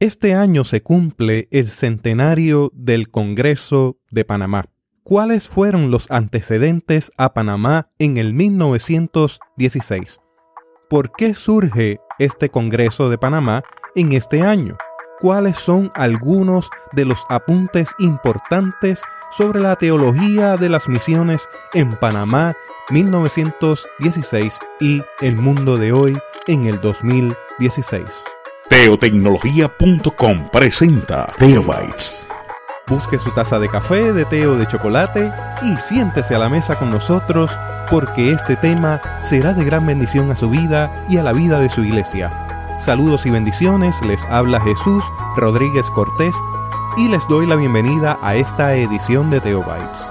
Este 0.00 0.32
año 0.32 0.62
se 0.62 0.80
cumple 0.80 1.48
el 1.50 1.66
centenario 1.66 2.70
del 2.72 3.08
Congreso 3.08 3.98
de 4.12 4.24
Panamá. 4.24 4.66
¿Cuáles 5.02 5.48
fueron 5.48 5.90
los 5.90 6.12
antecedentes 6.12 7.10
a 7.16 7.34
Panamá 7.34 7.90
en 7.98 8.16
el 8.16 8.32
1916? 8.32 10.20
¿Por 10.88 11.10
qué 11.10 11.34
surge 11.34 11.98
este 12.20 12.48
Congreso 12.48 13.10
de 13.10 13.18
Panamá 13.18 13.64
en 13.96 14.12
este 14.12 14.42
año? 14.42 14.76
¿Cuáles 15.18 15.56
son 15.56 15.90
algunos 15.96 16.70
de 16.92 17.04
los 17.04 17.24
apuntes 17.28 17.90
importantes 17.98 19.02
sobre 19.32 19.58
la 19.58 19.74
teología 19.74 20.56
de 20.56 20.68
las 20.68 20.88
misiones 20.88 21.48
en 21.74 21.90
Panamá 21.96 22.54
1916 22.90 24.60
y 24.78 25.02
el 25.22 25.38
mundo 25.38 25.76
de 25.76 25.90
hoy 25.90 26.16
en 26.46 26.66
el 26.66 26.80
2016? 26.80 28.37
Teotecnología.com 28.68 30.48
presenta 30.52 31.32
Teobytes. 31.38 32.28
Busque 32.86 33.18
su 33.18 33.30
taza 33.30 33.58
de 33.58 33.70
café, 33.70 34.12
de 34.12 34.26
té 34.26 34.46
o 34.46 34.56
de 34.56 34.66
chocolate 34.66 35.32
y 35.62 35.74
siéntese 35.76 36.34
a 36.34 36.38
la 36.38 36.50
mesa 36.50 36.78
con 36.78 36.90
nosotros 36.90 37.50
porque 37.90 38.30
este 38.30 38.56
tema 38.56 39.00
será 39.22 39.54
de 39.54 39.64
gran 39.64 39.86
bendición 39.86 40.30
a 40.30 40.36
su 40.36 40.50
vida 40.50 41.06
y 41.08 41.16
a 41.16 41.22
la 41.22 41.32
vida 41.32 41.58
de 41.60 41.70
su 41.70 41.82
iglesia. 41.82 42.30
Saludos 42.78 43.24
y 43.24 43.30
bendiciones, 43.30 44.02
les 44.02 44.22
habla 44.26 44.60
Jesús 44.60 45.02
Rodríguez 45.36 45.88
Cortés 45.90 46.34
y 46.98 47.08
les 47.08 47.26
doy 47.26 47.46
la 47.46 47.56
bienvenida 47.56 48.18
a 48.20 48.36
esta 48.36 48.74
edición 48.74 49.30
de 49.30 49.40
Teobytes. 49.40 50.10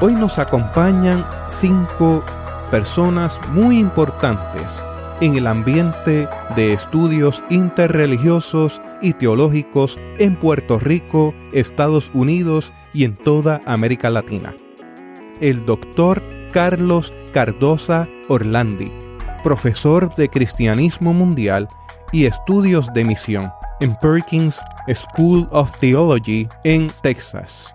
Hoy 0.00 0.14
nos 0.14 0.38
acompañan 0.38 1.26
cinco 1.48 2.24
personas 2.70 3.38
muy 3.52 3.78
importantes 3.78 4.82
en 5.20 5.36
el 5.36 5.46
ambiente 5.46 6.28
de 6.56 6.72
estudios 6.72 7.42
interreligiosos 7.50 8.80
y 9.02 9.12
teológicos 9.12 9.98
en 10.18 10.36
Puerto 10.36 10.78
Rico, 10.78 11.34
Estados 11.52 12.10
Unidos 12.14 12.72
y 12.92 13.04
en 13.04 13.16
toda 13.16 13.60
América 13.66 14.10
Latina. 14.10 14.54
El 15.40 15.64
doctor 15.66 16.22
Carlos 16.52 17.14
Cardosa 17.32 18.08
Orlandi, 18.28 18.92
profesor 19.42 20.14
de 20.14 20.28
Cristianismo 20.28 21.12
Mundial 21.12 21.68
y 22.12 22.26
Estudios 22.26 22.92
de 22.94 23.04
Misión 23.04 23.52
en 23.80 23.94
Perkins 23.96 24.60
School 24.92 25.46
of 25.50 25.72
Theology 25.78 26.48
en 26.64 26.90
Texas 27.02 27.74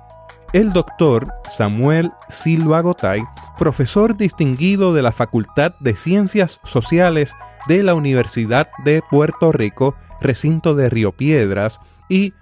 el 0.53 0.71
doctor 0.71 1.33
Samuel 1.49 2.11
Silva 2.29 2.81
Gotay, 2.81 3.23
profesor 3.57 4.15
distinguido 4.15 4.93
de 4.93 5.01
la 5.01 5.11
Facultad 5.11 5.73
de 5.79 5.95
Ciencias 5.95 6.59
Sociales 6.63 7.33
de 7.67 7.81
la 7.81 7.95
Universidad 7.95 8.69
de 8.85 9.01
Puerto 9.09 9.51
Rico, 9.51 9.95
recinto 10.21 10.75
de 10.75 10.91
Río 10.91 11.11
Piedras, 11.11 11.79
y 12.07 12.33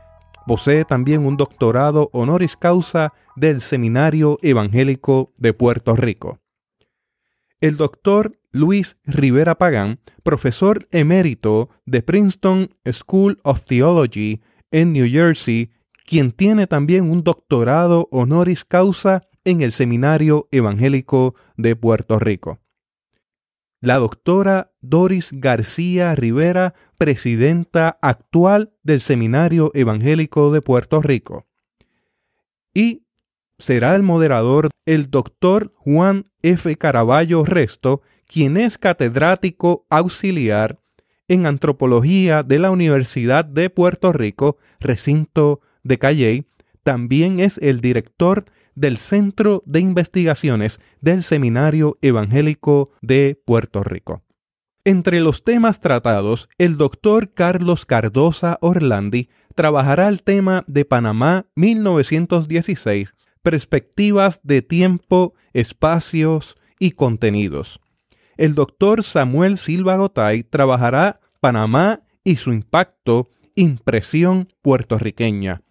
posee 0.46 0.84
también 0.84 1.26
un 1.26 1.38
doctorado 1.38 2.10
honoris 2.12 2.58
causa 2.58 3.14
del 3.38 3.62
Seminario 3.62 4.38
Evangélico 4.42 5.32
de 5.38 5.54
Puerto 5.54 5.96
Rico. 5.96 6.40
El 7.62 7.78
doctor 7.78 8.38
Luis 8.52 8.98
Rivera 9.06 9.58
Pagán, 9.58 10.02
profesor 10.24 10.86
emérito 10.92 11.70
de 11.86 12.02
Princeton 12.02 12.68
School 12.92 13.40
of 13.44 13.64
Theology 13.64 14.42
en 14.72 14.92
New 14.92 15.10
Jersey 15.10 15.72
quien 16.12 16.34
tiene 16.34 16.68
también 16.68 17.10
un 17.10 17.24
doctorado 17.24 18.10
honoris 18.12 18.66
causa 18.66 19.30
en 19.46 19.62
el 19.62 19.72
Seminario 19.72 20.50
Evangélico 20.52 21.36
de 21.56 21.78
Puerto 21.78 22.20
Rico. 22.20 22.60
La 23.80 23.96
doctora 23.96 24.74
Doris 24.82 25.30
García 25.32 26.14
Rivera, 26.14 26.74
presidenta 26.98 27.98
actual 28.02 28.74
del 28.84 29.00
Seminario 29.00 29.72
Evangélico 29.74 30.52
de 30.52 30.62
Puerto 30.62 31.02
Rico. 31.02 31.48
Y 32.74 33.06
será 33.58 33.96
el 33.96 34.04
moderador 34.04 34.70
el 34.86 35.10
doctor 35.10 35.72
Juan 35.78 36.30
F. 36.42 36.76
Caraballo 36.76 37.46
Resto, 37.46 38.02
quien 38.26 38.58
es 38.58 38.78
catedrático 38.78 39.86
auxiliar 39.90 40.78
en 41.30 41.46
antropología 41.46 42.44
de 42.44 42.60
la 42.60 42.70
Universidad 42.70 43.46
de 43.46 43.70
Puerto 43.70 44.12
Rico, 44.12 44.58
recinto 44.82 45.62
de 45.84 45.98
Calley, 45.98 46.46
también 46.84 47.40
es 47.40 47.58
el 47.60 47.82
director 47.82 48.46
del 48.76 48.98
Centro 48.98 49.64
de 49.66 49.80
Investigaciones 49.80 50.80
del 51.02 51.24
Seminario 51.24 51.98
Evangélico 52.02 52.92
de 53.02 53.40
Puerto 53.46 53.84
Rico. 53.84 54.24
Entre 54.84 55.20
los 55.20 55.44
temas 55.44 55.80
tratados, 55.80 56.50
el 56.58 56.78
doctor 56.78 57.34
Carlos 57.34 57.86
Cardosa 57.86 58.58
Orlandi 58.62 59.30
trabajará 59.54 60.08
el 60.08 60.24
tema 60.24 60.64
de 60.68 60.86
Panamá 60.86 61.46
1916, 61.56 63.14
perspectivas 63.44 64.40
de 64.44 64.64
tiempo, 64.64 65.36
espacios 65.54 66.58
y 66.80 66.92
contenidos. 66.92 67.80
El 68.38 68.56
doctor 68.56 69.04
Samuel 69.04 69.58
Silva 69.58 69.98
Gotay 69.98 70.44
trabajará 70.44 71.20
Panamá 71.40 72.02
y 72.24 72.38
su 72.38 72.52
impacto, 72.52 73.30
impresión 73.56 74.48
puertorriqueña. 74.64 75.62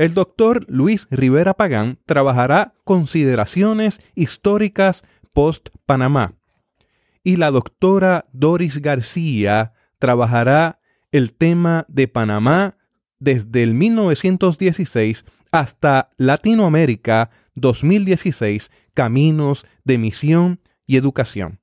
El 0.00 0.14
doctor 0.14 0.64
Luis 0.66 1.08
Rivera 1.10 1.52
Pagán 1.52 1.98
trabajará 2.06 2.72
consideraciones 2.84 4.00
históricas 4.14 5.04
post-Panamá. 5.34 6.36
Y 7.22 7.36
la 7.36 7.50
doctora 7.50 8.24
Doris 8.32 8.80
García 8.80 9.74
trabajará 9.98 10.80
el 11.12 11.34
tema 11.34 11.84
de 11.88 12.08
Panamá 12.08 12.78
desde 13.18 13.62
el 13.62 13.74
1916 13.74 15.26
hasta 15.52 16.08
Latinoamérica 16.16 17.28
2016, 17.56 18.70
caminos 18.94 19.66
de 19.84 19.98
misión 19.98 20.60
y 20.86 20.96
educación. 20.96 21.60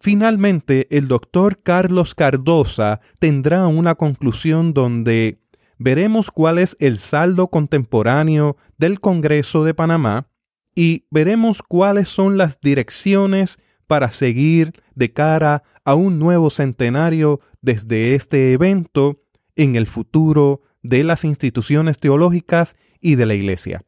Finalmente, 0.00 0.88
el 0.90 1.06
doctor 1.06 1.62
Carlos 1.62 2.16
Cardosa 2.16 3.00
tendrá 3.20 3.68
una 3.68 3.94
conclusión 3.94 4.74
donde 4.74 5.38
veremos 5.78 6.30
cuál 6.30 6.58
es 6.58 6.76
el 6.80 6.98
saldo 6.98 7.48
contemporáneo 7.48 8.56
del 8.78 9.00
Congreso 9.00 9.64
de 9.64 9.74
Panamá 9.74 10.28
y 10.74 11.06
veremos 11.10 11.62
cuáles 11.62 12.08
son 12.08 12.36
las 12.36 12.60
direcciones 12.60 13.58
para 13.86 14.10
seguir 14.10 14.72
de 14.94 15.12
cara 15.12 15.62
a 15.84 15.94
un 15.94 16.18
nuevo 16.18 16.50
centenario 16.50 17.40
desde 17.62 18.14
este 18.14 18.52
evento 18.52 19.22
en 19.54 19.76
el 19.76 19.86
futuro 19.86 20.62
de 20.82 21.04
las 21.04 21.24
instituciones 21.24 21.98
teológicas 21.98 22.76
y 23.00 23.14
de 23.14 23.26
la 23.26 23.34
Iglesia. 23.34 23.82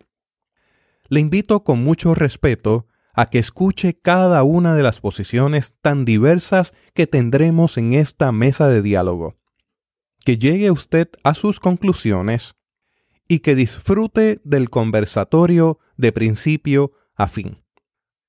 Le 1.09 1.21
invito 1.21 1.65
con 1.65 1.83
mucho 1.83 2.15
respeto 2.15 2.87
a 3.13 3.27
que 3.27 3.39
escuche 3.39 3.99
cada 4.01 4.43
una 4.45 4.77
de 4.77 4.83
las 4.83 5.01
posiciones 5.01 5.75
tan 5.81 6.05
diversas 6.05 6.73
que 6.95 7.07
tendremos 7.07 7.77
en 7.77 7.95
esta 7.95 8.31
mesa 8.31 8.69
de 8.69 8.83
diálogo 8.83 9.39
que 10.29 10.37
llegue 10.37 10.71
usted 10.71 11.09
a 11.25 11.33
sus 11.33 11.59
conclusiones 11.59 12.55
y 13.29 13.39
que 13.39 13.55
disfrute 13.55 14.43
del 14.45 14.69
conversatorio 14.69 15.79
de 15.97 16.13
principio 16.13 16.93
a 17.17 17.29
fin. 17.29 17.65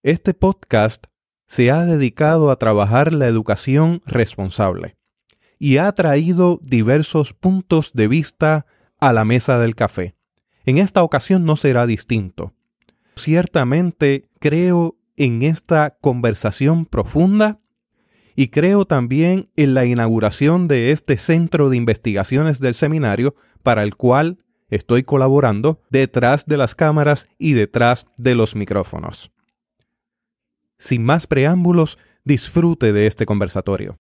Este 0.02 0.34
podcast 0.34 1.08
se 1.46 1.72
ha 1.72 1.84
dedicado 1.84 2.52
a 2.52 2.56
trabajar 2.56 3.12
la 3.12 3.28
educación 3.28 4.02
responsable 4.06 4.96
y 5.58 5.76
ha 5.76 5.92
traído 5.92 6.62
diversos 6.64 7.34
puntos 7.34 7.92
de 7.94 8.08
vista 8.08 8.66
a 9.02 9.12
la 9.12 9.26
mesa 9.26 9.60
del 9.60 9.76
café. 9.76 10.16
En 10.64 10.78
esta 10.78 11.04
ocasión 11.04 11.44
no 11.44 11.58
será 11.58 11.86
distinto. 11.86 12.54
Ciertamente 13.18 14.30
creo 14.40 14.96
en 15.18 15.42
esta 15.42 15.98
conversación 16.00 16.86
profunda 16.86 17.60
y 18.40 18.48
creo 18.48 18.86
también 18.86 19.50
en 19.58 19.74
la 19.74 19.84
inauguración 19.84 20.70
de 20.70 20.94
este 20.94 21.18
centro 21.18 21.70
de 21.70 21.76
investigaciones 21.76 22.62
del 22.62 22.74
seminario 22.74 23.36
para 23.64 23.84
el 23.84 23.98
cual 23.98 24.38
estoy 24.70 25.04
colaborando 25.04 25.82
detrás 25.90 26.46
de 26.46 26.56
las 26.56 26.74
cámaras 26.74 27.28
y 27.38 27.52
detrás 27.52 28.06
de 28.16 28.36
los 28.36 28.56
micrófonos. 28.56 29.34
Sin 30.78 31.04
más 31.04 31.28
preámbulos, 31.28 31.98
disfrute 32.24 32.94
de 32.94 33.08
este 33.08 33.26
conversatorio. 33.26 34.00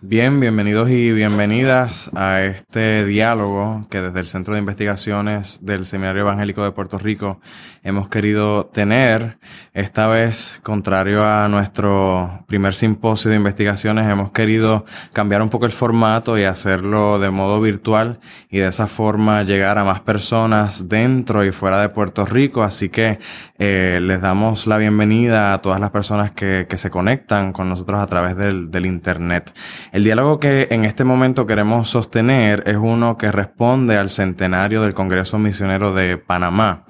Bien, 0.00 0.38
bienvenidos 0.38 0.90
y 0.90 1.10
bienvenidas 1.10 2.08
a 2.14 2.42
este 2.42 3.04
diálogo 3.04 3.84
que 3.90 4.00
desde 4.00 4.20
el 4.20 4.28
Centro 4.28 4.54
de 4.54 4.60
Investigaciones 4.60 5.58
del 5.60 5.84
Seminario 5.84 6.22
Evangélico 6.22 6.62
de 6.62 6.70
Puerto 6.70 6.98
Rico 6.98 7.40
hemos 7.82 8.08
querido 8.08 8.66
tener. 8.66 9.38
Esta 9.74 10.06
vez, 10.06 10.60
contrario 10.62 11.24
a 11.24 11.48
nuestro 11.48 12.44
primer 12.46 12.74
simposio 12.74 13.30
de 13.30 13.38
investigaciones, 13.38 14.08
hemos 14.08 14.30
querido 14.30 14.84
cambiar 15.12 15.42
un 15.42 15.50
poco 15.50 15.66
el 15.66 15.72
formato 15.72 16.38
y 16.38 16.44
hacerlo 16.44 17.18
de 17.18 17.30
modo 17.30 17.60
virtual 17.60 18.20
y 18.50 18.58
de 18.58 18.68
esa 18.68 18.86
forma 18.86 19.42
llegar 19.42 19.78
a 19.78 19.84
más 19.84 20.00
personas 20.00 20.88
dentro 20.88 21.44
y 21.44 21.50
fuera 21.50 21.80
de 21.80 21.88
Puerto 21.88 22.24
Rico. 22.24 22.62
Así 22.62 22.88
que 22.88 23.18
eh, 23.58 23.98
les 24.00 24.20
damos 24.20 24.68
la 24.68 24.78
bienvenida 24.78 25.54
a 25.54 25.58
todas 25.60 25.80
las 25.80 25.90
personas 25.90 26.30
que, 26.30 26.68
se 26.78 26.90
conectan 26.90 27.52
con 27.52 27.68
nosotros 27.68 27.98
a 27.98 28.06
través 28.06 28.36
del 28.36 28.86
Internet. 28.86 29.52
El 29.90 30.04
diálogo 30.04 30.38
que 30.38 30.68
en 30.70 30.84
este 30.84 31.04
momento 31.04 31.46
queremos 31.46 31.88
sostener 31.88 32.62
es 32.66 32.76
uno 32.76 33.16
que 33.16 33.32
responde 33.32 33.96
al 33.96 34.10
centenario 34.10 34.82
del 34.82 34.92
Congreso 34.92 35.38
Misionero 35.38 35.94
de 35.94 36.18
Panamá, 36.18 36.84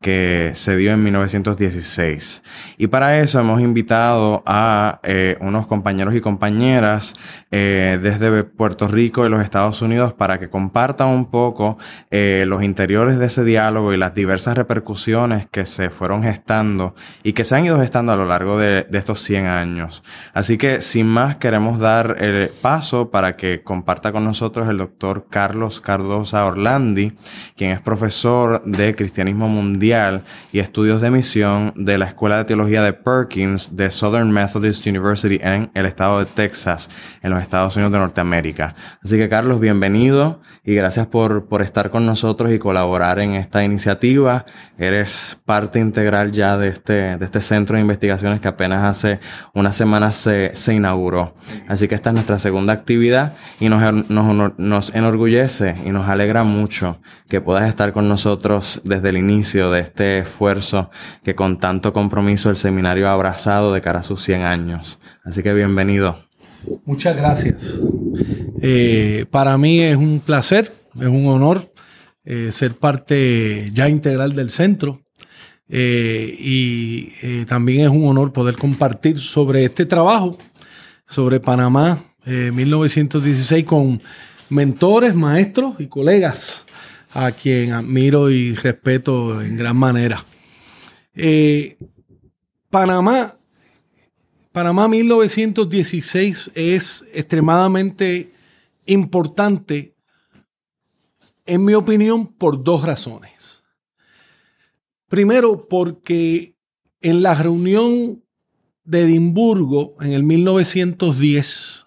que 0.00 0.52
se 0.54 0.76
dio 0.76 0.92
en 0.92 1.02
1916. 1.02 2.42
Y 2.76 2.86
para 2.88 3.20
eso 3.20 3.40
hemos 3.40 3.60
invitado 3.60 4.42
a 4.46 5.00
eh, 5.02 5.36
unos 5.40 5.66
compañeros 5.66 6.14
y 6.14 6.20
compañeras 6.20 7.14
eh, 7.50 7.98
desde 8.00 8.44
Puerto 8.44 8.86
Rico 8.86 9.26
y 9.26 9.30
los 9.30 9.42
Estados 9.42 9.82
Unidos 9.82 10.12
para 10.12 10.38
que 10.38 10.48
compartan 10.48 11.08
un 11.08 11.30
poco 11.30 11.78
eh, 12.10 12.44
los 12.46 12.62
interiores 12.62 13.18
de 13.18 13.26
ese 13.26 13.44
diálogo 13.44 13.92
y 13.92 13.96
las 13.96 14.14
diversas 14.14 14.56
repercusiones 14.56 15.46
que 15.46 15.66
se 15.66 15.90
fueron 15.90 16.22
gestando 16.22 16.94
y 17.24 17.32
que 17.32 17.44
se 17.44 17.56
han 17.56 17.64
ido 17.64 17.80
gestando 17.80 18.12
a 18.12 18.16
lo 18.16 18.26
largo 18.26 18.58
de, 18.58 18.84
de 18.84 18.98
estos 18.98 19.22
100 19.22 19.46
años. 19.46 20.04
Así 20.34 20.56
que 20.56 20.82
sin 20.82 21.06
más 21.06 21.38
queremos 21.38 21.80
dar 21.80 22.16
el 22.20 22.43
paso 22.48 23.10
para 23.10 23.36
que 23.36 23.62
comparta 23.62 24.12
con 24.12 24.24
nosotros 24.24 24.68
el 24.68 24.78
doctor 24.78 25.26
Carlos 25.30 25.80
Cardosa 25.80 26.44
Orlandi, 26.44 27.12
quien 27.56 27.70
es 27.70 27.80
profesor 27.80 28.62
de 28.64 28.94
Cristianismo 28.94 29.48
Mundial 29.48 30.22
y 30.52 30.58
Estudios 30.58 31.00
de 31.00 31.10
Misión 31.10 31.72
de 31.76 31.98
la 31.98 32.06
Escuela 32.06 32.38
de 32.38 32.44
Teología 32.44 32.82
de 32.82 32.92
Perkins 32.92 33.76
de 33.76 33.90
Southern 33.90 34.30
Methodist 34.30 34.86
University 34.86 35.38
en 35.42 35.70
el 35.74 35.86
estado 35.86 36.18
de 36.18 36.26
Texas, 36.26 36.90
en 37.22 37.30
los 37.30 37.40
Estados 37.40 37.76
Unidos 37.76 37.92
de 37.92 37.98
Norteamérica. 37.98 38.74
Así 39.02 39.16
que 39.16 39.28
Carlos, 39.28 39.60
bienvenido 39.60 40.40
y 40.64 40.74
gracias 40.74 41.06
por, 41.06 41.46
por 41.46 41.62
estar 41.62 41.90
con 41.90 42.06
nosotros 42.06 42.52
y 42.52 42.58
colaborar 42.58 43.18
en 43.20 43.34
esta 43.34 43.64
iniciativa. 43.64 44.46
Eres 44.78 45.38
parte 45.44 45.78
integral 45.78 46.32
ya 46.32 46.56
de 46.56 46.68
este, 46.68 47.16
de 47.16 47.24
este 47.24 47.40
centro 47.40 47.76
de 47.76 47.82
investigaciones 47.82 48.40
que 48.40 48.48
apenas 48.48 48.82
hace 48.84 49.20
unas 49.52 49.76
semanas 49.76 50.16
se, 50.16 50.52
se 50.54 50.74
inauguró. 50.74 51.34
Así 51.68 51.88
que 51.88 51.94
esta 51.94 52.10
es 52.10 52.14
nuestra 52.14 52.33
segunda 52.38 52.72
actividad 52.72 53.34
y 53.60 53.68
nos, 53.68 54.08
nos, 54.10 54.58
nos 54.58 54.94
enorgullece 54.94 55.76
y 55.84 55.90
nos 55.90 56.08
alegra 56.08 56.44
mucho 56.44 56.98
que 57.28 57.40
puedas 57.40 57.68
estar 57.68 57.92
con 57.92 58.08
nosotros 58.08 58.80
desde 58.84 59.10
el 59.10 59.16
inicio 59.16 59.70
de 59.70 59.80
este 59.80 60.18
esfuerzo 60.18 60.90
que 61.22 61.34
con 61.34 61.58
tanto 61.58 61.92
compromiso 61.92 62.50
el 62.50 62.56
seminario 62.56 63.08
ha 63.08 63.12
abrazado 63.12 63.72
de 63.72 63.80
cara 63.80 64.00
a 64.00 64.04
sus 64.04 64.22
100 64.22 64.42
años. 64.42 64.98
Así 65.24 65.42
que 65.42 65.52
bienvenido. 65.52 66.18
Muchas 66.84 67.16
gracias. 67.16 67.78
Eh, 68.60 69.26
para 69.30 69.58
mí 69.58 69.80
es 69.80 69.96
un 69.96 70.20
placer, 70.20 70.74
es 70.96 71.06
un 71.06 71.26
honor 71.26 71.72
eh, 72.24 72.50
ser 72.52 72.76
parte 72.76 73.70
ya 73.72 73.88
integral 73.88 74.34
del 74.34 74.50
centro. 74.50 75.00
Eh, 75.68 76.34
y 76.38 77.44
también 77.46 77.80
es 77.82 77.88
un 77.88 78.06
honor 78.06 78.32
poder 78.32 78.56
compartir 78.56 79.18
sobre 79.18 79.64
este 79.64 79.86
trabajo, 79.86 80.36
sobre 81.08 81.40
Panamá 81.40 82.02
1916, 82.26 83.64
con 83.64 84.00
mentores, 84.48 85.14
maestros 85.14 85.76
y 85.78 85.86
colegas 85.86 86.64
a 87.12 87.30
quien 87.30 87.72
admiro 87.72 88.30
y 88.30 88.54
respeto 88.54 89.40
en 89.40 89.56
gran 89.56 89.76
manera. 89.76 90.24
Eh, 91.14 91.76
Panamá, 92.70 93.38
Panamá 94.50 94.88
1916 94.88 96.50
es 96.54 97.04
extremadamente 97.12 98.32
importante, 98.86 99.94
en 101.46 101.64
mi 101.64 101.74
opinión, 101.74 102.26
por 102.26 102.64
dos 102.64 102.84
razones. 102.84 103.62
Primero, 105.08 105.68
porque 105.68 106.56
en 107.00 107.22
la 107.22 107.34
reunión 107.34 108.24
de 108.84 109.02
Edimburgo 109.02 109.94
en 110.00 110.12
el 110.12 110.24
1910, 110.24 111.83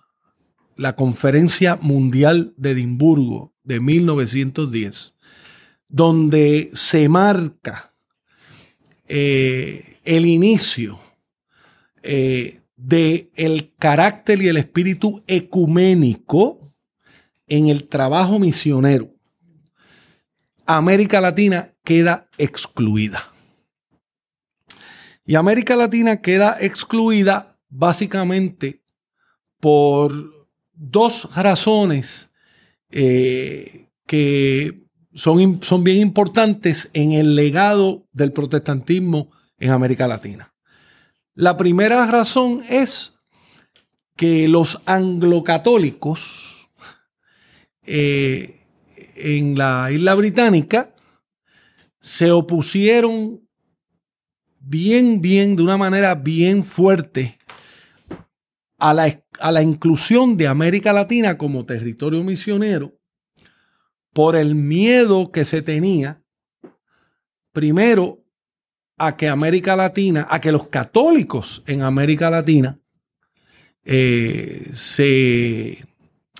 la 0.78 0.96
Conferencia 0.96 1.78
Mundial 1.82 2.54
de 2.56 2.72
Edimburgo 2.72 3.54
de 3.64 3.80
1910, 3.80 5.16
donde 5.90 6.70
se 6.74 7.10
marca 7.10 7.94
eh, 9.08 10.00
el 10.04 10.26
inicio 10.26 11.00
eh, 12.04 12.62
del 12.76 13.30
el 13.36 13.74
carácter 13.78 14.42
y 14.42 14.48
el 14.48 14.58
espíritu 14.58 15.24
ecuménico 15.28 16.74
en 17.48 17.68
el 17.68 17.88
trabajo 17.88 18.40
misionero. 18.40 19.10
América 20.66 21.20
Latina 21.22 21.74
queda 21.84 22.30
excluida. 22.38 23.32
Y 25.26 25.36
América 25.36 25.76
Latina 25.76 26.22
queda 26.22 26.58
excluida 26.60 27.58
básicamente 27.70 28.84
por 29.60 30.37
dos 30.78 31.36
razones 31.36 32.30
eh, 32.90 33.90
que 34.06 34.88
son, 35.14 35.62
son 35.64 35.84
bien 35.84 35.98
importantes 35.98 36.90
en 36.94 37.12
el 37.12 37.36
legado 37.36 38.08
del 38.14 38.32
protestantismo 38.32 39.32
en 39.58 39.72
América 39.72 40.08
Latina. 40.08 40.54
La 41.34 41.58
primera 41.58 42.06
razón 42.06 42.62
es 42.70 43.14
que 44.16 44.48
los 44.48 44.82
anglocatólicos 44.86 46.70
eh, 47.84 48.60
en 49.16 49.58
la 49.58 49.92
isla 49.92 50.16
británica 50.16 50.94
se 52.00 52.32
opusieron 52.32 53.48
bien, 54.60 55.22
bien, 55.22 55.56
de 55.56 55.64
una 55.64 55.78
manera 55.78 56.16
bien 56.16 56.66
fuerte 56.66 57.38
a 58.78 58.94
la, 58.94 59.08
a 59.40 59.52
la 59.52 59.62
inclusión 59.62 60.38
de 60.38 60.48
América 60.48 60.94
Latina 60.94 61.38
como 61.38 61.66
territorio 61.66 62.24
misionero 62.24 62.98
por 64.14 64.36
el 64.36 64.56
miedo 64.56 65.32
que 65.32 65.46
se 65.46 65.62
tenía, 65.62 66.24
primero, 67.52 68.24
a 68.98 69.16
que 69.16 69.30
América 69.30 69.76
Latina, 69.76 70.26
a 70.30 70.42
que 70.42 70.52
los 70.52 70.68
católicos 70.70 71.64
en 71.68 71.84
América 71.84 72.30
Latina 72.30 72.80
eh, 73.86 74.70
se, 74.74 75.86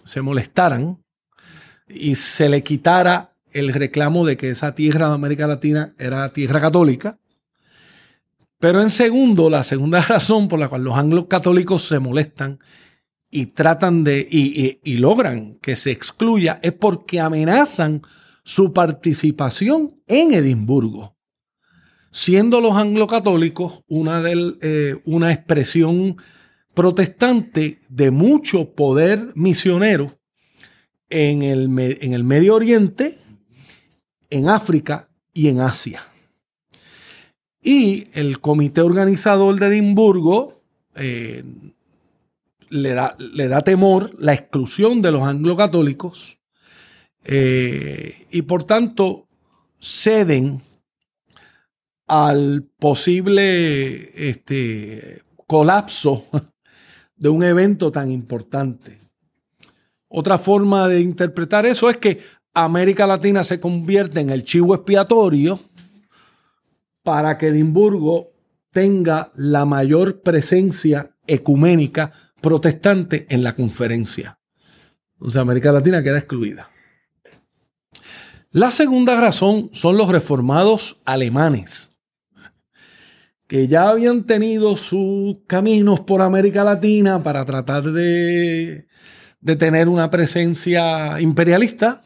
se 0.04 0.22
molestaran 0.22 1.04
y 1.88 2.16
se 2.16 2.50
le 2.50 2.64
quitara 2.64 3.36
el 3.54 3.74
reclamo 3.74 4.26
de 4.26 4.38
que 4.38 4.50
esa 4.50 4.76
tierra 4.76 5.10
de 5.10 5.16
América 5.16 5.48
Latina 5.48 5.94
era 5.98 6.34
tierra 6.34 6.60
católica. 6.60 7.20
Pero 8.60 8.82
en 8.82 8.90
segundo, 8.90 9.50
la 9.50 9.64
segunda 9.64 10.02
razón 10.08 10.48
por 10.48 10.60
la 10.60 10.68
cual 10.68 10.84
los 10.84 10.98
anglos 10.98 11.28
católicos 11.28 11.88
se 11.88 12.00
molestan 12.00 12.60
y 13.30 13.48
tratan 13.48 14.04
de, 14.04 14.26
y, 14.30 14.98
logran 14.98 15.56
que 15.56 15.76
se 15.76 15.92
excluya, 15.92 16.60
es 16.64 16.74
porque 16.74 17.20
amenazan 17.20 18.02
su 18.44 18.72
participación 18.72 20.02
en 20.08 20.34
Edimburgo, 20.34 21.18
siendo 22.12 22.62
los 22.62 22.74
anglocatólicos 22.78 23.84
una, 23.88 24.22
del, 24.22 24.58
eh, 24.62 25.02
una 25.04 25.34
expresión 25.34 26.16
protestante 26.74 27.82
de 27.90 28.12
mucho 28.12 28.74
poder 28.74 29.32
misionero 29.36 30.18
en 31.10 31.42
el, 31.42 31.68
en 31.80 32.14
el 32.14 32.24
Medio 32.24 32.56
Oriente, 32.56 33.18
en 34.30 34.48
África 34.48 35.10
y 35.34 35.48
en 35.50 35.60
Asia. 35.60 36.04
Y 37.62 38.08
el 38.14 38.40
comité 38.40 38.82
organizador 38.82 39.60
de 39.60 39.68
Edimburgo 39.68 40.62
eh, 40.96 41.44
le 42.70 42.94
da, 42.94 43.62
temor 43.62 44.12
la 44.20 44.34
exclusión 44.34 45.02
de 45.02 45.12
los 45.12 45.24
anglocatólicos 45.24 46.38
eh, 47.24 48.26
y 48.32 48.42
por 48.44 48.64
tanto 48.64 49.28
ceden 49.80 50.62
al 52.08 52.64
posible 52.80 54.30
este, 54.30 55.22
colapso 55.46 56.26
de 57.16 57.30
un 57.30 57.44
evento 57.44 57.92
tan 57.92 58.12
importante. 58.12 58.98
Otra 60.08 60.38
forma 60.38 60.88
de 60.88 61.02
interpretar 61.02 61.66
eso 61.66 61.90
es 61.90 61.98
que 61.98 62.20
América 62.54 63.06
Latina 63.06 63.44
se 63.44 63.60
convierte 63.60 64.20
en 64.20 64.30
el 64.30 64.44
chivo 64.44 64.74
expiatorio 64.74 65.60
para 67.04 67.38
que 67.38 67.48
Edimburgo 67.48 68.32
tenga 68.72 69.32
la 69.36 69.66
mayor 69.66 70.22
presencia 70.22 71.16
ecuménica 71.26 72.12
protestante 72.42 73.26
en 73.30 73.44
la 73.44 73.56
conferencia. 73.56 74.40
Entonces 75.14 75.42
América 75.42 75.72
Latina 75.72 76.04
queda 76.04 76.20
excluida. 76.20 76.70
La 78.52 78.72
segunda 78.72 79.20
razón 79.20 79.70
son 79.74 79.98
los 79.98 80.10
reformados 80.10 80.98
alemanes, 81.06 81.92
que 83.48 83.68
ya 83.68 83.90
habían 83.90 84.24
tenido 84.24 84.78
sus 84.78 85.40
caminos 85.48 86.00
por 86.02 86.22
América 86.22 86.64
Latina 86.64 87.20
para 87.20 87.46
tratar 87.46 87.84
de, 87.84 88.88
de 89.42 89.56
tener 89.56 89.90
una 89.90 90.10
presencia 90.10 91.20
imperialista. 91.20 92.04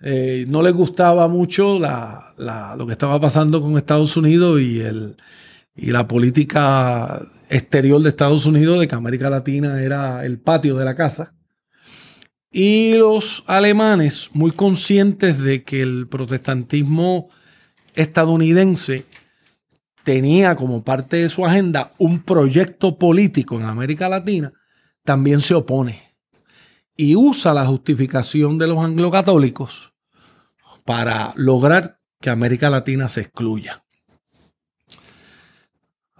Eh, 0.00 0.44
no 0.48 0.62
les 0.62 0.74
gustaba 0.74 1.28
mucho 1.28 1.78
lo 1.78 2.86
que 2.86 2.92
estaba 2.92 3.20
pasando 3.20 3.60
con 3.60 3.76
Estados 3.76 4.16
Unidos 4.16 4.60
y 4.60 4.80
el, 4.80 5.16
y 5.80 5.92
la 5.92 6.08
política 6.08 7.22
exterior 7.50 8.02
de 8.02 8.08
Estados 8.08 8.46
Unidos 8.46 8.80
de 8.80 8.88
que 8.88 8.96
América 8.96 9.30
Latina 9.30 9.80
era 9.80 10.26
el 10.26 10.40
patio 10.40 10.76
de 10.76 10.84
la 10.84 10.96
casa. 10.96 11.34
Y 12.50 12.94
los 12.94 13.44
alemanes, 13.46 14.30
muy 14.32 14.50
conscientes 14.50 15.38
de 15.38 15.62
que 15.62 15.82
el 15.82 16.08
protestantismo 16.08 17.30
estadounidense 17.94 19.04
tenía 20.02 20.56
como 20.56 20.82
parte 20.82 21.18
de 21.18 21.30
su 21.30 21.46
agenda 21.46 21.92
un 21.98 22.20
proyecto 22.24 22.98
político 22.98 23.60
en 23.60 23.66
América 23.66 24.08
Latina, 24.08 24.52
también 25.04 25.40
se 25.40 25.54
opone 25.54 26.02
y 26.96 27.14
usa 27.14 27.54
la 27.54 27.66
justificación 27.66 28.58
de 28.58 28.66
los 28.66 28.78
anglocatólicos 28.78 29.92
para 30.84 31.32
lograr 31.36 32.00
que 32.20 32.30
América 32.30 32.68
Latina 32.68 33.08
se 33.08 33.20
excluya. 33.20 33.84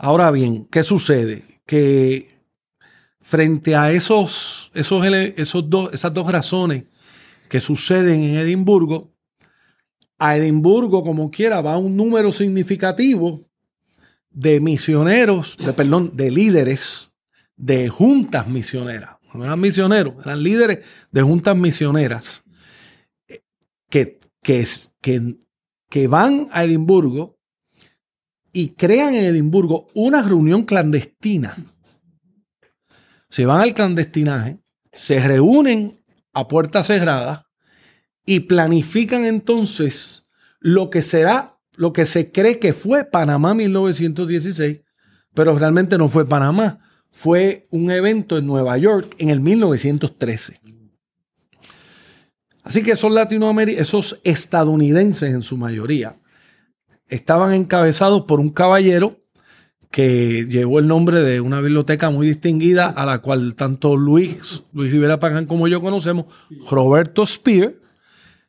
Ahora 0.00 0.30
bien, 0.30 0.64
¿qué 0.70 0.84
sucede? 0.84 1.42
Que 1.66 2.28
frente 3.20 3.74
a 3.74 3.90
esos, 3.90 4.70
esos, 4.72 5.04
esos 5.04 5.68
dos, 5.68 5.92
esas 5.92 6.14
dos 6.14 6.30
razones 6.30 6.84
que 7.48 7.60
suceden 7.60 8.22
en 8.22 8.36
Edimburgo, 8.36 9.12
a 10.18 10.36
Edimburgo, 10.36 11.02
como 11.02 11.30
quiera, 11.30 11.60
va 11.60 11.78
un 11.78 11.96
número 11.96 12.32
significativo 12.32 13.40
de 14.30 14.60
misioneros, 14.60 15.56
de 15.56 15.72
perdón, 15.72 16.16
de 16.16 16.30
líderes 16.30 17.10
de 17.56 17.88
juntas 17.88 18.46
misioneras. 18.46 19.16
No 19.34 19.44
eran 19.44 19.60
misioneros, 19.60 20.14
eran 20.24 20.42
líderes 20.42 20.86
de 21.10 21.22
juntas 21.22 21.56
misioneras 21.56 22.44
que, 23.90 24.20
que, 24.42 24.66
que, 25.00 25.36
que 25.90 26.06
van 26.06 26.48
a 26.52 26.64
Edimburgo 26.64 27.37
y 28.52 28.74
crean 28.74 29.14
en 29.14 29.24
Edimburgo 29.24 29.88
una 29.94 30.22
reunión 30.22 30.64
clandestina. 30.64 31.56
Se 33.30 33.46
van 33.46 33.60
al 33.60 33.74
clandestinaje, 33.74 34.60
se 34.92 35.20
reúnen 35.20 36.02
a 36.32 36.48
puertas 36.48 36.86
cerradas 36.86 37.42
y 38.24 38.40
planifican 38.40 39.24
entonces 39.24 40.26
lo 40.60 40.90
que 40.90 41.02
será, 41.02 41.58
lo 41.74 41.92
que 41.92 42.06
se 42.06 42.32
cree 42.32 42.58
que 42.58 42.72
fue 42.72 43.04
Panamá 43.04 43.54
1916, 43.54 44.80
pero 45.34 45.58
realmente 45.58 45.98
no 45.98 46.08
fue 46.08 46.26
Panamá, 46.26 46.80
fue 47.10 47.68
un 47.70 47.90
evento 47.90 48.38
en 48.38 48.46
Nueva 48.46 48.76
York 48.78 49.14
en 49.18 49.30
el 49.30 49.40
1913. 49.40 50.60
Así 52.62 52.82
que 52.82 52.92
esos 52.92 53.10
latinoamericanos, 53.10 53.88
esos 53.88 54.20
estadounidenses 54.24 55.32
en 55.32 55.42
su 55.42 55.56
mayoría, 55.56 56.18
estaban 57.08 57.52
encabezados 57.52 58.22
por 58.22 58.40
un 58.40 58.50
caballero 58.50 59.16
que 59.90 60.46
llevó 60.48 60.78
el 60.78 60.86
nombre 60.86 61.20
de 61.20 61.40
una 61.40 61.60
biblioteca 61.60 62.10
muy 62.10 62.26
distinguida 62.26 62.86
a 62.86 63.06
la 63.06 63.20
cual 63.20 63.54
tanto 63.54 63.96
Luis, 63.96 64.64
Luis 64.72 64.92
Rivera 64.92 65.18
Pagán 65.18 65.46
como 65.46 65.66
yo 65.66 65.80
conocemos, 65.80 66.26
Roberto 66.70 67.26
Spear, 67.26 67.74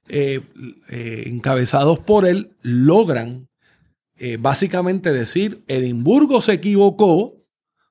eh, 0.09 0.41
eh, 0.89 1.23
encabezados 1.27 1.99
por 1.99 2.25
él, 2.25 2.55
logran 2.61 3.47
eh, 4.17 4.37
básicamente 4.37 5.13
decir, 5.13 5.63
Edimburgo 5.67 6.41
se 6.41 6.53
equivocó, 6.53 7.35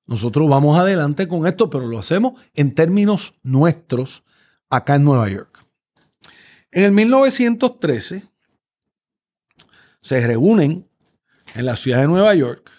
nosotros 0.04 0.48
vamos 0.48 0.78
adelante 0.78 1.26
con 1.26 1.46
esto, 1.46 1.70
pero 1.70 1.86
lo 1.86 1.98
hacemos 1.98 2.38
en 2.54 2.74
términos 2.74 3.34
nuestros 3.42 4.24
acá 4.68 4.96
en 4.96 5.04
Nueva 5.04 5.30
York. 5.30 5.64
En 6.70 6.84
el 6.84 6.92
1913, 6.92 8.24
se 10.08 10.26
reúnen 10.26 10.88
en 11.54 11.66
la 11.66 11.76
ciudad 11.76 12.00
de 12.00 12.06
Nueva 12.06 12.34
York. 12.34 12.70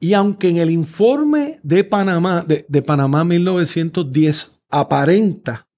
Y 0.00 0.14
aunque 0.14 0.48
en 0.48 0.56
el 0.56 0.70
informe 0.70 1.60
de 1.62 1.84
Panamá, 1.84 2.44
de, 2.44 2.82
Panamá 2.82 3.24
1910 3.24 4.60
aparenta 4.68 5.68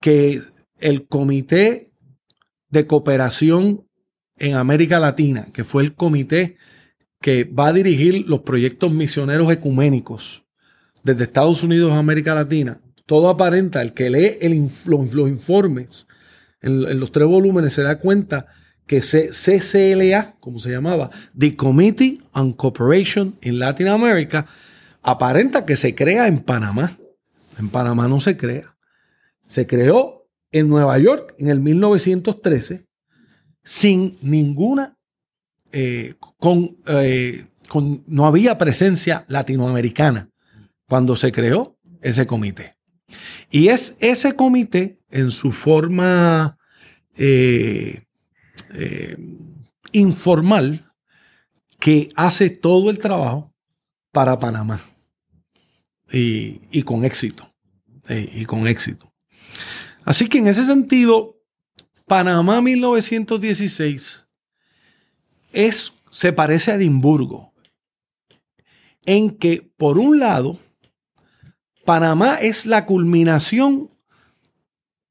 que 0.00 0.40
el 0.78 1.08
Comité 1.08 1.90
de 2.68 2.86
Cooperación 2.86 3.88
en 4.36 4.54
América 4.54 5.00
Latina, 5.00 5.48
que 5.52 5.64
fue 5.64 5.82
el 5.82 5.94
comité 5.94 6.56
que 7.20 7.42
va 7.44 7.68
a 7.68 7.72
dirigir 7.72 8.28
los 8.28 8.40
proyectos 8.40 8.92
misioneros 8.92 9.50
ecuménicos 9.50 10.44
desde 11.02 11.24
Estados 11.24 11.64
Unidos 11.64 11.92
a 11.92 11.98
América 11.98 12.34
Latina, 12.34 12.80
todo 13.06 13.28
aparenta, 13.28 13.82
el 13.82 13.94
que 13.94 14.10
lee 14.10 14.38
los, 14.86 15.28
informes 15.28 16.06
en, 16.60 16.84
en 16.84 17.00
los 17.00 17.10
tres 17.10 17.26
volúmenes 17.26 17.72
se 17.72 17.82
da 17.82 17.98
cuenta 17.98 18.46
que 18.86 19.00
CCLA, 19.00 20.36
como 20.40 20.58
se 20.58 20.70
llamaba, 20.70 21.10
The 21.38 21.56
Committee 21.56 22.20
on 22.32 22.52
Cooperation 22.52 23.36
in 23.42 23.58
Latin 23.58 23.88
America, 23.88 24.46
aparenta 25.02 25.64
que 25.64 25.76
se 25.76 25.94
crea 25.94 26.26
en 26.26 26.40
Panamá. 26.40 26.96
En 27.58 27.68
Panamá 27.68 28.08
no 28.08 28.20
se 28.20 28.36
crea. 28.36 28.76
Se 29.46 29.66
creó 29.66 30.26
en 30.52 30.68
Nueva 30.68 30.98
York 30.98 31.34
en 31.38 31.48
el 31.48 31.60
1913 31.60 32.86
sin 33.62 34.18
ninguna, 34.20 34.96
eh, 35.72 36.14
con, 36.38 36.76
eh, 36.86 37.46
con, 37.68 38.04
no 38.06 38.26
había 38.26 38.58
presencia 38.58 39.24
latinoamericana 39.28 40.28
cuando 40.86 41.16
se 41.16 41.32
creó 41.32 41.78
ese 42.02 42.26
comité. 42.26 42.76
Y 43.50 43.68
es 43.68 43.96
ese 44.00 44.34
comité 44.34 44.98
en 45.10 45.30
su 45.30 45.50
forma 45.50 46.58
eh, 47.16 48.03
eh, 48.74 49.16
informal 49.92 50.92
que 51.78 52.10
hace 52.16 52.50
todo 52.50 52.90
el 52.90 52.98
trabajo 52.98 53.52
para 54.12 54.38
Panamá. 54.38 54.80
Y, 56.12 56.82
con 56.82 57.04
éxito. 57.04 57.52
Eh, 58.08 58.30
y 58.32 58.44
con 58.44 58.68
éxito. 58.68 59.12
Así 60.04 60.28
que 60.28 60.38
en 60.38 60.46
ese 60.46 60.64
sentido, 60.64 61.40
Panamá 62.06 62.60
1916 62.60 64.26
es, 65.52 65.92
se 66.10 66.32
parece 66.32 66.72
a 66.72 66.74
Edimburgo 66.74 67.52
en 69.06 69.36
que, 69.36 69.70
por 69.76 69.98
un 69.98 70.18
lado, 70.18 70.58
Panamá 71.84 72.36
es 72.36 72.66
la 72.66 72.86
culminación 72.86 73.90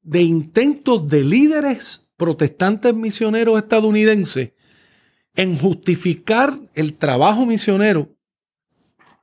de 0.02 0.22
intentos 0.22 1.08
de 1.08 1.24
líderes 1.24 2.03
protestantes 2.16 2.94
misioneros 2.94 3.58
estadounidenses 3.58 4.52
en 5.34 5.58
justificar 5.58 6.58
el 6.74 6.94
trabajo 6.94 7.44
misionero 7.46 8.14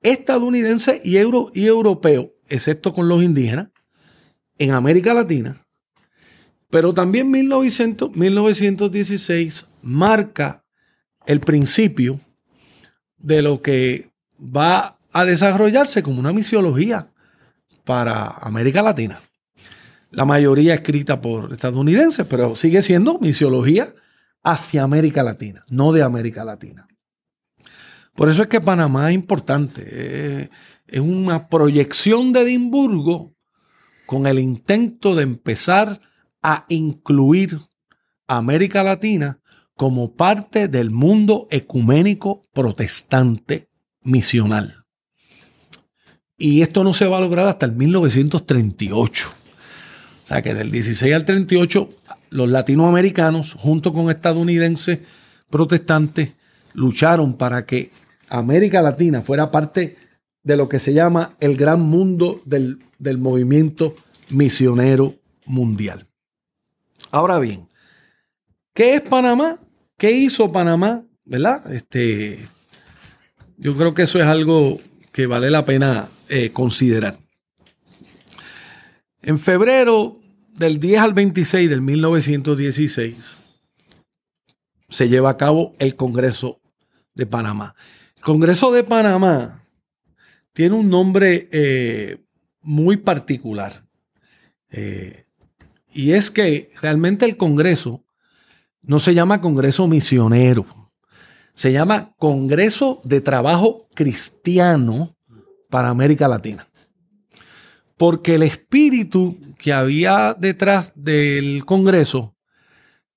estadounidense 0.02 1.02
y, 1.04 1.18
euro, 1.18 1.52
y 1.54 1.68
europeo, 1.68 2.34
excepto 2.50 2.94
con 2.94 3.08
los 3.08 3.24
indígenas, 3.24 3.70
en 4.58 4.72
América 4.72 5.14
Latina. 5.14 5.56
Pero 6.70 6.94
también 6.94 7.30
1900, 7.30 8.16
1916 8.16 9.68
marca 9.84 10.66
el 11.26 11.40
principio 11.40 12.20
de 13.18 13.42
lo 13.42 13.62
que 13.62 14.10
va 14.40 14.98
a 15.14 15.26
desarrollarse 15.26 16.02
como 16.02 16.20
una 16.20 16.34
misiología 16.34 17.12
para 17.84 18.28
América 18.28 18.82
Latina 18.82 19.22
la 20.12 20.26
mayoría 20.26 20.74
escrita 20.74 21.22
por 21.22 21.52
estadounidenses, 21.54 22.28
pero 22.28 22.56
sigue 22.56 22.82
siendo 22.82 23.18
misiología 23.20 23.96
hacia 24.44 24.84
América 24.84 25.24
Latina, 25.24 25.64
no 25.70 25.92
de 25.94 26.04
América 26.04 26.44
Latina. 26.44 26.88
Por 28.14 28.30
eso 28.30 28.42
es 28.42 28.50
que 28.50 28.60
Panamá 28.60 29.10
es 29.10 29.16
importante. 29.16 29.84
Eh, 29.88 30.50
es 30.88 31.00
una 31.00 31.48
proyección 31.48 32.34
de 32.34 32.42
Edimburgo 32.42 33.34
con 34.06 34.28
el 34.28 34.38
intento 34.40 35.16
de 35.16 35.24
empezar 35.24 36.02
a 36.44 36.66
incluir 36.68 37.60
a 38.28 38.38
América 38.38 38.84
Latina 38.84 39.40
como 39.76 40.16
parte 40.16 40.68
del 40.68 40.92
mundo 40.92 41.48
ecuménico 41.50 42.42
protestante 42.52 43.70
misional. 44.02 44.86
Y 46.38 46.62
esto 46.62 46.84
no 46.84 46.94
se 46.94 47.08
va 47.08 47.18
a 47.18 47.22
lograr 47.22 47.48
hasta 47.48 47.66
el 47.66 47.72
1938 47.72 49.41
sea 50.32 50.42
que 50.42 50.54
del 50.54 50.72
16 50.72 51.14
al 51.14 51.26
38, 51.26 51.90
los 52.30 52.50
latinoamericanos, 52.50 53.54
junto 53.54 53.92
con 53.92 54.10
estadounidenses 54.10 55.00
protestantes, 55.50 56.32
lucharon 56.74 57.34
para 57.36 57.66
que 57.66 57.92
América 58.30 58.82
Latina 58.82 59.22
fuera 59.22 59.52
parte 59.52 59.98
de 60.44 60.56
lo 60.56 60.70
que 60.70 60.80
se 60.80 60.94
llama 60.94 61.36
el 61.42 61.58
gran 61.58 61.82
mundo 61.82 62.42
del, 62.46 62.80
del 62.98 63.18
movimiento 63.18 63.94
misionero 64.30 65.16
mundial. 65.46 66.08
Ahora 67.12 67.38
bien, 67.40 67.68
¿qué 68.74 68.96
es 68.96 69.02
Panamá? 69.02 69.60
¿Qué 69.98 70.12
hizo 70.12 70.50
Panamá? 70.50 71.04
¿Verdad? 71.26 71.74
Este, 71.74 72.48
yo 73.58 73.76
creo 73.76 73.94
que 73.94 74.04
eso 74.04 74.18
es 74.18 74.28
algo 74.28 74.80
que 75.12 75.26
vale 75.26 75.52
la 75.52 75.66
pena 75.66 76.08
eh, 76.30 76.52
considerar. 76.52 77.20
En 79.22 79.38
febrero 79.38 80.21
del 80.62 80.80
10 80.80 81.02
al 81.02 81.14
26 81.14 81.70
del 81.70 81.82
1916 81.82 83.38
se 84.90 85.10
lleva 85.10 85.32
a 85.32 85.38
cabo 85.38 85.74
el 85.80 85.96
Congreso 85.96 86.62
de 87.16 87.26
Panamá. 87.26 87.74
Congreso 88.22 88.72
de 88.72 88.84
Panamá 88.84 89.64
tiene 90.54 90.76
un 90.76 90.90
nombre 90.90 91.50
eh, 91.52 92.20
muy 92.62 92.98
particular. 92.98 93.86
Eh, 94.70 95.26
y 95.92 96.12
es 96.12 96.30
que 96.30 96.70
realmente 96.80 97.26
el 97.26 97.38
Congreso 97.38 98.06
no 98.84 99.00
se 99.00 99.16
llama 99.16 99.42
Congreso 99.42 99.88
Misionero, 99.88 100.92
se 101.56 101.72
llama 101.72 102.14
Congreso 102.18 103.02
de 103.04 103.20
Trabajo 103.20 103.88
Cristiano 103.96 105.18
para 105.72 105.90
América 105.90 106.28
Latina. 106.28 106.68
Porque 108.02 108.34
el 108.34 108.42
espíritu 108.42 109.38
que 109.60 109.74
había 109.74 110.36
detrás 110.36 110.92
del 110.96 111.66
Congreso 111.66 112.36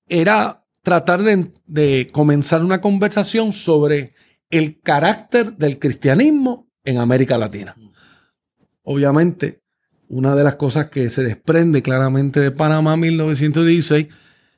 era 0.06 0.66
tratar 0.82 1.22
de, 1.22 2.06
comenzar 2.12 2.62
una 2.62 2.82
conversación 2.82 3.54
sobre 3.54 4.12
el 4.50 4.82
carácter 4.82 5.56
del 5.56 5.78
cristianismo 5.78 6.70
en 6.84 6.98
América 6.98 7.38
Latina. 7.38 7.74
Obviamente, 8.82 9.62
una 10.10 10.36
de 10.36 10.44
las 10.44 10.56
cosas 10.56 10.90
que 10.90 11.08
se 11.08 11.22
desprende 11.22 11.80
claramente 11.80 12.40
de 12.40 12.50
Panamá 12.50 12.98
1916 12.98 14.08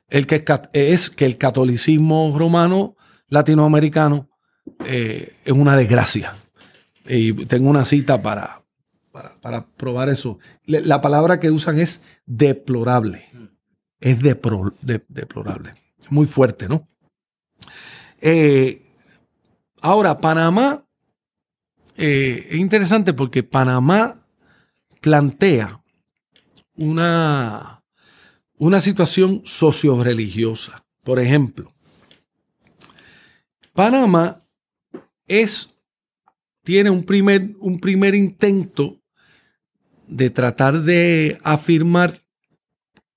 el 0.09 0.27
que 0.27 0.43
es 0.73 1.09
que 1.09 1.23
el 1.23 1.37
catolicismo 1.37 2.35
romano 2.37 2.97
latinoamericano 3.29 4.29
eh, 4.85 5.37
es 5.45 5.53
una 5.53 5.77
desgracia. 5.77 6.35
Y 7.07 7.31
tengo 7.45 7.69
una 7.69 7.85
cita 7.85 8.21
para, 8.21 8.66
para, 9.41 9.65
probar 9.65 10.09
eso. 10.09 10.39
La 10.65 11.01
palabra 11.01 11.39
que 11.39 11.51
usan 11.51 11.79
es 11.79 12.01
deplorable. 12.25 13.25
Es 13.99 14.19
deplorable. 14.21 15.73
Muy 16.09 16.27
fuerte, 16.27 16.67
¿no? 16.67 16.87
Eh, 18.19 18.81
ahora, 19.81 20.17
Panamá 20.17 20.85
eh, 21.97 22.47
es 22.51 22.57
interesante 22.57 23.13
porque 23.13 23.43
Panamá 23.43 24.15
plantea 25.01 25.81
una, 26.75 27.83
una 28.57 28.81
situación 28.81 29.41
socio-religiosa. 29.45 30.85
Por 31.03 31.19
ejemplo, 31.19 31.73
Panamá 33.73 34.43
es, 35.27 35.79
tiene 36.63 36.89
un 36.89 37.03
primer, 37.03 37.55
un 37.59 37.79
primer 37.79 38.15
intento 38.15 38.99
de 40.07 40.29
tratar 40.29 40.81
de 40.81 41.39
afirmar 41.43 42.23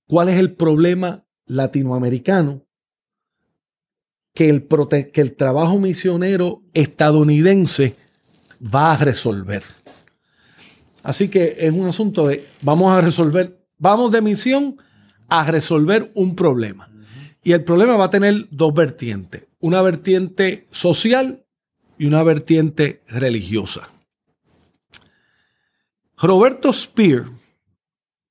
cuál 0.06 0.28
es 0.28 0.36
el 0.36 0.52
problema 0.52 1.24
latinoamericano 1.46 2.64
que 4.34 4.48
el, 4.48 4.66
que 5.12 5.20
el 5.20 5.36
trabajo 5.36 5.78
misionero 5.78 6.62
estadounidense 6.72 7.96
va 8.62 8.92
a 8.92 8.96
resolver. 8.96 9.62
Así 11.02 11.28
que 11.28 11.56
es 11.58 11.72
un 11.72 11.86
asunto 11.86 12.28
de 12.28 12.46
vamos 12.62 12.92
a 12.92 13.00
resolver, 13.00 13.64
vamos 13.78 14.12
de 14.12 14.20
misión 14.20 14.76
a 15.28 15.50
resolver 15.50 16.10
un 16.14 16.36
problema. 16.36 16.90
Y 17.42 17.52
el 17.52 17.64
problema 17.64 17.96
va 17.96 18.06
a 18.06 18.10
tener 18.10 18.48
dos 18.50 18.74
vertientes, 18.74 19.46
una 19.60 19.80
vertiente 19.80 20.66
social 20.70 21.46
y 21.98 22.06
una 22.06 22.22
vertiente 22.22 23.02
religiosa. 23.08 23.90
Roberto 26.22 26.70
Spear, 26.70 27.30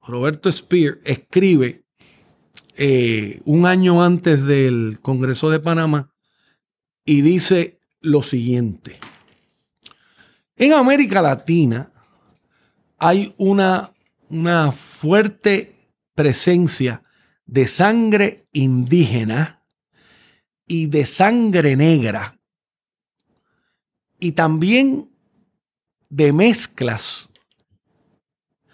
Roberto 0.01 0.51
Spear 0.51 0.99
escribe 1.05 1.83
eh, 2.77 3.41
un 3.45 3.65
año 3.65 4.03
antes 4.03 4.45
del 4.45 4.99
Congreso 5.01 5.49
de 5.49 5.59
Panamá 5.59 6.13
y 7.03 7.21
dice 7.21 7.79
lo 8.01 8.21
siguiente. 8.21 8.99
En 10.55 10.73
América 10.73 11.23
Latina 11.23 11.91
hay 12.99 13.33
una, 13.37 13.91
una 14.29 14.71
fuerte 14.71 15.75
presencia 16.13 17.01
de 17.47 17.65
sangre 17.65 18.47
indígena 18.53 19.65
y 20.67 20.85
de 20.85 21.07
sangre 21.07 21.75
negra 21.75 22.39
y 24.19 24.33
también 24.33 25.09
de 26.09 26.31
mezclas 26.33 27.28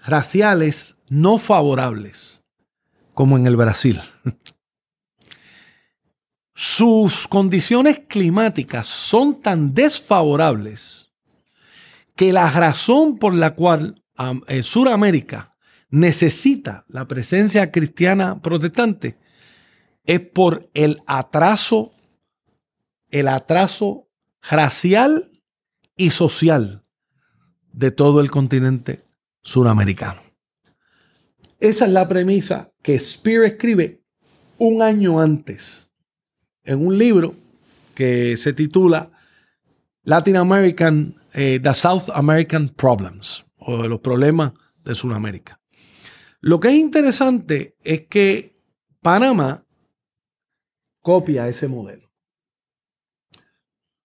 raciales 0.05 0.97
no 1.09 1.37
favorables, 1.37 2.43
como 3.13 3.37
en 3.37 3.47
el 3.47 3.55
Brasil. 3.55 4.01
Sus 6.53 7.27
condiciones 7.27 8.01
climáticas 8.07 8.87
son 8.87 9.41
tan 9.41 9.73
desfavorables 9.73 11.11
que 12.15 12.31
la 12.31 12.49
razón 12.49 13.17
por 13.17 13.33
la 13.33 13.55
cual 13.55 14.01
eh, 14.47 14.63
Suramérica 14.63 15.57
necesita 15.89 16.85
la 16.87 17.07
presencia 17.07 17.71
cristiana 17.71 18.41
protestante 18.41 19.17
es 20.05 20.21
por 20.21 20.69
el 20.73 21.01
atraso, 21.07 21.93
el 23.09 23.27
atraso 23.27 24.07
racial 24.41 25.41
y 25.97 26.11
social 26.11 26.83
de 27.73 27.91
todo 27.91 28.21
el 28.21 28.31
continente 28.31 29.04
suramericano. 29.45 30.19
Esa 31.59 31.85
es 31.85 31.91
la 31.91 32.07
premisa 32.07 32.73
que 32.81 32.99
Spear 32.99 33.45
escribe 33.45 34.01
un 34.57 34.81
año 34.81 35.21
antes 35.21 35.89
en 36.63 36.85
un 36.85 36.97
libro 36.97 37.35
que 37.93 38.35
se 38.35 38.51
titula 38.51 39.11
Latin 40.03 40.35
American, 40.35 41.15
eh, 41.33 41.59
The 41.61 41.73
South 41.73 42.09
American 42.13 42.69
Problems, 42.69 43.45
o 43.57 43.87
los 43.87 44.01
problemas 44.01 44.51
de 44.83 44.95
Sudamérica. 44.95 45.61
Lo 46.41 46.59
que 46.59 46.69
es 46.69 46.75
interesante 46.75 47.75
es 47.83 48.07
que 48.07 48.53
Panamá 49.01 49.63
copia 51.01 51.47
ese 51.47 51.67
modelo. 51.67 52.11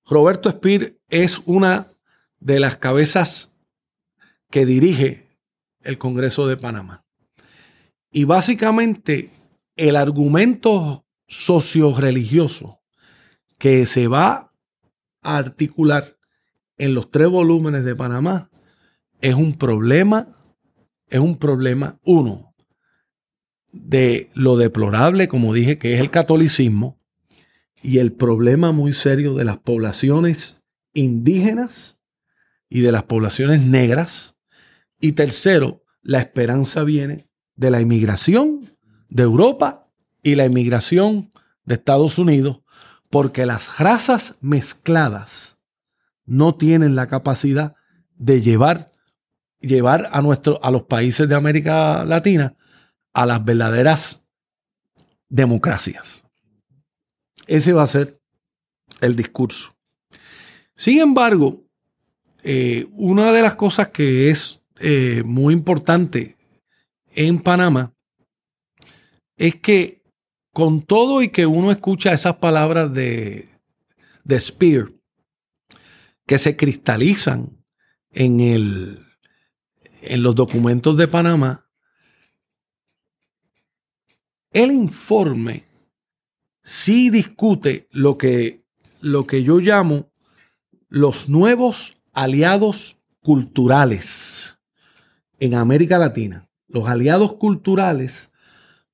Roberto 0.06 0.50
Spear 0.50 0.94
es 1.08 1.40
una 1.46 1.86
de 2.38 2.60
las 2.60 2.76
cabezas 2.76 3.50
que 4.50 4.66
dirige 4.66 5.29
el 5.82 5.98
Congreso 5.98 6.46
de 6.46 6.56
Panamá. 6.56 7.04
Y 8.10 8.24
básicamente 8.24 9.30
el 9.76 9.96
argumento 9.96 11.06
socio-religioso 11.26 12.80
que 13.58 13.86
se 13.86 14.08
va 14.08 14.52
a 15.22 15.36
articular 15.36 16.16
en 16.76 16.94
los 16.94 17.10
tres 17.10 17.28
volúmenes 17.28 17.84
de 17.84 17.94
Panamá 17.94 18.50
es 19.20 19.34
un 19.34 19.54
problema 19.54 20.28
es 21.10 21.18
un 21.18 21.36
problema, 21.36 21.98
uno, 22.04 22.54
de 23.72 24.30
lo 24.34 24.56
deplorable, 24.56 25.28
como 25.28 25.52
dije, 25.52 25.76
que 25.78 25.94
es 25.94 26.00
el 26.00 26.10
catolicismo, 26.10 26.98
y 27.82 27.98
el 27.98 28.12
problema 28.12 28.72
muy 28.72 28.92
serio 28.92 29.34
de 29.34 29.44
las 29.44 29.58
poblaciones 29.58 30.62
indígenas 30.92 31.98
y 32.68 32.80
de 32.80 32.92
las 32.92 33.04
poblaciones 33.04 33.62
negras. 33.62 34.36
Y 35.00 35.12
tercero, 35.12 35.84
la 36.02 36.18
esperanza 36.18 36.84
viene 36.84 37.28
de 37.56 37.70
la 37.70 37.80
inmigración 37.80 38.66
de 39.08 39.22
Europa 39.22 39.88
y 40.22 40.34
la 40.34 40.44
inmigración 40.44 41.30
de 41.64 41.74
Estados 41.74 42.18
Unidos, 42.18 42.60
porque 43.10 43.46
las 43.46 43.78
razas 43.78 44.36
mezcladas 44.40 45.58
no 46.26 46.54
tienen 46.54 46.94
la 46.94 47.06
capacidad 47.06 47.74
de 48.16 48.40
llevar 48.40 48.90
llevar 49.60 50.08
a, 50.12 50.18
a 50.20 50.70
los 50.70 50.82
países 50.84 51.28
de 51.28 51.34
América 51.34 52.04
Latina 52.04 52.56
a 53.12 53.26
las 53.26 53.44
verdaderas 53.44 54.24
democracias. 55.28 56.22
Ese 57.46 57.72
va 57.72 57.82
a 57.82 57.88
ser 57.88 58.20
el 59.00 59.16
discurso. 59.16 59.76
Sin 60.74 61.00
embargo, 61.00 61.66
eh, 62.42 62.88
una 62.92 63.32
de 63.32 63.42
las 63.42 63.54
cosas 63.54 63.88
que 63.88 64.30
es 64.30 64.59
eh, 64.80 65.22
muy 65.24 65.52
importante 65.52 66.36
en 67.14 67.38
Panamá 67.38 67.94
es 69.36 69.56
que 69.56 70.02
con 70.52 70.82
todo 70.82 71.22
y 71.22 71.28
que 71.28 71.46
uno 71.46 71.70
escucha 71.70 72.12
esas 72.12 72.36
palabras 72.36 72.92
de, 72.92 73.48
de 74.24 74.40
Spear 74.40 74.90
que 76.26 76.38
se 76.38 76.56
cristalizan 76.56 77.62
en 78.10 78.40
el, 78.40 79.06
en 80.02 80.22
los 80.22 80.34
documentos 80.34 80.96
de 80.96 81.08
Panamá, 81.08 81.68
el 84.52 84.72
informe 84.72 85.66
sí 86.62 87.10
discute 87.10 87.86
lo 87.90 88.16
que, 88.16 88.64
lo 89.00 89.26
que 89.26 89.42
yo 89.42 89.58
llamo 89.58 90.10
los 90.88 91.28
nuevos 91.28 91.96
aliados 92.12 92.96
culturales 93.20 94.56
en 95.40 95.54
América 95.54 95.98
Latina. 95.98 96.46
Los 96.68 96.88
aliados 96.88 97.34
culturales 97.34 98.30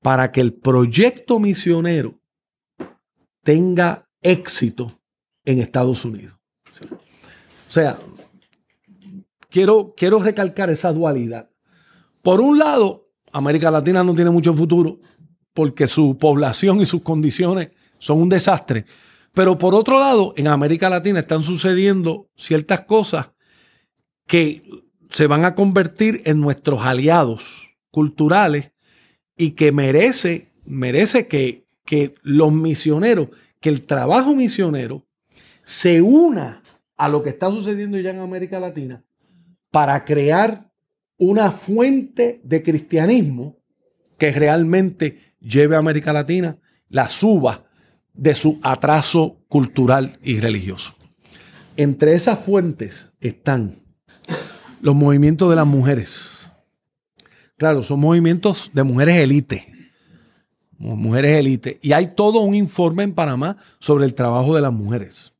para 0.00 0.32
que 0.32 0.40
el 0.40 0.54
proyecto 0.54 1.38
misionero 1.38 2.18
tenga 3.42 4.08
éxito 4.22 4.90
en 5.44 5.60
Estados 5.60 6.04
Unidos. 6.04 6.38
O 7.68 7.72
sea, 7.72 7.98
quiero, 9.50 9.94
quiero 9.96 10.20
recalcar 10.20 10.70
esa 10.70 10.92
dualidad. 10.92 11.50
Por 12.22 12.40
un 12.40 12.58
lado, 12.58 13.08
América 13.32 13.70
Latina 13.70 14.02
no 14.02 14.14
tiene 14.14 14.30
mucho 14.30 14.54
futuro 14.54 14.98
porque 15.52 15.86
su 15.86 16.16
población 16.18 16.80
y 16.80 16.86
sus 16.86 17.02
condiciones 17.02 17.70
son 17.98 18.22
un 18.22 18.28
desastre. 18.28 18.86
Pero 19.32 19.58
por 19.58 19.74
otro 19.74 19.98
lado, 19.98 20.32
en 20.36 20.48
América 20.48 20.88
Latina 20.88 21.20
están 21.20 21.42
sucediendo 21.42 22.28
ciertas 22.36 22.82
cosas 22.82 23.30
que 24.26 24.62
se 25.10 25.26
van 25.26 25.44
a 25.44 25.54
convertir 25.54 26.22
en 26.24 26.40
nuestros 26.40 26.82
aliados 26.82 27.76
culturales 27.90 28.72
y 29.36 29.50
que 29.50 29.72
merece, 29.72 30.52
merece 30.64 31.26
que, 31.26 31.66
que 31.84 32.14
los 32.22 32.52
misioneros, 32.52 33.28
que 33.60 33.68
el 33.68 33.82
trabajo 33.82 34.34
misionero 34.34 35.06
se 35.64 36.02
una 36.02 36.62
a 36.96 37.08
lo 37.08 37.22
que 37.22 37.30
está 37.30 37.50
sucediendo 37.50 37.98
ya 37.98 38.10
en 38.10 38.20
América 38.20 38.58
Latina 38.58 39.04
para 39.70 40.04
crear 40.04 40.70
una 41.18 41.50
fuente 41.50 42.40
de 42.44 42.62
cristianismo 42.62 43.58
que 44.18 44.30
realmente 44.32 45.34
lleve 45.40 45.76
a 45.76 45.80
América 45.80 46.12
Latina, 46.12 46.58
la 46.88 47.08
suba 47.08 47.66
de 48.14 48.34
su 48.34 48.58
atraso 48.62 49.42
cultural 49.48 50.18
y 50.22 50.40
religioso. 50.40 50.94
Entre 51.76 52.14
esas 52.14 52.38
fuentes 52.38 53.12
están 53.20 53.74
los 54.80 54.94
movimientos 54.94 55.50
de 55.50 55.56
las 55.56 55.66
mujeres. 55.66 56.50
Claro, 57.56 57.82
son 57.82 58.00
movimientos 58.00 58.70
de 58.72 58.82
mujeres 58.82 59.16
élite. 59.16 59.72
Mujeres 60.78 61.38
élite. 61.38 61.78
Y 61.82 61.92
hay 61.92 62.08
todo 62.08 62.40
un 62.40 62.54
informe 62.54 63.02
en 63.02 63.14
Panamá 63.14 63.56
sobre 63.78 64.04
el 64.04 64.14
trabajo 64.14 64.54
de 64.54 64.60
las 64.60 64.72
mujeres. 64.72 65.32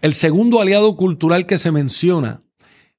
El 0.00 0.14
segundo 0.14 0.60
aliado 0.60 0.96
cultural 0.96 1.46
que 1.46 1.58
se 1.58 1.72
menciona 1.72 2.42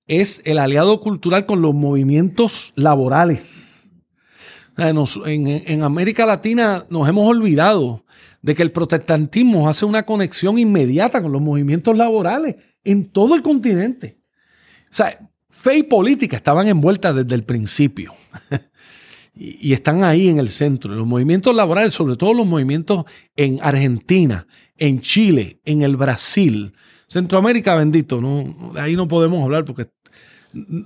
es 0.08 0.42
el 0.44 0.58
aliado 0.58 1.00
cultural 1.00 1.46
con 1.46 1.62
los 1.62 1.74
movimientos 1.74 2.74
laborales. 2.76 3.90
en, 4.78 5.48
en, 5.48 5.84
América 5.84 6.26
Latina 6.26 6.86
nos 6.90 7.08
hemos 7.08 7.28
olvidado 7.28 8.04
de 8.42 8.56
que 8.56 8.64
el 8.64 8.72
protestantismo 8.72 9.70
hace 9.70 9.86
una 9.86 10.04
conexión 10.04 10.58
inmediata 10.58 11.22
con 11.22 11.32
los 11.32 11.42
movimientos 11.42 11.96
laborales 11.96 12.58
en 12.84 13.10
todo 13.10 13.36
el 13.36 13.42
continente. 13.42 14.19
O 14.92 14.94
sea, 14.94 15.30
fe 15.50 15.78
y 15.78 15.84
política 15.84 16.38
estaban 16.38 16.68
envueltas 16.68 17.16
desde 17.16 17.36
el 17.36 17.44
principio. 17.44 18.14
y, 19.34 19.74
están 19.74 20.04
ahí 20.04 20.28
en 20.28 20.40
el 20.40 20.50
centro. 20.50 20.94
Los 20.94 21.08
movimientos 21.08 21.56
laborales, 21.56 21.94
sobre 21.94 22.18
todo 22.18 22.34
los 22.34 22.46
movimientos 22.46 23.06
en 23.36 23.60
Argentina, 23.62 24.48
en 24.78 25.02
Chile, 25.02 25.62
en 25.66 25.82
el 25.82 25.96
Brasil, 25.96 26.74
Centroamérica, 27.08 27.76
bendito, 27.76 28.22
no, 28.22 28.72
ahí 28.76 28.96
no 28.96 29.08
podemos 29.08 29.44
hablar 29.44 29.66
porque 29.66 29.90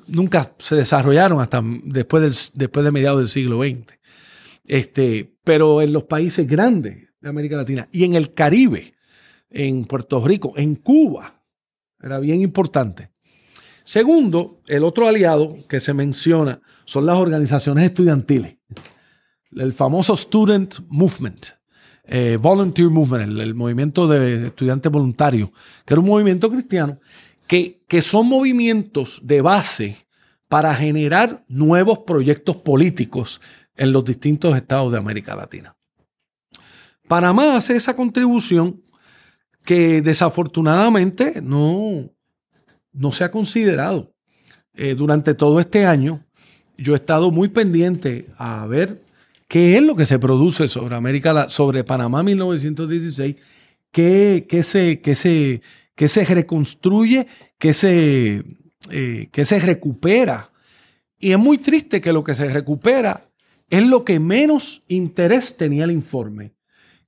nunca 0.07 0.53
se 0.57 0.75
desarrollaron 0.75 1.41
hasta 1.41 1.61
después, 1.83 2.51
después 2.53 2.85
de 2.85 2.91
mediados 2.91 3.19
del 3.19 3.27
siglo 3.27 3.61
XX. 3.61 3.99
Este, 4.65 5.35
pero 5.43 5.81
en 5.81 5.91
los 5.91 6.03
países 6.03 6.47
grandes 6.47 7.13
de 7.19 7.29
América 7.29 7.57
Latina 7.57 7.87
y 7.91 8.03
en 8.05 8.15
el 8.15 8.33
Caribe, 8.33 8.93
en 9.49 9.85
Puerto 9.85 10.25
Rico, 10.25 10.53
en 10.55 10.75
Cuba, 10.75 11.43
era 11.99 12.19
bien 12.19 12.41
importante. 12.41 13.12
Segundo, 13.83 14.61
el 14.67 14.83
otro 14.83 15.07
aliado 15.07 15.57
que 15.67 15.79
se 15.79 15.93
menciona 15.93 16.61
son 16.85 17.05
las 17.05 17.17
organizaciones 17.17 17.85
estudiantiles. 17.85 18.57
El 19.51 19.73
famoso 19.73 20.15
Student 20.15 20.79
Movement, 20.87 21.47
eh, 22.05 22.37
Volunteer 22.39 22.89
Movement, 22.89 23.39
el, 23.39 23.55
movimiento 23.55 24.07
de 24.07 24.47
estudiantes 24.47 24.91
voluntarios, 24.91 25.49
que 25.85 25.93
era 25.93 26.01
un 26.01 26.07
movimiento 26.07 26.49
cristiano, 26.49 26.99
que, 27.47 27.83
que 27.87 28.01
son 28.01 28.27
movimientos 28.27 29.19
de 29.23 29.41
base 29.41 30.07
para 30.47 30.73
generar 30.73 31.43
nuevos 31.47 31.99
proyectos 31.99 32.57
políticos 32.57 33.41
en 33.75 33.91
los 33.91 34.05
distintos 34.05 34.55
estados 34.55 34.91
de 34.91 34.97
América 34.97 35.35
Latina. 35.35 35.75
Panamá 37.07 37.57
hace 37.57 37.75
esa 37.75 37.95
contribución 37.95 38.81
que 39.65 40.01
desafortunadamente 40.01 41.41
no, 41.41 42.12
no 42.93 43.11
se 43.11 43.23
ha 43.23 43.31
considerado. 43.31 44.13
Eh, 44.75 44.95
durante 44.95 45.33
todo 45.33 45.59
este 45.59 45.85
año, 45.85 46.23
yo 46.77 46.93
he 46.93 46.95
estado 46.95 47.31
muy 47.31 47.49
pendiente 47.49 48.27
a 48.37 48.65
ver 48.65 49.01
qué 49.47 49.77
es 49.77 49.83
lo 49.83 49.95
que 49.95 50.05
se 50.05 50.17
produce 50.17 50.67
sobre 50.67 50.95
América, 50.95 51.49
sobre 51.49 51.83
Panamá 51.83 52.23
1916, 52.23 53.35
qué, 53.91 54.63
se, 54.63 54.99
se, 55.15 55.61
se 56.07 56.25
reconstruye, 56.25 57.27
qué 57.59 57.73
se, 57.73 58.43
eh, 58.89 59.29
se 59.31 59.59
recupera. 59.59 60.51
Y 61.19 61.31
es 61.31 61.39
muy 61.39 61.59
triste 61.59 62.01
que 62.01 62.13
lo 62.13 62.23
que 62.23 62.33
se 62.33 62.49
recupera 62.49 63.29
es 63.69 63.85
lo 63.85 64.03
que 64.03 64.19
menos 64.19 64.83
interés 64.87 65.55
tenía 65.55 65.83
el 65.85 65.91
informe, 65.91 66.53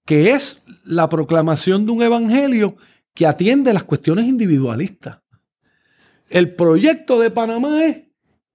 que 0.06 0.32
es 0.32 0.64
la 0.84 1.10
proclamación 1.10 1.86
de 1.86 1.92
un 1.92 2.04
evangelio 2.04 2.76
que 3.14 3.26
atiende 3.26 3.74
las 3.74 3.84
cuestiones 3.84 4.26
individualistas. 4.26 5.18
El 6.30 6.56
proyecto 6.56 7.20
de 7.20 7.32
Panamá 7.32 7.84
es 7.86 8.04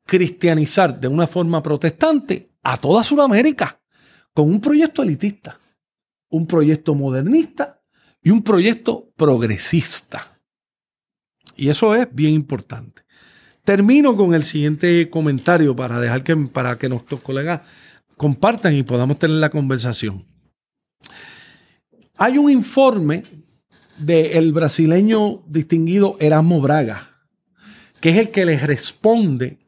cristianizar 0.06 0.98
de 1.00 1.08
una 1.08 1.26
forma 1.26 1.62
protestante 1.62 2.50
a 2.62 2.76
toda 2.76 3.04
Sudamérica 3.04 3.80
con 4.34 4.48
un 4.48 4.60
proyecto 4.60 5.02
elitista, 5.02 5.58
un 6.30 6.46
proyecto 6.46 6.94
modernista 6.94 7.80
y 8.22 8.30
un 8.30 8.42
proyecto 8.42 9.12
progresista. 9.16 10.38
Y 11.56 11.68
eso 11.68 11.94
es 11.94 12.08
bien 12.12 12.34
importante. 12.34 13.02
Termino 13.64 14.16
con 14.16 14.34
el 14.34 14.44
siguiente 14.44 15.08
comentario 15.10 15.76
para 15.76 16.00
dejar 16.00 16.24
que, 16.24 16.36
para 16.36 16.78
que 16.78 16.88
nuestros 16.88 17.20
colegas 17.20 17.60
compartan 18.16 18.74
y 18.74 18.82
podamos 18.82 19.18
tener 19.18 19.36
la 19.36 19.50
conversación. 19.50 20.26
Hay 22.16 22.36
un 22.38 22.50
informe 22.50 23.22
del 23.98 24.52
brasileño 24.52 25.42
distinguido 25.46 26.16
Erasmo 26.18 26.60
Braga, 26.60 27.09
que 28.00 28.10
es 28.10 28.18
el 28.18 28.30
que 28.30 28.44
les 28.44 28.62
responde 28.62 29.58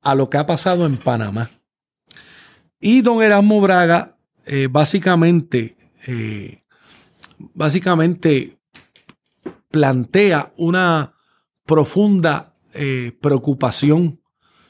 a 0.00 0.14
lo 0.14 0.30
que 0.30 0.38
ha 0.38 0.46
pasado 0.46 0.86
en 0.86 0.96
Panamá. 0.96 1.50
Y 2.80 3.02
don 3.02 3.22
Erasmo 3.22 3.60
Braga 3.60 4.18
eh, 4.46 4.68
básicamente, 4.70 5.76
eh, 6.06 6.64
básicamente 7.38 8.58
plantea 9.70 10.52
una 10.56 11.14
profunda 11.66 12.56
eh, 12.72 13.16
preocupación 13.20 14.22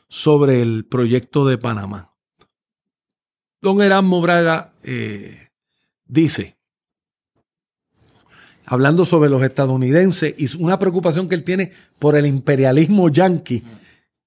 sobre 0.09 0.62
el 0.62 0.85
proyecto 0.85 1.47
de 1.47 1.59
Panamá. 1.59 2.14
Don 3.61 3.83
Erasmo 3.83 4.21
Braga 4.21 4.73
dice, 6.07 6.58
hablando 8.70 9.07
sobre 9.07 9.31
los 9.31 9.42
estadounidenses 9.42 10.35
y 10.37 10.62
una 10.62 10.78
preocupación 10.78 11.26
que 11.26 11.35
él 11.35 11.42
tiene 11.42 11.72
por 11.98 12.16
el 12.16 12.26
imperialismo 12.26 13.09
yanqui, 13.09 13.64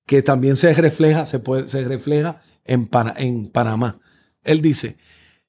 que 0.08 0.24
también 0.24 0.56
se 0.56 0.74
refleja, 0.74 1.28
se, 1.28 1.40
puede, 1.40 1.70
se 1.70 1.84
refleja 1.84 2.42
en, 2.66 2.90
en 3.18 3.48
Panamá. 3.50 4.00
Él 4.44 4.62
dice, 4.62 4.98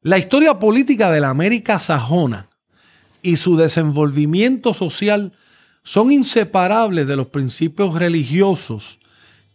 la 0.02 0.18
historia 0.18 0.58
política 0.58 1.10
de 1.10 1.20
la 1.20 1.30
América 1.30 1.78
sajona 1.78 2.48
y 3.22 3.36
su 3.36 3.56
desenvolvimiento 3.56 4.74
social 4.74 5.32
son 5.82 6.10
inseparables 6.12 7.06
de 7.06 7.16
los 7.16 7.28
principios 7.28 7.94
religiosos 7.94 8.98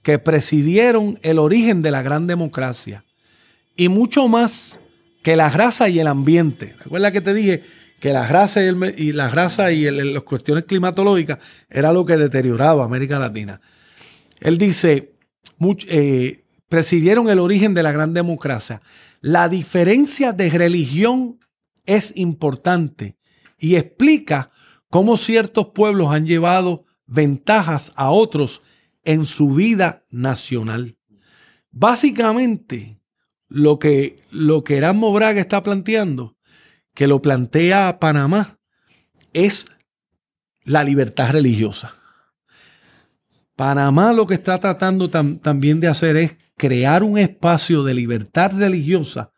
que 0.01 0.17
presidieron 0.17 1.19
el 1.21 1.37
origen 1.37 1.83
de 1.83 1.91
la 1.91 2.01
gran 2.01 2.25
democracia 2.25 3.05
y 3.75 3.87
mucho 3.87 4.27
más 4.27 4.79
que 5.21 5.35
la 5.35 5.49
raza 5.49 5.89
y 5.89 5.99
el 5.99 6.07
ambiente. 6.07 6.75
Recuerda 6.79 7.11
que 7.11 7.21
te 7.21 7.33
dije 7.35 7.63
que 7.99 8.13
la 8.13 8.27
raza 8.27 8.61
y, 8.61 8.67
y 8.97 9.13
las 9.13 10.23
cuestiones 10.23 10.65
climatológicas 10.65 11.39
era 11.69 11.91
lo 11.91 12.05
que 12.05 12.17
deterioraba 12.17 12.85
América 12.85 13.19
Latina. 13.19 13.59
Él 14.39 14.57
dice, 14.57 15.15
eh, 15.87 16.45
presidieron 16.69 17.29
el 17.29 17.39
origen 17.39 17.73
de 17.73 17.83
la 17.83 17.91
gran 17.91 18.13
democracia. 18.13 18.81
La 19.21 19.49
diferencia 19.49 20.31
de 20.31 20.49
religión 20.49 21.39
es 21.85 22.15
importante 22.15 23.17
y 23.57 23.75
explica 23.75 24.51
cómo 24.89 25.17
ciertos 25.17 25.69
pueblos 25.73 26.13
han 26.13 26.27
llevado 26.27 26.85
ventajas 27.07 27.93
a 27.95 28.11
otros 28.11 28.61
en 29.03 29.25
su 29.25 29.53
vida 29.53 30.05
nacional. 30.09 30.97
Básicamente, 31.71 33.01
lo 33.47 33.79
que, 33.79 34.17
lo 34.31 34.63
que 34.63 34.77
Erasmo 34.77 35.13
Braga 35.13 35.39
está 35.39 35.63
planteando 35.63 36.36
que 36.97 37.05
lo 37.05 37.21
plantea 37.21 37.99
Panamá 37.99 38.57
es 39.31 39.67
la 40.63 40.83
libertad 40.83 41.31
religiosa. 41.31 41.93
Panamá 43.55 44.13
lo 44.13 44.25
que 44.25 44.33
está 44.33 44.59
tratando 44.59 45.07
también 45.07 45.79
de 45.79 45.89
hacer 45.89 46.17
es 46.17 46.37
crear 46.55 47.03
un 47.03 47.19
espacio 47.19 47.83
de 47.83 47.93
libertad 47.93 48.51
religiosa 48.57 49.31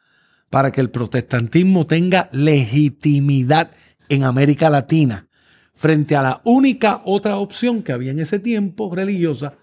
para 0.50 0.72
que 0.72 0.80
el 0.80 0.90
protestantismo 0.90 1.86
tenga 1.86 2.30
legitimidad 2.32 3.72
en 4.08 4.24
América 4.24 4.70
Latina 4.70 5.28
frente 5.74 6.16
a 6.16 6.22
la 6.22 6.42
única 6.46 7.02
otra 7.04 7.36
opción 7.36 7.84
que 7.84 7.92
había 7.92 8.12
en 8.12 8.22
ese 8.22 8.40
tiempo 8.40 8.96
religiosa, 8.96 9.56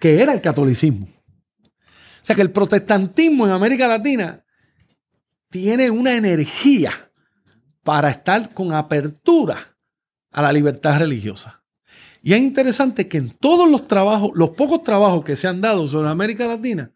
que 0.00 0.20
era 0.20 0.32
el 0.32 0.40
catolicismo. 0.40 1.06
O 1.06 2.20
sea 2.20 2.34
que 2.34 2.42
el 2.42 2.50
protestantismo 2.50 3.46
en 3.46 3.52
América 3.52 3.86
Latina 3.86 4.44
tiene 5.50 5.88
una 5.92 6.16
energía 6.16 6.92
para 7.84 8.10
estar 8.10 8.52
con 8.52 8.72
apertura 8.72 9.76
a 10.32 10.42
la 10.42 10.52
libertad 10.52 10.98
religiosa. 10.98 11.62
Y 12.22 12.32
es 12.32 12.40
interesante 12.40 13.06
que 13.06 13.18
en 13.18 13.30
todos 13.30 13.70
los 13.70 13.86
trabajos, 13.86 14.30
los 14.34 14.50
pocos 14.50 14.82
trabajos 14.82 15.24
que 15.24 15.36
se 15.36 15.46
han 15.46 15.60
dado 15.60 15.86
sobre 15.86 16.08
América 16.08 16.46
Latina, 16.46 16.90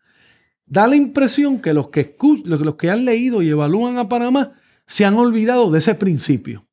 da 0.64 0.88
la 0.88 0.96
impresión 0.96 1.60
que 1.60 1.74
los 1.74 1.88
que, 1.88 2.16
los 2.44 2.74
que 2.74 2.90
han 2.90 3.04
leído 3.04 3.42
y 3.42 3.50
evalúan 3.50 3.98
a 3.98 4.08
Panamá 4.08 4.54
se 4.86 5.04
han 5.04 5.16
olvidado 5.16 5.70
de 5.70 5.80
ese 5.80 5.94
principio. 5.94 6.66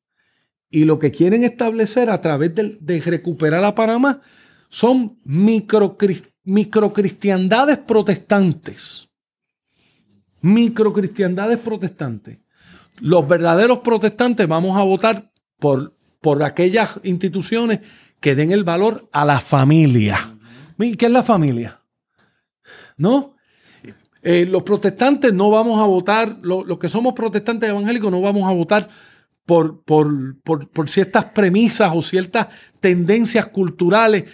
Y 0.70 0.84
lo 0.84 0.98
que 0.98 1.12
quieren 1.12 1.44
establecer 1.44 2.10
a 2.10 2.20
través 2.20 2.52
de, 2.54 3.02
recuperar 3.04 3.62
a 3.62 3.74
Panamá 3.74 4.20
son 4.68 5.18
microcristiandades 5.24 7.78
protestantes. 7.78 9.08
Microcristiandades 10.40 11.58
protestantes. 11.58 12.38
Los 13.00 13.28
verdaderos 13.28 13.78
protestantes 13.78 14.46
vamos 14.48 14.78
a 14.78 14.82
votar 14.82 15.32
por, 15.58 15.96
por 16.20 16.42
aquellas 16.42 16.98
instituciones 17.02 17.80
que 18.20 18.34
den 18.34 18.52
el 18.52 18.64
valor 18.64 19.08
a 19.12 19.24
la 19.24 19.40
familia. 19.40 20.36
¿Qué 20.78 21.06
es 21.06 21.12
la 21.12 21.22
familia? 21.22 21.80
¿No? 22.96 23.34
Eh, 24.22 24.46
los 24.46 24.62
protestantes 24.62 25.32
no 25.32 25.50
vamos 25.50 25.80
a 25.80 25.84
votar, 25.84 26.38
los 26.42 26.78
que 26.78 26.88
somos 26.88 27.12
protestantes 27.12 27.70
evangélicos 27.70 28.10
no 28.10 28.20
vamos 28.20 28.48
a 28.48 28.52
votar 28.52 28.88
por, 29.46 29.84
por, 29.84 30.88
ciertas 30.88 31.26
premisas 31.26 31.92
o 31.94 32.02
ciertas 32.02 32.48
tendencias 32.80 33.46
culturales 33.46 34.24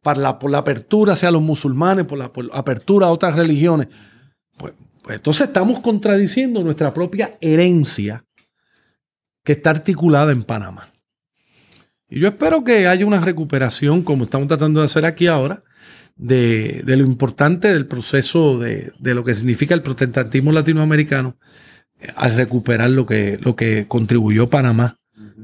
para 0.00 0.20
la, 0.20 0.38
por 0.38 0.50
la 0.50 0.58
apertura 0.58 1.12
hacia 1.12 1.30
los 1.30 1.42
musulmanes, 1.42 2.06
por 2.06 2.16
la, 2.16 2.32
apertura 2.54 3.08
a 3.08 3.10
otras 3.10 3.36
religiones. 3.36 3.88
Pues, 4.56 4.72
pues, 5.02 5.16
entonces 5.16 5.48
estamos 5.48 5.80
contradiciendo 5.80 6.62
nuestra 6.62 6.94
propia 6.94 7.36
herencia 7.40 8.24
que 9.44 9.52
está 9.52 9.70
articulada 9.70 10.32
en 10.32 10.44
Panamá. 10.44 10.88
Y 12.08 12.20
yo 12.20 12.28
espero 12.28 12.62
que 12.62 12.86
haya 12.86 13.06
una 13.06 13.20
recuperación, 13.20 14.02
como 14.02 14.24
estamos 14.24 14.48
tratando 14.48 14.80
de 14.80 14.86
hacer 14.86 15.04
aquí 15.04 15.26
ahora, 15.26 15.62
de, 16.16 16.82
lo 16.86 17.04
importante 17.04 17.72
del 17.72 17.86
proceso 17.86 18.58
de, 18.58 18.92
de, 18.98 19.14
lo 19.14 19.24
que 19.24 19.34
significa 19.34 19.74
el 19.74 19.82
protestantismo 19.82 20.52
latinoamericano 20.52 21.36
eh, 21.98 22.08
al 22.16 22.36
recuperar 22.36 22.90
lo 22.90 23.06
que, 23.06 23.38
lo 23.40 23.56
que 23.56 23.86
contribuyó 23.88 24.50
Panamá 24.50 24.98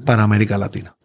para 0.05 0.23
América 0.23 0.59
Latina. 0.59 0.98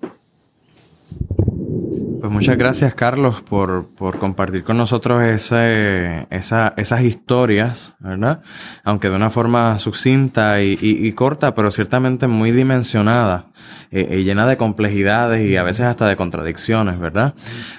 Pues 2.23 2.31
muchas 2.31 2.57
gracias, 2.57 2.95
Carlos, 2.95 3.41
por, 3.41 3.89
compartir 4.17 4.63
con 4.63 4.77
nosotros 4.77 5.21
esa, 5.23 6.23
esas 6.29 7.01
historias, 7.01 7.95
¿verdad? 7.99 8.39
Aunque 8.85 9.09
de 9.09 9.17
una 9.17 9.29
forma 9.29 9.77
sucinta 9.77 10.61
y, 10.61 11.11
corta, 11.11 11.53
pero 11.53 11.69
ciertamente 11.69 12.27
muy 12.27 12.53
dimensionada, 12.53 13.47
eh, 13.91 14.19
y 14.19 14.23
llena 14.23 14.47
de 14.47 14.55
complejidades 14.55 15.45
y 15.45 15.57
a 15.57 15.63
veces 15.63 15.85
hasta 15.85 16.07
de 16.07 16.15
contradicciones, 16.15 16.97
¿verdad? 16.97 17.33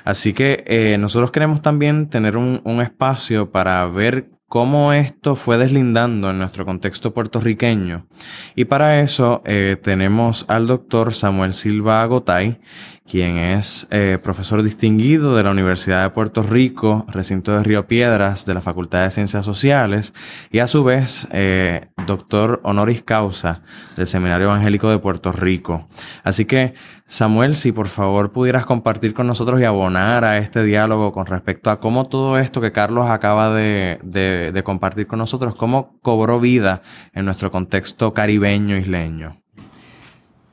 Así 0.04 0.34
que 0.34 0.62
eh, 0.66 0.98
nosotros 0.98 1.30
queremos 1.30 1.62
también 1.62 2.10
tener 2.10 2.36
un, 2.36 2.60
un 2.64 2.82
espacio 2.82 3.50
para 3.50 3.86
ver 3.86 4.28
cómo 4.54 4.92
esto 4.92 5.34
fue 5.34 5.58
deslindando 5.58 6.30
en 6.30 6.38
nuestro 6.38 6.64
contexto 6.64 7.12
puertorriqueño. 7.12 8.06
Y 8.54 8.66
para 8.66 9.00
eso 9.00 9.42
eh, 9.44 9.76
tenemos 9.82 10.44
al 10.46 10.68
doctor 10.68 11.12
Samuel 11.12 11.52
Silva 11.52 12.02
Agotay, 12.02 12.60
quien 13.04 13.36
es 13.36 13.88
eh, 13.90 14.20
profesor 14.22 14.62
distinguido 14.62 15.34
de 15.34 15.42
la 15.42 15.50
Universidad 15.50 16.04
de 16.04 16.10
Puerto 16.10 16.44
Rico, 16.44 17.04
recinto 17.08 17.50
de 17.50 17.64
Río 17.64 17.88
Piedras, 17.88 18.46
de 18.46 18.54
la 18.54 18.60
Facultad 18.60 19.02
de 19.02 19.10
Ciencias 19.10 19.44
Sociales, 19.44 20.14
y 20.52 20.60
a 20.60 20.68
su 20.68 20.84
vez 20.84 21.26
eh, 21.32 21.88
doctor 22.06 22.60
honoris 22.62 23.02
causa 23.02 23.60
del 23.96 24.06
Seminario 24.06 24.46
Evangélico 24.46 24.88
de 24.88 25.00
Puerto 25.00 25.32
Rico. 25.32 25.88
Así 26.22 26.44
que 26.44 26.74
Samuel, 27.06 27.54
si 27.54 27.70
por 27.70 27.86
favor 27.88 28.32
pudieras 28.32 28.64
compartir 28.64 29.12
con 29.12 29.26
nosotros 29.26 29.60
y 29.60 29.64
abonar 29.64 30.24
a 30.24 30.38
este 30.38 30.64
diálogo 30.64 31.12
con 31.12 31.26
respecto 31.26 31.70
a 31.70 31.78
cómo 31.78 32.06
todo 32.06 32.38
esto 32.38 32.60
que 32.60 32.72
Carlos 32.72 33.10
acaba 33.10 33.54
de, 33.54 34.62
compartir 34.64 35.06
con 35.06 35.18
nosotros, 35.18 35.54
cómo 35.54 35.98
cobró 36.00 36.40
vida 36.40 36.82
en 37.12 37.26
nuestro 37.26 37.50
contexto 37.50 38.14
caribeño 38.14 38.76
isleño. 38.76 39.40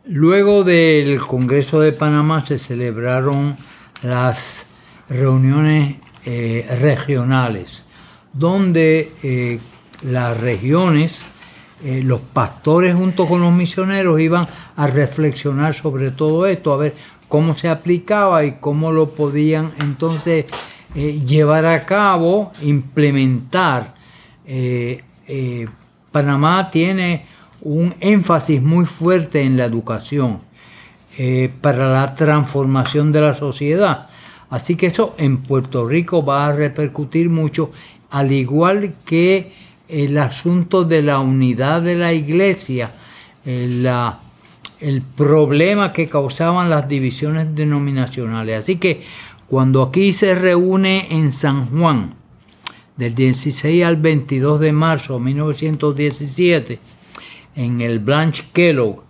Luego 0.05 0.63
del 0.63 1.19
Congreso 1.21 1.79
de 1.79 1.93
Panamá 1.93 2.45
se 2.45 2.59
celebraron 2.59 3.55
las 4.03 4.65
reuniones 5.07 5.95
eh, 6.25 6.67
regionales, 6.81 7.85
donde 8.33 9.11
eh, 9.23 9.59
las 10.03 10.37
regiones 10.39 11.27
eh, 11.83 12.01
los 12.03 12.21
pastores 12.21 12.93
junto 12.93 13.25
con 13.25 13.41
los 13.41 13.51
misioneros 13.51 14.19
iban 14.19 14.45
a 14.75 14.85
reflexionar 14.85 15.73
sobre 15.73 16.11
todo 16.11 16.45
esto, 16.45 16.73
a 16.73 16.77
ver 16.77 16.95
cómo 17.27 17.55
se 17.55 17.69
aplicaba 17.69 18.45
y 18.45 18.57
cómo 18.59 18.91
lo 18.91 19.09
podían 19.09 19.71
entonces 19.79 20.45
eh, 20.93 21.21
llevar 21.25 21.65
a 21.65 21.83
cabo, 21.85 22.51
implementar. 22.61 23.95
Eh, 24.45 25.01
Panamá 26.11 26.69
tiene 26.69 27.25
un 27.61 27.95
énfasis 27.99 28.61
muy 28.61 28.85
fuerte 28.85 29.41
en 29.41 29.55
la 29.57 29.65
educación 29.65 30.39
para 31.61 31.89
la 31.89 32.15
transformación 32.15 33.11
de 33.11 33.21
la 33.21 33.35
sociedad. 33.35 34.09
Así 34.49 34.75
que 34.75 34.87
eso 34.87 35.15
en 35.17 35.37
Puerto 35.37 35.87
Rico 35.87 36.25
va 36.25 36.47
a 36.47 36.51
repercutir 36.51 37.29
mucho, 37.29 37.71
al 38.09 38.33
igual 38.33 38.95
que 39.05 39.51
el 39.91 40.17
asunto 40.17 40.86
de 40.86 41.01
la 41.01 41.19
unidad 41.19 41.82
de 41.82 41.95
la 41.95 42.13
iglesia, 42.13 42.91
el, 43.45 43.86
eh, 43.86 44.12
el 44.80 45.01
problema 45.01 45.91
que 45.91 46.08
causaban 46.08 46.69
las 46.69 46.88
divisiones 46.88 47.54
denominacionales. 47.54 48.60
Así 48.60 48.77
que 48.77 49.04
cuando 49.47 49.84
aquí 49.84 50.13
se 50.13 50.34
reúne 50.34 51.08
en 51.12 51.32
San 51.32 51.69
Juan, 51.69 52.15
del 52.95 53.15
16 53.15 53.84
al 53.84 53.97
22 53.97 54.60
de 54.60 54.71
marzo 54.71 55.15
de 55.15 55.19
1917, 55.19 56.80
en 57.56 57.82
el 57.82 57.99
Blanche 57.99 58.45
Kellogg, 58.54 59.04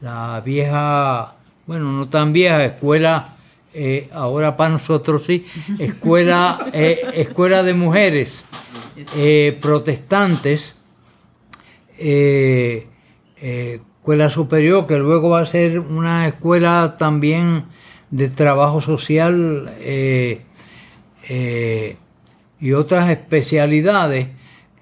la 0.00 0.40
vieja, 0.40 1.34
bueno, 1.66 1.92
no 1.92 2.08
tan 2.08 2.32
vieja, 2.32 2.64
escuela, 2.64 3.33
eh, 3.76 4.08
ahora 4.12 4.56
para 4.56 4.70
nosotros 4.70 5.24
sí, 5.24 5.44
escuela, 5.80 6.66
eh, 6.72 7.00
escuela 7.14 7.64
de 7.64 7.74
mujeres 7.74 8.44
eh, 9.16 9.58
protestantes, 9.60 10.76
escuela 13.36 14.30
superior, 14.30 14.86
que 14.86 14.96
luego 14.96 15.30
va 15.30 15.40
a 15.40 15.46
ser 15.46 15.80
una 15.80 16.28
escuela 16.28 16.94
también 16.96 17.64
de 18.10 18.28
trabajo 18.28 18.80
social 18.80 19.72
y 22.60 22.72
otras 22.72 23.10
especialidades, 23.10 24.28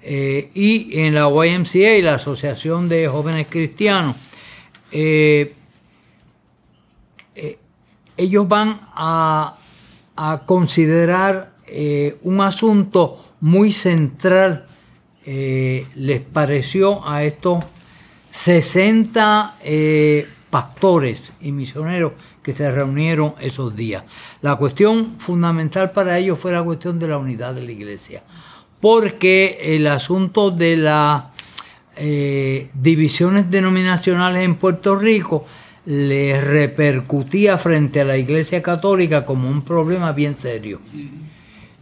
y 0.05 0.99
en 0.99 1.15
la 1.15 1.29
YMCA, 1.29 1.99
la 2.03 2.15
Asociación 2.15 2.89
de 2.89 3.07
Jóvenes 3.07 3.47
Cristianos, 3.49 4.17
ellos 8.17 8.47
van 8.47 8.79
a, 8.93 9.55
considerar 10.45 11.53
un 12.21 12.41
asunto 12.41 13.33
muy 13.39 13.71
central 13.71 14.67
eh, 15.25 15.87
les 15.95 16.19
pareció 16.19 17.07
a 17.07 17.23
estos 17.23 17.63
60 18.29 19.55
eh, 19.63 20.27
pastores 20.49 21.31
y 21.39 21.53
misioneros 21.53 22.13
que 22.41 22.53
se 22.53 22.69
reunieron 22.69 23.35
esos 23.39 23.73
días. 23.73 24.03
La 24.41 24.57
cuestión 24.57 25.15
fundamental 25.19 25.91
para 25.91 26.17
ellos 26.17 26.37
fue 26.39 26.51
la 26.51 26.61
cuestión 26.61 26.99
de 26.99 27.07
la 27.07 27.17
unidad 27.17 27.53
de 27.53 27.61
la 27.61 27.71
iglesia, 27.71 28.21
porque 28.81 29.75
el 29.75 29.87
asunto 29.87 30.51
de 30.51 30.75
las 30.75 31.23
eh, 31.95 32.69
divisiones 32.73 33.49
denominacionales 33.49 34.43
en 34.43 34.55
Puerto 34.55 34.97
Rico 34.97 35.45
les 35.85 36.43
repercutía 36.43 37.57
frente 37.57 38.01
a 38.01 38.05
la 38.05 38.17
iglesia 38.17 38.61
católica 38.61 39.25
como 39.25 39.49
un 39.49 39.63
problema 39.63 40.11
bien 40.11 40.35
serio. 40.35 40.79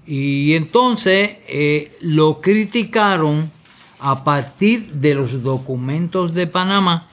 Y 0.08 0.56
entonces 0.56 1.38
eh, 1.48 1.98
lo 2.02 2.42
criticaron 2.42 3.52
a 4.00 4.24
partir 4.24 4.92
de 4.94 5.14
los 5.14 5.44
documentos 5.44 6.34
de 6.34 6.48
Panamá 6.48 7.08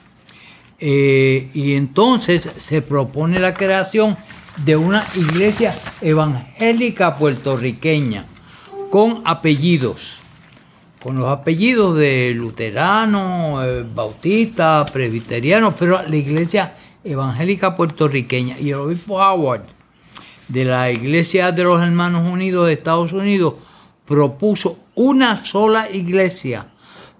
eh, 0.79 1.49
y 1.53 1.73
entonces 1.73 2.49
se 2.57 2.81
propone 2.81 3.39
la 3.39 3.53
creación 3.53 4.17
de 4.65 4.75
una 4.75 5.05
iglesia 5.15 5.75
evangélica 6.01 7.15
puertorriqueña 7.15 8.25
con 8.89 9.21
apellidos, 9.25 10.18
con 11.01 11.17
los 11.17 11.27
apellidos 11.27 11.95
de 11.95 12.33
luterano, 12.35 13.63
eh, 13.63 13.83
bautista, 13.83 14.85
presbiteriano, 14.85 15.73
pero 15.75 16.01
la 16.07 16.15
iglesia 16.15 16.75
evangélica 17.03 17.75
puertorriqueña. 17.75 18.59
Y 18.59 18.69
el 18.69 18.75
obispo 18.75 19.15
Howard 19.15 19.63
de 20.47 20.65
la 20.65 20.91
Iglesia 20.91 21.51
de 21.51 21.63
los 21.63 21.81
Hermanos 21.81 22.29
Unidos 22.29 22.67
de 22.67 22.73
Estados 22.73 23.13
Unidos 23.13 23.53
propuso 24.05 24.79
una 24.95 25.37
sola 25.37 25.89
iglesia 25.89 26.67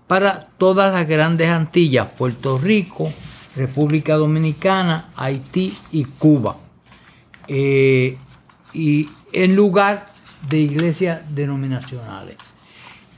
para 0.08 0.40
todas 0.58 0.92
las 0.92 1.08
grandes 1.08 1.50
Antillas, 1.50 2.08
Puerto 2.18 2.58
Rico, 2.58 3.14
República 3.56 4.16
Dominicana, 4.16 5.12
Haití 5.16 5.78
y 5.92 6.04
Cuba. 6.04 6.58
Eh, 7.48 8.18
y 8.74 9.08
en 9.32 9.56
lugar 9.56 10.08
de 10.50 10.60
iglesias 10.60 11.22
denominacionales. 11.30 12.49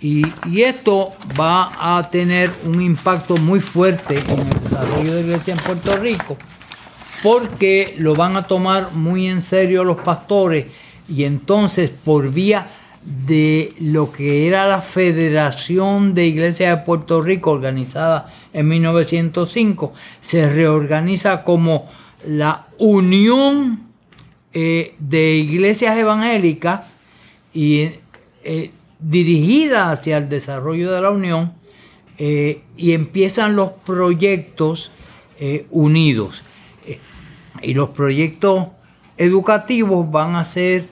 Y, 0.01 0.25
esto 0.61 1.13
va 1.39 1.97
a 1.97 2.09
tener 2.09 2.51
un 2.65 2.81
impacto 2.81 3.37
muy 3.37 3.59
fuerte 3.59 4.17
en 4.17 4.39
el 4.39 4.59
desarrollo 4.63 5.13
de 5.13 5.21
la 5.21 5.27
iglesia 5.27 5.53
en 5.53 5.59
Puerto 5.59 5.95
Rico, 5.97 6.37
porque 7.21 7.93
lo 7.99 8.15
van 8.15 8.35
a 8.35 8.47
tomar 8.47 8.93
muy 8.93 9.27
en 9.27 9.43
serio 9.43 9.83
los 9.83 9.97
pastores. 9.97 10.65
Y 11.07 11.23
entonces 11.23 11.91
por 11.91 12.31
vía 12.31 12.67
de 13.03 13.73
lo 13.79 14.11
que 14.11 14.47
era 14.47 14.67
la 14.67 14.81
Federación 14.81 16.15
de 16.15 16.25
Iglesias 16.25 16.77
de 16.77 16.83
Puerto 16.83 17.21
Rico 17.21 17.51
organizada 17.51 18.31
en 18.53 18.67
1905, 18.67 19.93
se 20.19 20.49
reorganiza 20.49 21.43
como 21.43 21.87
la 22.25 22.67
Unión 22.79 23.83
eh, 24.53 24.95
de 24.97 25.35
Iglesias 25.35 25.97
Evangélicas 25.97 26.97
y 27.53 27.89
eh, 28.43 28.71
dirigida 29.01 29.91
hacia 29.91 30.17
el 30.17 30.29
desarrollo 30.29 30.91
de 30.91 31.01
la 31.01 31.09
Unión 31.09 31.53
eh, 32.17 32.61
y 32.77 32.93
empiezan 32.93 33.55
los 33.55 33.71
proyectos 33.85 34.91
unidos. 35.71 36.43
y 37.63 37.73
los 37.73 37.89
proyectos 37.89 38.67
educativos 39.17 40.11
van 40.11 40.35
a 40.35 40.43
ser 40.43 40.85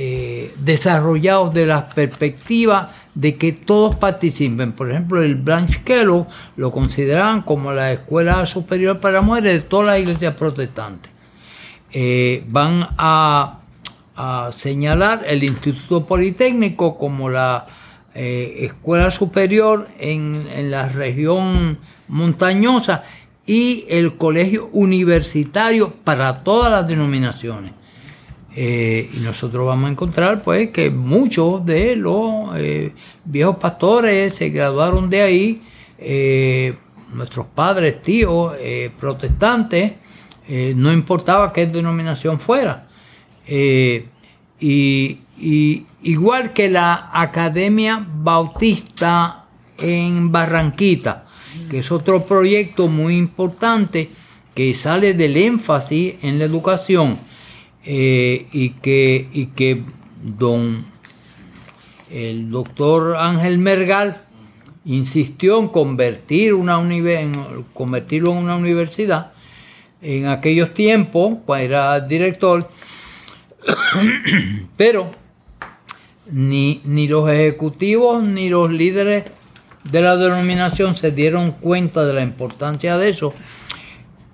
eh, 0.00 0.52
desarrollados 0.58 1.54
de 1.54 1.64
la 1.64 1.88
perspectiva 1.88 2.92
de 3.18 3.36
que 3.36 3.52
todos 3.52 3.96
participen. 3.96 4.72
Por 4.72 4.90
ejemplo, 4.90 5.20
el 5.20 5.34
Blanche 5.34 5.80
Kellogg 5.82 6.28
lo 6.56 6.70
consideraban 6.70 7.42
como 7.42 7.72
la 7.72 7.90
escuela 7.90 8.46
superior 8.46 9.00
para 9.00 9.22
mujeres 9.22 9.54
de 9.54 9.60
todas 9.68 9.88
las 9.88 9.98
iglesias 9.98 10.34
protestantes. 10.34 11.10
Eh, 11.90 12.44
van 12.46 12.86
a, 12.96 13.57
señalar 14.52 15.24
el 15.26 15.44
Instituto 15.44 16.04
Politécnico 16.04 16.98
como 16.98 17.30
la 17.30 17.66
eh, 18.14 18.64
escuela 18.64 19.12
superior 19.12 19.86
en, 19.98 20.48
en 20.52 20.72
la 20.72 20.88
región 20.88 21.78
montañosa 22.08 23.04
y 23.46 23.84
el 23.88 24.16
colegio 24.16 24.70
universitario 24.72 25.92
para 26.02 26.42
todas 26.42 26.72
las 26.72 26.88
denominaciones. 26.88 27.72
Eh, 28.56 29.08
y 29.14 29.20
nosotros 29.20 29.64
vamos 29.64 29.88
a 29.88 29.92
encontrar 29.92 30.42
pues 30.42 30.70
que 30.70 30.90
muchos 30.90 31.64
de 31.64 31.94
los 31.94 32.56
eh, 32.56 32.92
viejos 33.24 33.56
pastores 33.56 34.34
se 34.34 34.48
graduaron 34.48 35.08
de 35.08 35.22
ahí, 35.22 35.62
nuestros 37.12 37.46
padres, 37.54 38.02
tíos, 38.02 38.54
protestantes, 38.98 39.92
no 40.74 40.92
importaba 40.92 41.52
qué 41.52 41.66
denominación 41.66 42.40
fuera. 42.40 42.87
Y, 43.48 44.02
y, 44.60 45.86
igual 46.02 46.52
que 46.52 46.68
la 46.68 47.10
Academia 47.12 48.04
Bautista 48.06 49.46
en 49.78 50.30
Barranquita, 50.32 51.26
que 51.70 51.78
es 51.78 51.90
otro 51.92 52.26
proyecto 52.26 52.88
muy 52.88 53.16
importante 53.16 54.08
que 54.54 54.74
sale 54.74 55.14
del 55.14 55.36
énfasis 55.36 56.14
en 56.22 56.38
la 56.38 56.44
educación 56.44 57.18
eh, 57.84 58.48
y, 58.52 58.70
que, 58.70 59.28
y 59.32 59.46
que 59.46 59.84
don 60.22 60.84
el 62.10 62.50
doctor 62.50 63.16
Ángel 63.16 63.58
Mergal 63.58 64.16
insistió 64.84 65.60
en 65.60 65.68
convertir 65.68 66.54
en 66.54 67.64
convertirlo 67.74 68.32
en 68.32 68.38
una 68.38 68.56
universidad. 68.56 69.32
En 70.00 70.26
aquellos 70.26 70.74
tiempos, 70.74 71.38
cuando 71.44 71.64
era 71.64 72.00
director, 72.00 72.68
pero 74.76 75.10
ni, 76.30 76.80
ni 76.84 77.08
los 77.08 77.28
ejecutivos 77.28 78.22
ni 78.22 78.48
los 78.48 78.70
líderes 78.70 79.24
de 79.84 80.00
la 80.00 80.16
denominación 80.16 80.96
se 80.96 81.10
dieron 81.10 81.52
cuenta 81.52 82.04
de 82.04 82.12
la 82.12 82.22
importancia 82.22 82.98
de 82.98 83.08
eso 83.08 83.34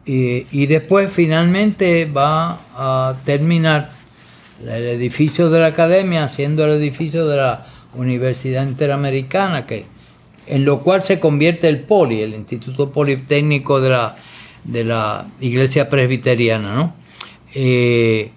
y, 0.06 0.66
después 0.66 1.10
finalmente 1.10 2.04
va 2.04 2.60
a 2.76 3.16
terminar 3.24 3.92
el 4.62 4.84
edificio 4.84 5.48
de 5.50 5.60
la 5.60 5.66
academia 5.68 6.28
siendo 6.28 6.64
el 6.64 6.72
edificio 6.72 7.26
de 7.26 7.38
la 7.38 7.66
Universidad 7.94 8.66
Interamericana, 8.66 9.66
que, 9.66 9.86
en 10.46 10.64
lo 10.64 10.80
cual 10.80 11.02
se 11.02 11.20
convierte 11.20 11.68
el 11.68 11.80
POLI, 11.80 12.22
el 12.22 12.34
Instituto 12.34 12.92
Politécnico 12.92 13.80
de 13.80 13.90
la, 13.90 14.16
de 14.64 14.84
la 14.84 15.26
Iglesia 15.40 15.88
Presbiteriana. 15.88 16.74
¿no? 16.74 16.94
Eh, 17.54 18.30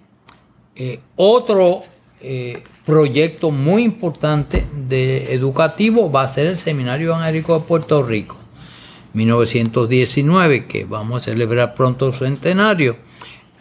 eh, 0.80 1.00
otro 1.16 1.84
eh, 2.22 2.62
proyecto 2.86 3.50
muy 3.50 3.82
importante 3.82 4.64
de 4.88 5.34
educativo 5.34 6.12
va 6.12 6.22
a 6.22 6.28
ser 6.28 6.46
el 6.46 6.60
Seminario 6.60 7.08
Evangélico 7.08 7.58
de 7.58 7.66
Puerto 7.66 8.04
Rico. 8.04 8.38
1919, 9.14 10.68
que 10.68 10.86
vamos 10.86 11.24
a 11.24 11.26
celebrar 11.26 11.74
pronto 11.74 12.14
su 12.14 12.26
centenario, 12.26 12.98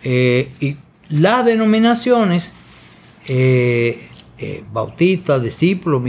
eh, 0.04 0.52
y 0.60 0.76
las 1.08 1.46
denominaciones 1.46 2.52
bautistas, 4.70 5.42
discípulos, 5.42 6.02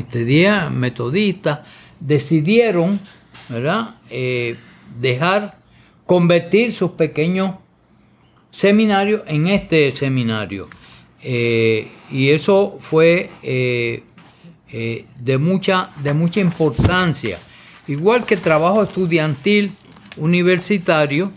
metodistas, 0.72 1.60
decidieron 2.00 3.00
dejar 5.00 5.56
convertir 6.06 6.74
sus 6.74 6.92
pequeños 6.92 7.56
seminarios 8.52 9.22
en 9.28 9.48
este 9.48 9.92
seminario. 9.94 10.68
Y 11.24 12.30
eso 12.30 12.78
fue 12.80 13.30
de, 13.42 15.38
mucha, 15.38 15.90
de 16.04 16.14
mucha 16.14 16.40
importancia. 16.40 17.38
Igual 17.88 18.26
que 18.26 18.38
trabajo 18.38 18.84
estudiantil 18.84 19.72
universitario, 20.18 21.32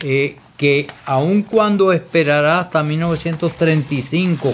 eh, 0.00 0.36
que 0.56 0.86
aun 1.06 1.42
cuando 1.42 1.92
esperará 1.92 2.60
hasta 2.60 2.82
1935 2.82 4.52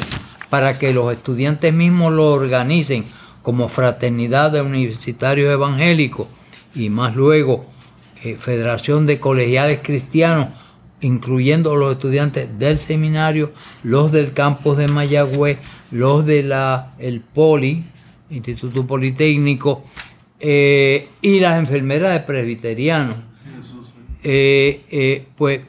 para 0.48 0.78
que 0.78 0.92
los 0.92 1.12
estudiantes 1.12 1.72
mismos 1.72 2.12
lo 2.12 2.32
organicen 2.32 3.04
como 3.42 3.68
fraternidad 3.68 4.50
de 4.50 4.62
universitarios 4.62 5.52
evangélicos 5.52 6.26
y 6.74 6.90
más 6.90 7.14
luego 7.14 7.66
eh, 8.24 8.36
Federación 8.40 9.06
de 9.06 9.20
Colegiales 9.20 9.80
Cristianos, 9.82 10.48
incluyendo 11.00 11.76
los 11.76 11.92
estudiantes 11.92 12.58
del 12.58 12.78
seminario, 12.78 13.52
los 13.82 14.10
del 14.12 14.32
campus 14.32 14.76
de 14.76 14.88
Mayagüez, 14.88 15.58
los 15.90 16.26
de 16.26 16.42
la 16.42 16.94
el 16.98 17.20
Poli, 17.20 17.84
Instituto 18.30 18.86
Politécnico, 18.86 19.84
eh, 20.40 21.08
y 21.20 21.40
las 21.40 21.58
enfermeras 21.58 22.22
presbiterianos. 22.24 23.16
Eh, 24.22 24.84
eh, 24.90 25.26
pues, 25.36 25.60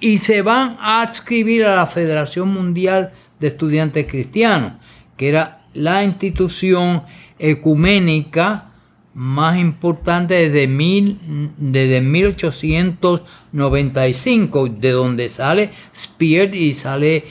y 0.00 0.18
se 0.18 0.42
van 0.42 0.76
a 0.80 1.02
adscribir 1.02 1.64
a 1.64 1.74
la 1.74 1.86
Federación 1.86 2.48
Mundial 2.48 3.12
de 3.40 3.48
Estudiantes 3.48 4.06
Cristianos, 4.08 4.74
que 5.16 5.28
era 5.28 5.66
la 5.74 6.04
institución 6.04 7.02
ecuménica 7.38 8.70
más 9.16 9.58
importante 9.58 10.48
desde, 10.48 10.68
mil, 10.68 11.18
desde 11.56 12.00
1895, 12.00 14.68
de 14.68 14.90
donde 14.90 15.28
sale 15.28 15.70
Spear 15.94 16.54
y 16.54 16.72
sale 16.74 17.24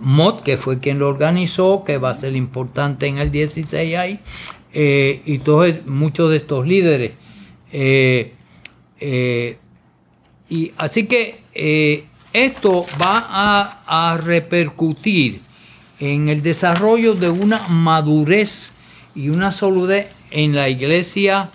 Mott, 0.00 0.42
que 0.42 0.56
fue 0.58 0.80
quien 0.80 0.98
lo 1.00 1.08
organizó, 1.08 1.82
que 1.84 1.98
va 1.98 2.10
a 2.10 2.14
ser 2.14 2.36
importante 2.36 3.06
en 3.06 3.18
el 3.18 3.32
16 3.32 3.96
ahí, 3.96 4.20
eh, 4.76 5.22
y 5.24 5.38
todos, 5.38 5.72
muchos 5.86 6.30
de 6.30 6.38
estos 6.38 6.66
líderes. 6.66 7.12
Eh, 7.72 8.34
eh, 8.98 9.58
y 10.48 10.72
así 10.76 11.06
que 11.06 11.42
esto 12.32 12.84
va 13.00 13.80
a, 13.86 14.16
repercutir 14.16 15.40
en 16.00 16.28
el 16.28 16.42
desarrollo 16.42 17.14
de 17.14 17.30
una 17.30 17.60
madurez 17.68 18.72
y 19.14 19.28
una 19.28 19.52
solidez 19.52 20.08
en 20.34 20.54
la 20.54 20.68
iglesia 20.68 21.50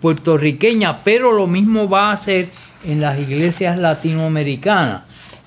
puertorriqueña, 0.00 1.04
pero 1.04 1.30
lo 1.30 1.46
mismo 1.46 1.88
va 1.88 2.10
a 2.10 2.14
hacer 2.14 2.48
en 2.84 3.00
las 3.00 3.20
iglesias 3.20 3.78
latinoamericanas, 3.78 5.02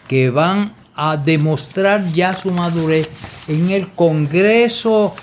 que 0.07 0.29
van 0.29 0.73
a 0.95 1.17
demostrar 1.17 2.13
ya 2.13 2.37
su 2.37 2.51
madurez 2.51 3.09
en 3.47 3.69
el 3.71 3.89
Congreso 3.89 5.13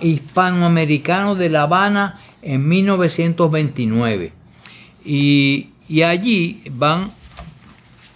hispanoamericano 0.00 1.34
de 1.34 1.48
La 1.48 1.62
Habana 1.62 2.20
en 2.42 2.68
1929. 2.68 4.32
Y, 5.04 5.70
y 5.88 6.02
allí 6.02 6.62
van 6.70 7.12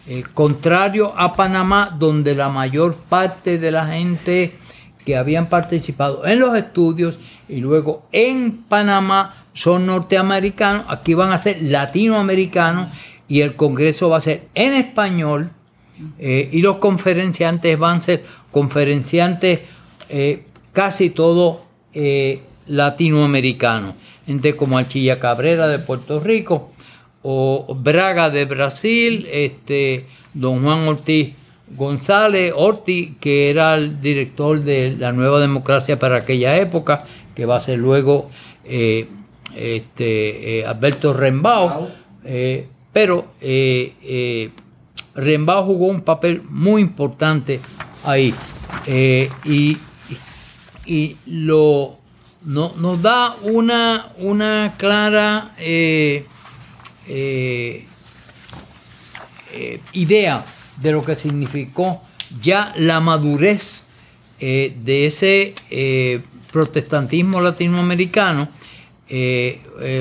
eh, 0.06 0.24
contrario 0.34 1.12
a 1.16 1.36
Panamá, 1.36 1.96
donde 1.98 2.34
la 2.34 2.48
mayor 2.48 2.96
parte 2.96 3.58
de 3.58 3.70
la 3.70 3.86
gente 3.86 4.54
que 5.04 5.16
habían 5.16 5.48
participado 5.48 6.26
en 6.26 6.40
los 6.40 6.54
estudios 6.56 7.18
y 7.50 7.60
luego 7.60 8.06
en 8.12 8.62
Panamá 8.68 9.34
son 9.52 9.86
norteamericanos, 9.86 10.84
aquí 10.88 11.14
van 11.14 11.32
a 11.32 11.42
ser 11.42 11.62
latinoamericanos 11.62 12.88
y 13.28 13.40
el 13.40 13.56
Congreso 13.56 14.08
va 14.08 14.18
a 14.18 14.22
ser 14.22 14.48
en 14.54 14.74
español 14.74 15.50
eh, 16.18 16.48
y 16.52 16.62
los 16.62 16.76
conferenciantes 16.76 17.78
van 17.78 17.98
a 17.98 18.02
ser 18.02 18.24
conferenciantes 18.50 19.60
eh, 20.08 20.44
casi 20.72 21.10
todos 21.10 21.58
latinoamericanos, 22.66 23.94
gente 24.26 24.54
como 24.54 24.78
Alchilla 24.78 25.18
Cabrera 25.18 25.66
de 25.66 25.80
Puerto 25.80 26.20
Rico, 26.20 26.70
o 27.22 27.74
Braga 27.74 28.30
de 28.30 28.44
Brasil, 28.44 29.26
este, 29.30 30.06
don 30.32 30.62
Juan 30.62 30.86
Ortiz 30.86 31.34
González 31.76 32.52
Ortiz, 32.56 33.12
que 33.20 33.50
era 33.50 33.74
el 33.74 34.00
director 34.00 34.62
de 34.62 34.96
la 34.98 35.12
Nueva 35.12 35.40
Democracia 35.40 35.98
para 35.98 36.18
aquella 36.18 36.56
época, 36.56 37.04
que 37.40 37.46
va 37.46 37.56
a 37.56 37.60
ser 37.62 37.78
luego 37.78 38.28
eh, 38.66 39.08
este, 39.56 40.58
eh, 40.58 40.66
Alberto 40.66 41.14
Rembao, 41.14 41.90
eh, 42.22 42.66
pero 42.92 43.32
Rembao 45.14 45.64
jugó 45.64 45.86
un 45.86 46.02
papel 46.02 46.42
muy 46.50 46.82
importante 46.82 47.58
ahí. 48.04 48.34
Y, 49.46 49.78
y, 50.84 51.16
lo, 51.24 51.96
no, 52.44 52.74
nos 52.76 53.00
da 53.00 53.36
una, 53.40 54.12
una 54.18 54.74
clara 54.76 55.54
idea 59.94 60.44
de 60.76 60.92
lo 60.92 61.02
que 61.02 61.16
significó 61.16 62.02
ya 62.42 62.74
la 62.76 63.00
madurez 63.00 63.84
eh, 64.40 64.74
de 64.84 65.06
ese 65.06 65.54
protestantismo 66.52 67.40
latinoamericano. 67.40 68.48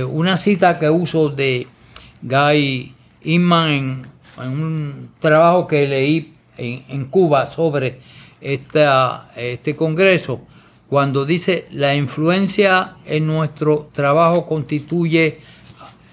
una 0.08 0.38
cita 0.38 0.78
que 0.78 0.90
uso 0.90 1.30
de 1.30 1.68
Guy 2.22 2.94
Inman 3.24 4.04
en, 4.38 4.50
un 4.50 5.10
trabajo 5.20 5.68
que 5.68 5.88
leí 5.88 6.34
en, 6.58 7.06
Cuba 7.06 7.48
sobre 7.48 8.00
este 8.42 9.76
congreso, 9.76 10.42
cuando 10.88 11.26
dice 11.26 11.68
la 11.72 11.96
influencia 11.96 12.96
en 13.06 13.28
nuestro 13.28 13.90
trabajo 13.94 14.46
constituye 14.46 15.40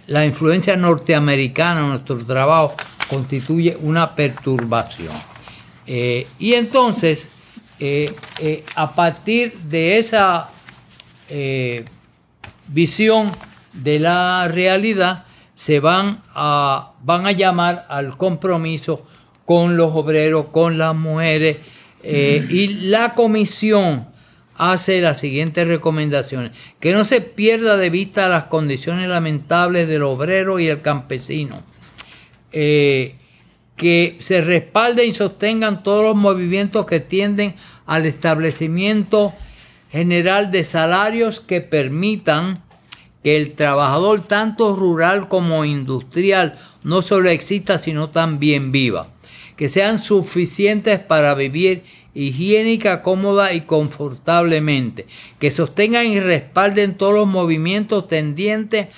la 0.06 0.24
influencia 0.24 0.76
norteamericana 0.76 1.80
en 1.80 1.88
nuestro 1.88 2.24
trabajo 2.24 2.74
constituye 3.08 3.76
una 3.80 4.14
perturbación. 4.14 5.14
Eh, 5.86 6.26
y 6.38 6.54
entonces, 6.54 7.30
eh, 7.80 8.14
eh, 8.40 8.64
a 8.74 8.94
partir 8.94 9.58
de 9.58 9.98
esa 9.98 10.50
visión 12.68 13.32
de 13.72 13.98
la 13.98 14.48
realidad, 14.48 15.24
se 15.54 15.80
van 15.80 16.22
a, 16.34 16.92
van 17.02 17.26
a 17.26 17.32
llamar 17.32 17.86
al 17.88 18.16
compromiso 18.16 19.04
con 19.44 19.76
los 19.76 19.94
obreros, 19.94 20.46
con 20.52 20.78
las 20.78 20.94
mujeres, 20.94 21.56
y 22.02 22.68
la 22.88 23.14
comisión 23.14 24.06
hace 24.56 25.00
las 25.00 25.20
siguientes 25.20 25.66
recomendaciones. 25.66 26.52
Que 26.80 26.92
no 26.92 27.04
se 27.04 27.20
pierda 27.20 27.76
de 27.76 27.90
vista 27.90 28.28
las 28.28 28.44
condiciones 28.44 29.08
lamentables 29.08 29.88
del 29.88 30.02
obrero 30.02 30.58
y 30.58 30.68
el 30.68 30.80
campesino. 30.80 31.62
Eh, 32.52 33.16
que 33.76 34.16
se 34.20 34.40
respalden 34.40 35.08
y 35.08 35.12
sostengan 35.12 35.82
todos 35.82 36.02
los 36.02 36.16
movimientos 36.16 36.86
que 36.86 37.00
tienden 37.00 37.54
al 37.84 38.06
establecimiento 38.06 39.34
general 39.90 40.50
de 40.50 40.64
salarios 40.64 41.40
que 41.40 41.60
permitan 41.60 42.62
que 43.22 43.36
el 43.36 43.54
trabajador 43.54 44.22
tanto 44.22 44.74
rural 44.74 45.28
como 45.28 45.64
industrial 45.64 46.58
no 46.82 47.02
solo 47.02 47.28
exista 47.28 47.78
sino 47.78 48.10
también 48.10 48.72
viva, 48.72 49.08
que 49.56 49.68
sean 49.68 49.98
suficientes 49.98 50.98
para 50.98 51.34
vivir 51.34 51.84
higiénica, 52.14 53.02
cómoda 53.02 53.52
y 53.52 53.62
confortablemente, 53.62 55.06
que 55.38 55.50
sostengan 55.50 56.06
y 56.06 56.18
respalden 56.18 56.96
todos 56.96 57.14
los 57.14 57.26
movimientos 57.26 58.08
tendientes 58.08 58.88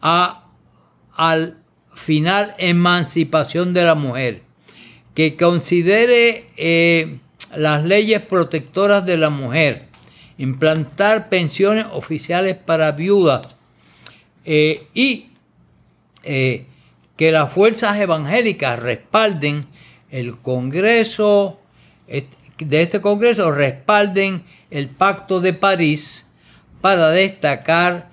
a 0.00 0.44
al 1.16 1.56
final 1.98 2.54
emancipación 2.58 3.74
de 3.74 3.84
la 3.84 3.94
mujer, 3.94 4.42
que 5.14 5.36
considere 5.36 6.46
eh, 6.56 7.18
las 7.54 7.84
leyes 7.84 8.22
protectoras 8.22 9.04
de 9.04 9.18
la 9.18 9.30
mujer, 9.30 9.86
implantar 10.38 11.28
pensiones 11.28 11.86
oficiales 11.92 12.54
para 12.54 12.92
viudas 12.92 13.56
eh, 14.44 14.86
y 14.94 15.30
eh, 16.22 16.66
que 17.16 17.32
las 17.32 17.52
fuerzas 17.52 17.98
evangélicas 17.98 18.78
respalden 18.78 19.66
el 20.10 20.38
Congreso, 20.38 21.60
de 22.06 22.82
este 22.82 23.00
Congreso 23.00 23.50
respalden 23.50 24.44
el 24.70 24.88
Pacto 24.88 25.40
de 25.40 25.52
París 25.52 26.26
para 26.80 27.10
destacar 27.10 28.08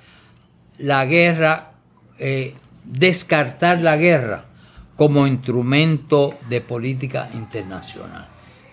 la 0.78 1.06
guerra, 1.06 1.72
descartar 2.86 3.80
la 3.82 3.98
guerra 3.98 4.46
como 4.96 5.28
instrumento 5.28 6.36
de 6.50 6.62
política 6.62 7.30
internacional. 7.34 8.28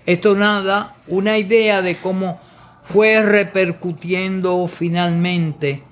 Esto 0.06 0.34
nada, 0.34 0.96
una 1.06 1.38
idea 1.38 1.82
de 1.82 1.96
cómo 1.96 2.40
fue 2.84 3.22
repercutiendo 3.22 4.66
finalmente 4.66 5.82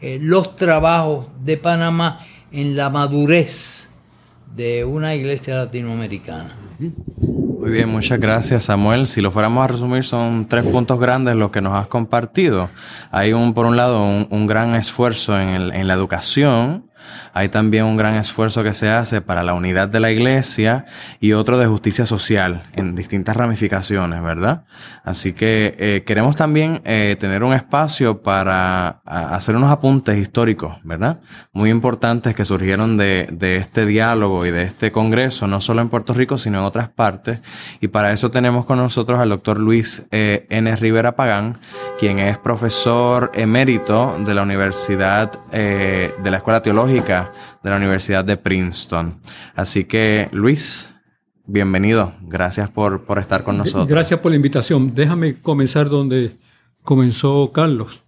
eh, 0.00 0.18
los 0.20 0.56
trabajos 0.56 1.26
de 1.44 1.56
Panamá 1.56 2.20
en 2.50 2.76
la 2.76 2.90
madurez 2.90 3.88
de 4.54 4.84
una 4.84 5.14
iglesia 5.14 5.54
latinoamericana. 5.54 6.56
Muy 6.78 7.70
bien, 7.70 7.88
muchas 7.88 8.18
gracias 8.18 8.64
Samuel. 8.64 9.06
Si 9.06 9.20
lo 9.20 9.30
fuéramos 9.30 9.62
a 9.62 9.68
resumir, 9.68 10.02
son 10.02 10.46
tres 10.48 10.64
puntos 10.64 10.98
grandes 10.98 11.36
los 11.36 11.50
que 11.50 11.60
nos 11.60 11.74
has 11.74 11.86
compartido. 11.86 12.70
Hay 13.10 13.32
un, 13.32 13.52
por 13.54 13.66
un 13.66 13.76
lado, 13.76 14.02
un, 14.02 14.46
gran 14.46 14.74
esfuerzo 14.74 15.38
en, 15.38 15.72
en 15.72 15.86
la 15.86 15.94
educación, 15.94 16.89
hay 17.32 17.48
también 17.48 17.84
un 17.84 17.96
gran 17.96 18.14
esfuerzo 18.16 18.62
que 18.62 18.72
se 18.72 18.90
hace 18.90 19.20
para 19.20 19.42
la 19.42 19.54
unidad 19.54 19.88
de 19.88 20.00
la 20.00 20.10
iglesia 20.10 20.86
y 21.20 21.32
otro 21.32 21.58
de 21.58 21.66
justicia 21.66 22.06
social 22.06 22.64
en 22.74 22.94
distintas 22.94 23.36
ramificaciones, 23.36 24.22
¿verdad? 24.22 24.64
Así 25.04 25.32
que 25.32 25.74
eh, 25.78 26.02
queremos 26.04 26.36
también 26.36 26.82
eh, 26.84 27.16
tener 27.18 27.42
un 27.44 27.52
espacio 27.52 28.22
para 28.22 29.00
hacer 29.04 29.56
unos 29.56 29.70
apuntes 29.70 30.18
históricos, 30.18 30.76
¿verdad? 30.82 31.20
Muy 31.52 31.70
importantes 31.70 32.34
que 32.34 32.44
surgieron 32.44 32.96
de, 32.96 33.28
este 33.40 33.86
diálogo 33.86 34.44
y 34.46 34.50
de 34.50 34.64
este 34.64 34.92
congreso, 34.92 35.46
no 35.46 35.60
solo 35.60 35.80
en 35.80 35.88
Puerto 35.88 36.12
Rico, 36.12 36.38
sino 36.38 36.58
en 36.58 36.64
otras 36.64 36.88
partes. 36.88 37.40
Y 37.80 37.88
para 37.88 38.12
eso 38.12 38.30
tenemos 38.30 38.66
con 38.66 38.78
nosotros 38.78 39.20
al 39.20 39.30
doctor 39.30 39.58
Luis 39.58 40.02
eh, 40.10 40.46
N. 40.50 40.74
Rivera 40.76 41.16
Pagán, 41.16 41.58
quien 41.98 42.18
es 42.18 42.38
profesor 42.38 43.30
emérito 43.34 44.16
de 44.24 44.34
la 44.34 44.42
Universidad 44.42 45.32
de 45.50 46.30
la 46.30 46.36
Escuela 46.36 46.62
Teológica 46.62 46.89
de 46.94 47.70
la 47.70 47.76
Universidad 47.76 48.24
de 48.24 48.36
Princeton. 48.36 49.20
Así 49.54 49.84
que, 49.84 50.28
Luis, 50.32 50.92
bienvenido. 51.46 52.12
Gracias 52.22 52.68
por, 52.68 53.04
estar 53.18 53.44
con 53.44 53.58
nosotros. 53.58 53.86
Gracias 53.86 54.18
por 54.18 54.32
la 54.32 54.36
invitación. 54.36 54.94
Déjame 54.94 55.40
comenzar 55.40 55.88
donde 55.88 56.32
comenzó 56.82 57.52
Carlos. 57.52 58.02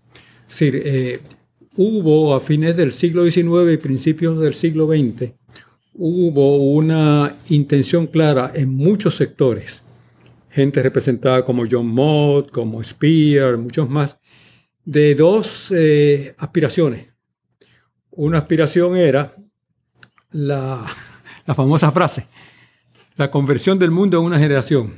Es 0.47 0.59
decir, 0.59 0.83
eh, 0.85 1.21
hubo 1.77 2.35
a 2.35 2.41
fines 2.41 2.77
del 2.77 2.93
siglo 2.93 3.25
XIX 3.31 3.73
y 3.73 3.77
principios 3.77 4.41
del 4.41 4.55
siglo 4.55 4.89
XX, 4.89 5.33
hubo 5.95 6.57
una 6.57 7.35
intención 7.51 8.09
clara 8.09 8.51
en 8.55 8.75
muchos 8.75 9.15
sectores, 9.15 9.83
gente 10.51 10.83
representada 10.83 11.45
como 11.45 11.65
John 11.71 11.87
Mott, 11.87 12.51
como 12.51 12.83
Spear, 12.83 13.59
muchos 13.59 13.89
más, 13.89 14.19
de 14.85 15.15
dos 15.15 15.73
eh, 15.75 16.35
aspiraciones. 16.39 17.12
Una 18.13 18.39
aspiración 18.39 18.97
era 18.97 19.35
la, 20.33 20.85
famosa 21.55 21.91
frase, 21.91 22.27
la 23.17 23.31
conversión 23.31 23.79
del 23.79 23.91
mundo 23.91 24.19
en 24.19 24.25
una 24.25 24.39
generación. 24.39 24.93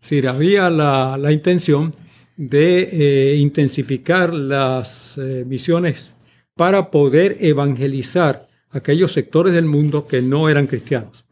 Es 0.00 0.10
decir, 0.10 0.28
había 0.28 0.70
la, 0.70 1.32
intención 1.32 1.94
de 2.36 2.88
eh, 2.92 3.36
intensificar 3.36 4.32
las 4.32 5.18
eh, 5.18 5.44
misiones 5.46 6.14
para 6.54 6.90
poder 6.90 7.36
evangelizar 7.40 8.48
aquellos 8.70 9.12
sectores 9.12 9.52
del 9.52 9.66
mundo 9.66 10.06
que 10.06 10.22
no 10.22 10.48
eran 10.48 10.66
cristianos. 10.66 11.24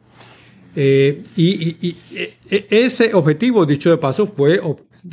Eh, 0.76 1.22
y, 1.36 1.96
ese 2.50 3.14
objetivo, 3.14 3.64
dicho 3.64 3.90
de 3.90 3.96
paso, 3.96 4.26
fue, 4.26 4.60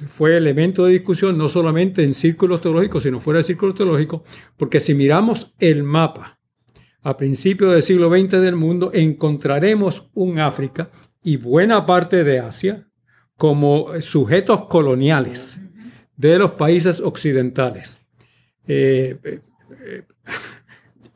fue 0.08 0.38
elemento 0.38 0.86
de 0.86 0.94
discusión 0.94 1.38
no 1.38 1.50
solamente 1.50 2.04
en 2.04 2.14
círculos 2.14 2.62
teológicos, 2.62 3.04
sino 3.04 3.20
fuera 3.20 3.40
de 3.40 3.44
círculos 3.44 3.76
teológicos, 3.76 4.22
porque 4.58 4.80
si 4.80 4.94
miramos 4.94 5.54
el 5.60 5.84
mapa 5.84 6.40
a 7.04 7.18
principios 7.18 7.74
del 7.74 7.84
siglo 7.84 8.10
XX 8.10 8.40
del 8.42 8.56
mundo, 8.56 8.92
encontraremos 8.94 10.10
un 10.14 10.40
África 10.40 10.92
y 11.24 11.38
buena 11.38 11.86
parte 11.86 12.24
de 12.24 12.40
Asia 12.40 12.88
como 13.36 14.00
sujetos 14.02 14.66
coloniales 14.66 15.58
de 16.16 16.38
los 16.38 16.52
países 16.52 17.00
occidentales. 17.00 17.98
Eh, 18.68 19.18
eh, 19.24 19.40
eh, 19.86 20.04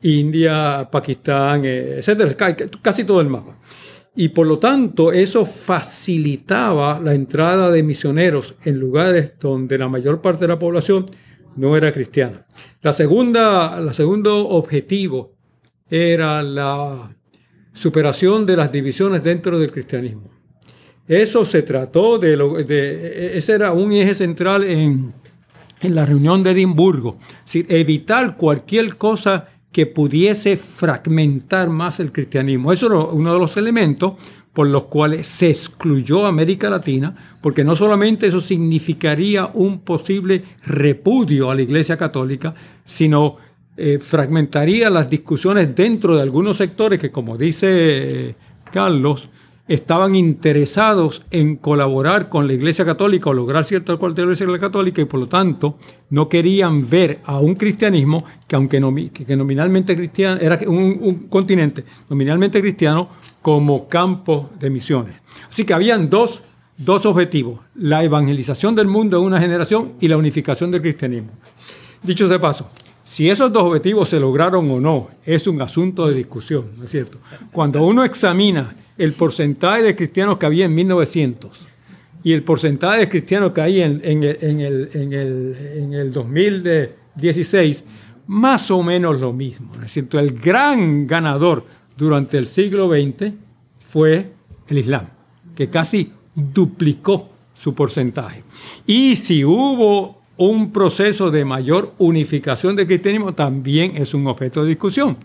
India, 0.02 0.88
Pakistán, 0.90 1.64
etcétera, 1.64 2.36
casi 2.82 3.04
todo 3.04 3.20
el 3.20 3.28
mapa. 3.28 3.58
Y 4.16 4.30
por 4.30 4.46
lo 4.46 4.58
tanto, 4.58 5.12
eso 5.12 5.44
facilitaba 5.44 6.98
la 7.00 7.12
entrada 7.12 7.70
de 7.70 7.82
misioneros 7.82 8.54
en 8.64 8.80
lugares 8.80 9.32
donde 9.38 9.76
la 9.76 9.88
mayor 9.88 10.22
parte 10.22 10.44
de 10.44 10.48
la 10.48 10.58
población 10.58 11.06
no 11.56 11.76
era 11.76 11.92
cristiana. 11.92 12.46
La 12.80 12.94
segunda, 12.94 13.78
la 13.78 13.92
segundo 13.92 14.48
objetivo 14.48 15.34
era 15.90 16.42
la 16.42 17.14
superación 17.74 18.46
de 18.46 18.56
las 18.56 18.72
divisiones 18.72 19.22
dentro 19.22 19.58
del 19.58 19.70
cristianismo. 19.70 20.30
Eso 21.06 21.44
se 21.44 21.62
trató 21.62 22.18
de, 22.18 22.36
lo, 22.36 22.54
de 22.54 23.36
ese 23.36 23.52
era 23.52 23.72
un 23.72 23.92
eje 23.92 24.14
central 24.14 24.64
en, 24.64 25.12
en 25.82 25.94
la 25.94 26.06
reunión 26.06 26.42
de 26.42 26.52
Edimburgo, 26.52 27.18
evitar 27.52 28.36
cualquier 28.36 28.96
cosa 28.96 29.48
que 29.72 29.86
pudiese 29.86 30.56
fragmentar 30.56 31.68
más 31.68 32.00
el 32.00 32.12
cristianismo. 32.12 32.72
Eso 32.72 32.86
era 32.86 32.98
uno 32.98 33.32
de 33.32 33.38
los 33.38 33.56
elementos 33.56 34.14
por 34.56 34.68
los 34.68 34.84
cuales 34.84 35.26
se 35.26 35.50
excluyó 35.50 36.24
América 36.24 36.70
Latina, 36.70 37.14
porque 37.42 37.62
no 37.62 37.76
solamente 37.76 38.26
eso 38.26 38.40
significaría 38.40 39.50
un 39.52 39.80
posible 39.80 40.42
repudio 40.64 41.50
a 41.50 41.54
la 41.54 41.60
Iglesia 41.60 41.98
Católica, 41.98 42.54
sino 42.82 43.36
eh, 43.76 43.98
fragmentaría 44.00 44.88
las 44.88 45.10
discusiones 45.10 45.76
dentro 45.76 46.16
de 46.16 46.22
algunos 46.22 46.56
sectores 46.56 46.98
que, 46.98 47.10
como 47.10 47.36
dice 47.36 47.66
eh, 47.68 48.34
Carlos, 48.72 49.28
estaban 49.68 50.14
interesados 50.14 51.24
en 51.30 51.56
colaborar 51.56 52.28
con 52.28 52.46
la 52.46 52.52
Iglesia 52.52 52.84
Católica 52.84 53.30
o 53.30 53.34
lograr 53.34 53.64
cierto 53.64 53.92
acuerdo 53.92 54.16
de 54.16 54.22
la 54.22 54.32
Iglesia 54.32 54.58
Católica 54.60 55.02
y 55.02 55.06
por 55.06 55.20
lo 55.20 55.28
tanto 55.28 55.76
no 56.10 56.28
querían 56.28 56.88
ver 56.88 57.20
a 57.24 57.38
un 57.40 57.56
cristianismo 57.56 58.24
que 58.46 58.54
aunque 58.54 58.78
nominalmente 58.80 59.96
cristiano, 59.96 60.40
era 60.40 60.58
un, 60.68 61.26
continente 61.28 61.84
nominalmente 62.08 62.60
cristiano 62.60 63.08
como 63.42 63.88
campo 63.88 64.50
de 64.58 64.70
misiones. 64.70 65.16
Así 65.48 65.64
que 65.64 65.74
habían 65.74 66.08
dos, 66.08 66.42
dos 66.76 67.04
objetivos, 67.06 67.60
la 67.74 68.04
evangelización 68.04 68.74
del 68.76 68.86
mundo 68.86 69.18
en 69.18 69.24
una 69.24 69.40
generación 69.40 69.94
y 70.00 70.08
la 70.08 70.16
unificación 70.16 70.70
del 70.70 70.82
cristianismo. 70.82 71.30
Dicho 72.02 72.28
de 72.28 72.38
paso, 72.38 72.70
si 73.04 73.30
esos 73.30 73.52
dos 73.52 73.64
objetivos 73.64 74.08
se 74.08 74.20
lograron 74.20 74.70
o 74.70 74.80
no, 74.80 75.08
es 75.24 75.46
un 75.46 75.60
asunto 75.60 76.06
de 76.06 76.14
discusión, 76.14 76.66
¿no 76.76 76.84
es 76.84 76.90
cierto? 76.90 77.18
Cuando 77.52 77.84
uno 77.84 78.04
examina 78.04 78.74
el 78.98 79.12
porcentaje 79.12 79.82
de 79.82 79.96
cristianos 79.96 80.38
que 80.38 80.46
había 80.46 80.66
en 80.66 80.74
1900 80.74 81.66
y 82.26 82.32
el 82.32 82.42
porcentaje 82.42 83.00
de 83.00 83.08
cristianos 83.08 83.52
que 83.52 83.60
hay 83.60 83.80
en, 83.80 84.00
en, 84.02 84.24
el, 84.24 84.90
en, 84.92 85.92
el, 85.92 86.12
2016, 86.12 87.84
más 88.26 88.70
o 88.70 88.82
menos 88.82 89.20
lo 89.20 89.32
mismo. 89.32 89.70
El 90.12 90.32
gran 90.32 91.06
ganador 91.06 91.64
durante 91.96 92.36
el 92.36 92.48
siglo 92.48 92.88
XX 92.88 93.32
fue 93.88 94.32
el 94.66 94.78
Islam, 94.78 95.06
que 95.54 95.70
casi 95.70 96.12
duplicó 96.34 97.28
su 97.54 97.74
porcentaje. 97.74 98.42
Y 98.86 99.14
si 99.14 99.44
hubo 99.44 100.20
un 100.36 100.72
proceso 100.72 101.30
de 101.30 101.44
mayor 101.44 101.94
unificación 101.98 102.74
del 102.74 102.88
cristianismo, 102.88 103.34
también 103.34 103.96
es 103.96 104.14
un 104.14 104.26
objeto 104.26 104.62
de 104.62 104.70
discusión. 104.70 105.16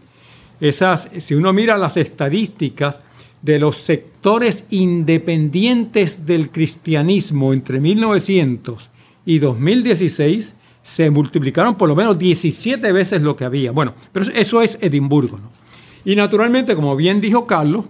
Esas, 0.59 1.09
si 1.17 1.33
uno 1.33 1.51
mira 1.51 1.77
las 1.77 1.97
estadísticas, 1.97 2.99
de 3.41 3.59
los 3.59 3.77
sectores 3.77 4.65
independientes 4.69 6.25
del 6.25 6.51
cristianismo 6.51 7.53
entre 7.53 7.79
1900 7.79 8.89
y 9.25 9.39
2016 9.39 10.55
se 10.83 11.09
multiplicaron 11.09 11.75
por 11.75 11.89
lo 11.89 11.95
menos 11.95 12.17
17 12.17 12.91
veces 12.91 13.21
lo 13.21 13.35
que 13.35 13.45
había. 13.45 13.71
Bueno, 13.71 13.93
pero 14.11 14.25
eso 14.33 14.61
es 14.61 14.77
Edimburgo. 14.81 15.37
¿no? 15.37 15.49
Y 16.03 16.15
naturalmente, 16.15 16.75
como 16.75 16.95
bien 16.95 17.21
dijo 17.21 17.45
Carlos, 17.45 17.85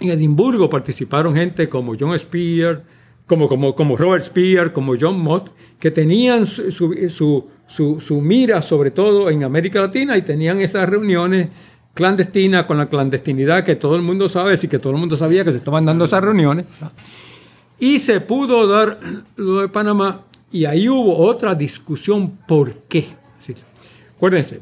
en 0.00 0.10
Edimburgo 0.10 0.68
participaron 0.68 1.34
gente 1.34 1.68
como 1.68 1.94
John 1.98 2.18
Spear, 2.18 2.84
como, 3.26 3.48
como, 3.48 3.74
como 3.74 3.96
Robert 3.96 4.24
Spear, 4.24 4.72
como 4.72 4.94
John 5.00 5.18
Mott, 5.20 5.50
que 5.78 5.90
tenían 5.90 6.46
su, 6.46 6.70
su, 6.70 7.48
su, 7.66 8.00
su, 8.00 8.20
mira 8.20 8.60
sobre 8.62 8.90
todo 8.90 9.30
en 9.30 9.44
América 9.44 9.80
Latina 9.80 10.16
y 10.16 10.22
tenían 10.22 10.60
esas 10.60 10.88
reuniones 10.88 11.48
clandestina 11.94 12.66
con 12.66 12.78
la 12.78 12.88
clandestinidad 12.88 13.64
que 13.64 13.76
todo 13.76 13.96
el 13.96 14.02
mundo 14.02 14.28
sabe, 14.28 14.58
y 14.60 14.68
que 14.68 14.78
todo 14.78 14.92
el 14.92 14.98
mundo 14.98 15.16
sabía 15.16 15.44
que 15.44 15.52
se 15.52 15.58
estaban 15.58 15.84
dando 15.84 16.04
esas 16.04 16.22
reuniones. 16.22 16.66
Y 17.78 17.98
se 17.98 18.20
pudo 18.20 18.66
dar 18.66 18.98
lo 19.36 19.60
de 19.60 19.68
Panamá 19.68 20.22
y 20.52 20.66
ahí 20.66 20.88
hubo 20.88 21.16
otra 21.16 21.54
discusión 21.54 22.38
por 22.46 22.74
qué. 22.88 23.06
acuérdense, 24.16 24.60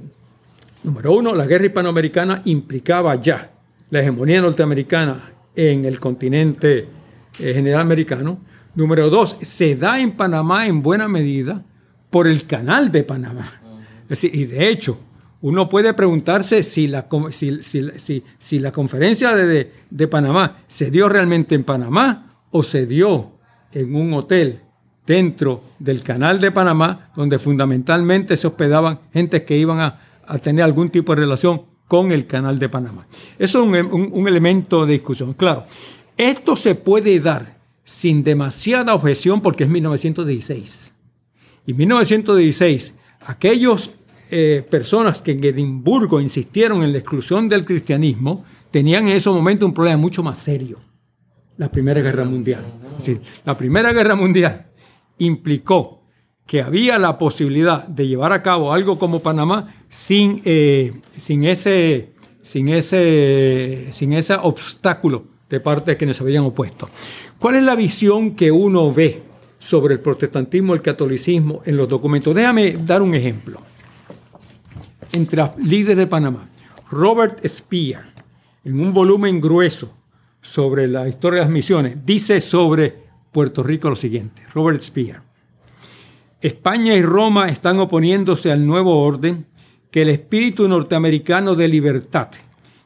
número 0.84 1.12
uno, 1.12 1.34
la 1.34 1.46
guerra 1.46 1.66
hispanoamericana 1.66 2.42
implicaba 2.44 3.16
ya 3.16 3.50
la 3.90 4.00
hegemonía 4.00 4.40
norteamericana 4.40 5.32
en 5.54 5.84
el 5.84 5.98
continente 5.98 6.88
eh, 7.38 7.54
general 7.54 7.80
americano. 7.80 8.38
Número 8.74 9.10
dos, 9.10 9.36
se 9.42 9.74
da 9.74 10.00
en 10.00 10.12
Panamá 10.12 10.66
en 10.66 10.80
buena 10.80 11.08
medida 11.08 11.64
por 12.08 12.28
el 12.28 12.46
canal 12.46 12.92
de 12.92 13.02
Panamá. 13.02 13.60
Es 14.04 14.08
decir, 14.08 14.34
y 14.34 14.46
de 14.46 14.68
hecho, 14.68 14.98
uno 15.42 15.68
puede 15.68 15.94
preguntarse 15.94 16.62
si 16.62 16.86
la, 16.86 17.06
si, 17.30 18.58
la 18.58 18.72
conferencia 18.72 19.34
de, 19.34 19.72
de, 19.88 20.08
Panamá 20.08 20.58
se 20.68 20.90
dio 20.90 21.08
realmente 21.08 21.54
en 21.54 21.64
Panamá 21.64 22.36
o 22.50 22.62
se 22.62 22.86
dio 22.86 23.32
en 23.72 23.94
un 23.94 24.12
hotel 24.12 24.60
dentro 25.06 25.62
del 25.78 26.02
canal 26.02 26.40
de 26.40 26.50
Panamá, 26.50 27.10
donde 27.16 27.38
fundamentalmente 27.38 28.36
se 28.36 28.46
hospedaban 28.46 29.00
gentes 29.12 29.42
que 29.42 29.56
iban 29.56 29.80
a, 29.80 29.98
tener 30.42 30.62
algún 30.62 30.90
tipo 30.90 31.12
de 31.12 31.22
relación 31.22 31.62
con 31.88 32.12
el 32.12 32.26
canal 32.26 32.58
de 32.58 32.68
Panamá. 32.68 33.06
Eso 33.36 33.64
es 33.74 33.84
un, 33.84 34.10
un 34.12 34.28
elemento 34.28 34.86
de 34.86 34.92
discusión. 34.92 35.32
Claro, 35.32 35.64
esto 36.16 36.54
se 36.54 36.76
puede 36.76 37.18
dar 37.18 37.58
sin 37.82 38.22
demasiada 38.22 38.94
objeción 38.94 39.40
porque 39.40 39.64
es 39.64 39.70
1916. 39.70 40.94
Y 41.66 41.74
1916, 41.74 42.94
aquellos 43.26 43.90
eh, 44.30 44.64
personas 44.68 45.20
que 45.22 45.32
en 45.32 45.42
Edimburgo 45.42 46.20
insistieron 46.20 46.82
en 46.82 46.92
la 46.92 46.98
exclusión 46.98 47.48
del 47.48 47.64
cristianismo 47.64 48.44
tenían 48.70 49.08
en 49.08 49.16
ese 49.16 49.28
momento 49.30 49.66
un 49.66 49.74
problema 49.74 49.96
mucho 49.96 50.22
más 50.22 50.38
serio, 50.38 50.78
la 51.56 51.70
Primera 51.70 52.00
Guerra 52.00 52.24
Mundial. 52.24 52.64
Es 52.92 53.06
decir, 53.06 53.20
la 53.44 53.56
Primera 53.56 53.92
Guerra 53.92 54.14
Mundial 54.14 54.66
implicó 55.18 56.04
que 56.46 56.62
había 56.62 56.98
la 56.98 57.18
posibilidad 57.18 57.86
de 57.86 58.06
llevar 58.06 58.32
a 58.32 58.42
cabo 58.42 58.72
algo 58.72 58.98
como 58.98 59.20
Panamá 59.20 59.74
sin, 59.88 60.40
eh, 60.44 60.92
sin, 61.16 61.44
ese, 61.44 62.12
sin, 62.42 62.68
ese, 62.68 63.88
sin 63.90 64.12
ese 64.12 64.34
obstáculo 64.34 65.24
de 65.48 65.60
parte 65.60 65.96
quienes 65.96 66.16
se 66.16 66.22
habían 66.22 66.44
opuesto. 66.44 66.88
¿Cuál 67.38 67.56
es 67.56 67.62
la 67.64 67.74
visión 67.74 68.36
que 68.36 68.52
uno 68.52 68.92
ve 68.92 69.22
sobre 69.58 69.94
el 69.94 70.00
protestantismo 70.00 70.74
el 70.74 70.82
catolicismo 70.82 71.62
en 71.64 71.76
los 71.76 71.88
documentos? 71.88 72.34
Déjame 72.34 72.76
dar 72.84 73.02
un 73.02 73.14
ejemplo 73.14 73.60
entre 75.12 75.42
los 75.42 75.56
líderes 75.58 75.96
de 75.96 76.06
Panamá. 76.06 76.48
Robert 76.90 77.46
Spear, 77.46 78.12
en 78.64 78.80
un 78.80 78.92
volumen 78.92 79.40
grueso 79.40 79.94
sobre 80.40 80.88
la 80.88 81.08
historia 81.08 81.40
de 81.40 81.46
las 81.46 81.52
misiones, 81.52 81.98
dice 82.04 82.40
sobre 82.40 82.94
Puerto 83.30 83.62
Rico 83.62 83.88
lo 83.88 83.96
siguiente. 83.96 84.42
Robert 84.54 84.82
Spear. 84.82 85.22
España 86.40 86.94
y 86.94 87.02
Roma 87.02 87.48
están 87.48 87.78
oponiéndose 87.78 88.50
al 88.50 88.66
nuevo 88.66 89.02
orden 89.02 89.46
que 89.90 90.02
el 90.02 90.08
espíritu 90.08 90.68
norteamericano 90.68 91.54
de 91.54 91.68
libertad 91.68 92.28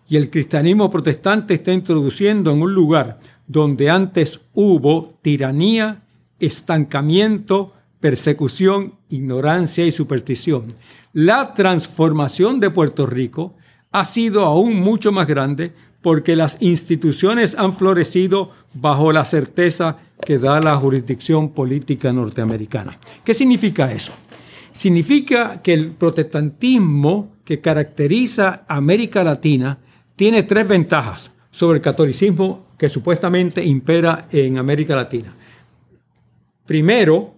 y 0.08 0.16
el 0.16 0.30
cristianismo 0.30 0.90
protestante 0.90 1.54
está 1.54 1.72
introduciendo 1.72 2.50
en 2.50 2.62
un 2.62 2.74
lugar 2.74 3.20
donde 3.46 3.90
antes 3.90 4.40
hubo 4.52 5.14
tiranía, 5.22 6.02
estancamiento, 6.40 7.72
persecución, 8.00 8.94
ignorancia 9.08 9.86
y 9.86 9.92
superstición 9.92 10.74
la 11.14 11.54
transformación 11.54 12.58
de 12.58 12.70
Puerto 12.70 13.06
Rico 13.06 13.54
ha 13.92 14.04
sido 14.04 14.44
aún 14.44 14.74
mucho 14.74 15.12
más 15.12 15.28
grande 15.28 15.72
porque 16.02 16.36
las 16.36 16.60
instituciones 16.60 17.56
han 17.56 17.72
florecido 17.72 18.50
bajo 18.74 19.12
la 19.12 19.24
certeza 19.24 19.98
que 20.26 20.38
da 20.38 20.60
la 20.60 20.76
jurisdicción 20.76 21.50
política 21.50 22.12
norteamericana. 22.12 22.98
¿Qué 23.24 23.32
significa 23.32 23.90
eso? 23.92 24.12
Significa 24.72 25.62
que 25.62 25.72
el 25.72 25.92
protestantismo 25.92 27.36
que 27.44 27.60
caracteriza 27.60 28.64
a 28.66 28.76
América 28.76 29.22
Latina 29.22 29.78
tiene 30.16 30.42
tres 30.42 30.66
ventajas 30.66 31.30
sobre 31.52 31.76
el 31.76 31.82
catolicismo 31.82 32.66
que 32.76 32.88
supuestamente 32.88 33.64
impera 33.64 34.26
en 34.32 34.58
América 34.58 34.96
Latina. 34.96 35.32
Primero, 36.66 37.34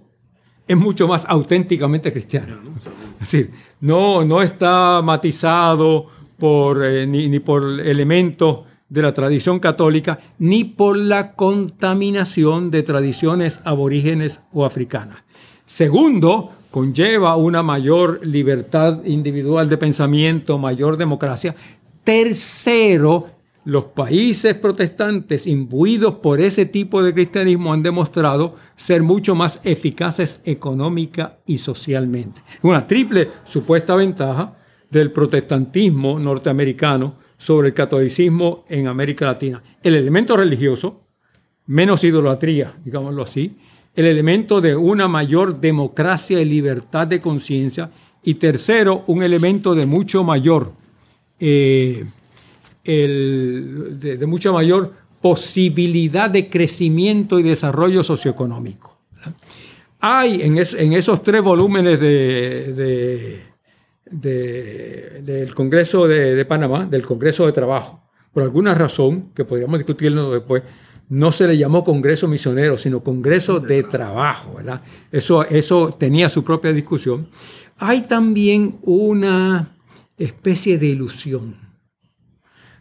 es 0.66 0.76
mucho 0.76 1.06
más 1.06 1.26
auténticamente 1.26 2.10
cristiano. 2.10 2.54
No, 3.80 4.24
no 4.24 4.40
está 4.40 5.02
matizado 5.02 6.06
por, 6.38 6.82
eh, 6.84 7.06
ni, 7.06 7.28
ni 7.28 7.40
por 7.40 7.78
elementos 7.80 8.60
de 8.88 9.02
la 9.02 9.12
tradición 9.12 9.58
católica, 9.58 10.18
ni 10.38 10.64
por 10.64 10.96
la 10.96 11.34
contaminación 11.34 12.70
de 12.70 12.82
tradiciones 12.82 13.60
aborígenes 13.64 14.40
o 14.52 14.64
africanas. 14.64 15.18
Segundo, 15.66 16.50
conlleva 16.70 17.36
una 17.36 17.62
mayor 17.62 18.24
libertad 18.24 19.04
individual 19.04 19.68
de 19.68 19.78
pensamiento, 19.78 20.58
mayor 20.58 20.96
democracia. 20.96 21.56
Tercero, 22.04 23.26
los 23.66 23.86
países 23.86 24.54
protestantes 24.54 25.48
imbuidos 25.48 26.14
por 26.16 26.40
ese 26.40 26.66
tipo 26.66 27.02
de 27.02 27.12
cristianismo 27.12 27.72
han 27.72 27.82
demostrado 27.82 28.54
ser 28.76 29.02
mucho 29.02 29.34
más 29.34 29.60
eficaces 29.64 30.40
económica 30.44 31.38
y 31.46 31.58
socialmente. 31.58 32.40
Una 32.62 32.86
triple 32.86 33.28
supuesta 33.42 33.96
ventaja 33.96 34.56
del 34.88 35.10
protestantismo 35.10 36.16
norteamericano 36.20 37.16
sobre 37.36 37.68
el 37.68 37.74
catolicismo 37.74 38.64
en 38.68 38.86
América 38.86 39.26
Latina. 39.26 39.60
El 39.82 39.96
elemento 39.96 40.36
religioso, 40.36 41.02
menos 41.66 42.04
idolatría, 42.04 42.72
digámoslo 42.84 43.24
así, 43.24 43.56
el 43.96 44.06
elemento 44.06 44.60
de 44.60 44.76
una 44.76 45.08
mayor 45.08 45.60
democracia 45.60 46.40
y 46.40 46.44
libertad 46.44 47.08
de 47.08 47.20
conciencia, 47.20 47.90
y 48.22 48.34
tercero, 48.34 49.02
un 49.08 49.24
elemento 49.24 49.74
de 49.74 49.86
mucho 49.86 50.22
mayor 50.22 50.72
eh, 51.40 52.04
el, 52.86 53.98
de, 54.00 54.16
de, 54.16 54.26
mucha 54.26 54.52
mayor 54.52 54.92
posibilidad 55.20 56.30
de 56.30 56.48
crecimiento 56.48 57.38
y 57.38 57.42
desarrollo 57.42 58.04
socioeconómico. 58.04 58.96
Hay 60.00 60.42
en, 60.42 60.58
es, 60.58 60.74
en 60.74 60.92
esos 60.92 61.22
tres 61.22 61.42
volúmenes 61.42 61.98
de, 61.98 63.42
de, 64.10 65.22
del 65.22 65.54
Congreso 65.54 66.06
de, 66.06 66.44
Panamá, 66.44 66.86
del 66.86 67.04
Congreso 67.04 67.46
de 67.46 67.52
Trabajo, 67.52 68.02
por 68.32 68.42
alguna 68.42 68.74
razón, 68.74 69.32
que 69.34 69.44
podríamos 69.44 69.78
discutirlo 69.78 70.30
después, 70.30 70.62
no 71.08 71.30
se 71.32 71.46
le 71.46 71.56
llamó 71.56 71.84
Congreso 71.84 72.28
Misionero, 72.28 72.76
sino 72.76 73.02
Congreso 73.02 73.60
de 73.60 73.82
Trabajo, 73.84 74.54
¿verdad? 74.56 74.82
Eso, 75.10 75.44
eso 75.44 75.94
tenía 75.98 76.28
su 76.28 76.44
propia 76.44 76.72
discusión. 76.72 77.28
Hay 77.78 78.02
también 78.02 78.78
una 78.82 79.76
especie 80.18 80.78
de 80.78 80.86
ilusión 80.86 81.65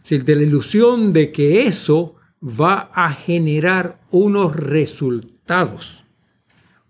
de 0.08 0.36
la 0.36 0.42
ilusión 0.42 1.12
de 1.12 1.32
que 1.32 1.66
eso 1.66 2.14
va 2.42 2.90
a 2.94 3.10
generar 3.10 3.98
unos 4.12 4.54
resultados 4.54 6.04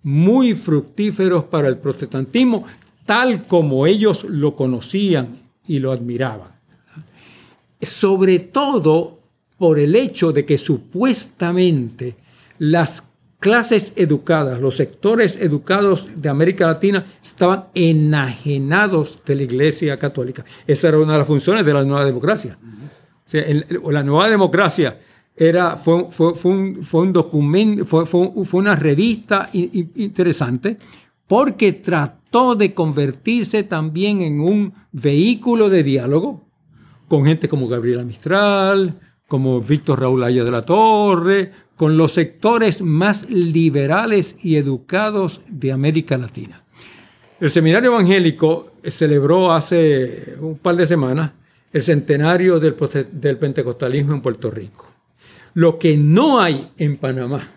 muy 0.02 0.54
fructíferos 0.54 1.44
para 1.44 1.68
el 1.68 1.78
protestantismo, 1.78 2.64
tal 3.06 3.46
como 3.46 3.86
ellos 3.86 4.24
lo 4.24 4.54
conocían 4.54 5.40
y 5.66 5.78
lo 5.78 5.92
admiraban. 5.92 6.50
Sobre 7.80 8.38
todo 8.38 9.18
por 9.56 9.78
el 9.78 9.96
hecho 9.96 10.32
de 10.32 10.44
que 10.44 10.58
supuestamente 10.58 12.16
las 12.58 13.04
clases 13.38 13.94
educadas, 13.96 14.60
los 14.60 14.76
sectores 14.76 15.38
educados 15.40 16.08
de 16.16 16.28
América 16.28 16.66
Latina 16.66 17.06
estaban 17.22 17.66
enajenados 17.74 19.18
de 19.24 19.36
la 19.36 19.42
Iglesia 19.42 19.96
Católica. 19.96 20.44
Esa 20.66 20.88
era 20.88 20.98
una 20.98 21.14
de 21.14 21.18
las 21.20 21.26
funciones 21.26 21.64
de 21.64 21.74
la 21.74 21.84
nueva 21.84 22.04
democracia 22.04 22.58
la 23.32 24.02
nueva 24.02 24.30
democracia 24.30 25.00
era, 25.36 25.76
fue, 25.76 26.10
fue, 26.10 26.32
un, 26.44 26.82
fue 26.82 27.02
un 27.02 27.12
documento, 27.12 27.84
fue, 27.84 28.06
fue, 28.06 28.30
una 28.52 28.76
revista 28.76 29.50
interesante 29.52 30.78
porque 31.26 31.72
trató 31.72 32.54
de 32.54 32.72
convertirse 32.72 33.64
también 33.64 34.22
en 34.22 34.40
un 34.40 34.72
vehículo 34.92 35.68
de 35.68 35.82
diálogo 35.82 36.46
con 37.08 37.24
gente 37.24 37.48
como 37.48 37.68
Gabriela 37.68 38.04
Mistral, 38.04 38.98
como 39.28 39.60
Víctor 39.60 40.00
Raúl 40.00 40.24
Aya 40.24 40.44
de 40.44 40.50
la 40.50 40.64
Torre, 40.64 41.52
con 41.76 41.96
los 41.96 42.12
sectores 42.12 42.80
más 42.80 43.28
liberales 43.30 44.38
y 44.42 44.56
educados 44.56 45.42
de 45.48 45.72
América 45.72 46.16
Latina. 46.16 46.62
El 47.38 47.50
seminario 47.50 47.92
evangélico 47.92 48.72
celebró 48.84 49.52
hace 49.52 50.36
un 50.40 50.56
par 50.56 50.76
de 50.76 50.86
semanas 50.86 51.32
el 51.76 51.82
centenario 51.82 52.58
del, 52.58 52.74
pentecostalismo 53.36 54.14
en 54.14 54.22
Puerto 54.22 54.50
Rico. 54.50 54.86
Lo 55.52 55.78
que 55.78 55.94
no 55.94 56.40
hay 56.40 56.70
en 56.78 56.96
Panamá 56.96 57.50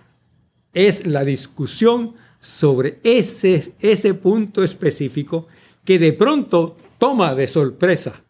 es 0.73 1.07
la 1.07 1.23
discusión 1.23 2.15
sobre 2.37 2.99
ese, 3.03 3.75
ese 3.79 4.13
punto 4.15 4.61
específico 4.61 5.47
que 5.85 5.97
de 5.99 6.11
pronto 6.11 6.75
toma 6.97 7.33
de 7.33 7.47
sorpresa 7.47 8.21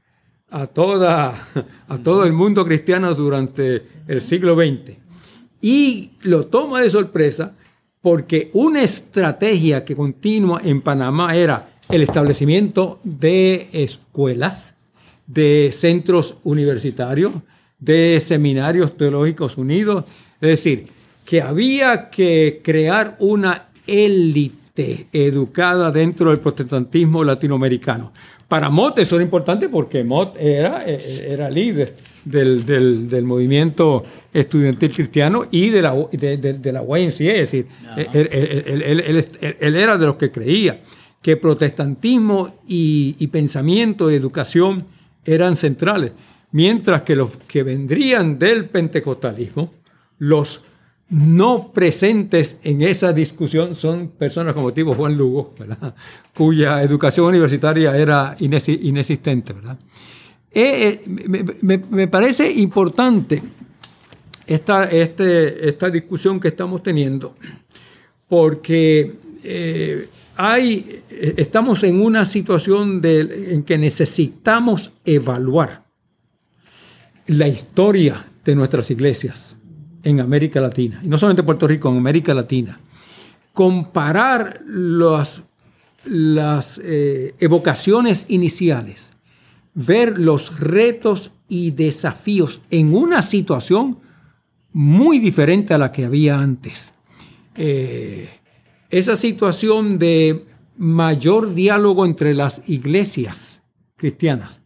a, 0.52 0.68
toda, 0.68 1.48
a 1.88 1.98
todo 1.98 2.24
el 2.24 2.34
mundo 2.34 2.64
cristiano 2.64 3.16
durante 3.16 3.82
el 4.08 4.22
siglo 4.22 4.54
XX. 4.56 4.96
Y 5.60 6.12
lo 6.22 6.46
toma 6.46 6.82
de 6.82 6.92
sorpresa 6.92 7.56
porque 8.00 8.52
una 8.54 8.84
estrategia 8.84 9.84
que 9.84 9.96
continúa 9.96 10.62
en 10.64 10.82
Panamá 10.82 11.36
era 11.36 11.80
el 11.90 12.04
establecimiento 12.04 13.00
de 13.04 13.70
escuelas 13.74 14.76
de 15.30 15.70
centros 15.72 16.38
universitarios, 16.44 17.34
de 17.80 18.20
seminarios 18.20 18.98
teológicos 18.98 19.58
unidos. 19.58 20.06
Es 20.42 20.50
decir, 20.50 20.88
que 21.24 21.42
había 21.42 22.10
que 22.10 22.62
crear 22.64 23.16
una 23.20 23.68
élite 23.86 25.08
educada 25.14 25.92
dentro 25.92 26.32
del 26.32 26.40
protestantismo 26.40 27.24
latinoamericano. 27.24 28.12
Para 28.48 28.72
Mott 28.72 28.98
eso 28.98 29.16
era 29.16 29.24
importante 29.24 29.70
porque 29.70 30.04
Mott 30.04 30.36
era, 30.40 30.82
era 30.82 31.52
líder 31.52 31.96
del, 32.26 32.66
del, 32.66 33.24
movimiento 33.24 34.04
estudiantil 34.34 34.92
cristiano 34.92 35.46
y 35.52 35.70
de 35.70 35.82
la, 35.84 35.94
de, 36.12 36.38
de, 36.38 36.72
la 36.72 36.82
YMCA, 36.82 37.34
es 37.34 37.52
decir, 37.52 37.68
él, 38.14 39.26
él, 39.60 39.76
era 39.76 39.98
de 39.98 40.06
los 40.08 40.16
que 40.16 40.32
creía 40.32 40.82
que 41.22 41.38
protestantismo 41.38 42.56
y, 42.68 43.16
y 43.20 43.28
pensamiento 43.28 44.10
y 44.10 44.16
educación 44.16 44.84
eran 45.34 45.56
centrales, 45.56 46.12
mientras 46.52 47.04
que 47.04 47.16
los 47.16 47.38
que 47.38 47.64
vendrían 47.64 48.40
del 48.40 48.66
pentecostalismo, 48.66 49.74
los 50.18 50.62
no 51.10 51.72
presentes 51.72 52.60
en 52.64 52.82
esa 52.84 53.14
discusión 53.14 53.74
son 53.74 54.10
personas 54.10 54.54
como 54.54 54.74
tipo 54.74 54.94
Juan 54.94 55.18
Lugo, 55.18 55.54
cuya 56.36 56.84
educación 56.84 57.28
universitaria 57.28 57.98
era 57.98 58.36
inexistente. 58.40 59.54
¿verdad? 59.54 59.80
Eh, 60.52 61.02
eh, 61.06 61.56
me, 61.62 62.08
parece 62.08 62.52
importante 62.52 63.42
esta, 64.46 64.86
este, 64.86 65.70
esta 65.70 65.90
discusión 65.90 66.40
que 66.40 66.50
estamos 66.50 66.84
teniendo, 66.84 67.36
porque 68.28 69.14
eh, 69.44 70.08
hay, 70.42 71.04
estamos 71.10 71.84
en 71.84 72.02
una 72.02 72.24
situación 72.24 73.02
en 73.04 73.64
que 73.64 73.78
necesitamos 73.78 74.94
evaluar 75.04 75.84
la 77.28 77.50
historia 77.50 78.26
de 78.46 78.56
nuestras 78.56 78.90
iglesias 78.90 79.58
en 80.02 80.22
América 80.22 80.62
Latina, 80.62 81.02
y 81.04 81.10
no 81.10 81.18
solamente 81.18 81.42
en 81.42 81.46
Puerto 81.46 81.68
Rico, 81.68 81.90
en 81.90 81.98
América 81.98 82.34
Latina. 82.34 82.80
Comparar 83.52 84.62
las, 84.66 85.44
las 86.06 86.80
eh, 86.86 87.36
evocaciones 87.40 88.26
iniciales, 88.30 89.12
ver 89.74 90.18
los 90.18 90.58
retos 90.62 91.32
y 91.50 91.72
desafíos 91.72 92.62
en 92.72 92.96
una 92.96 93.24
situación 93.24 94.00
muy 94.72 95.20
diferente 95.20 95.74
a 95.74 95.78
la 95.78 95.92
que 95.92 96.06
había 96.06 96.40
antes. 96.40 96.94
Eh, 97.56 98.39
esa 98.90 99.16
situación 99.16 100.00
de 100.00 100.46
mayor 100.78 101.54
diálogo 101.54 102.06
entre 102.06 102.34
las 102.34 102.64
iglesias 102.68 103.62
cristianas 103.96 104.62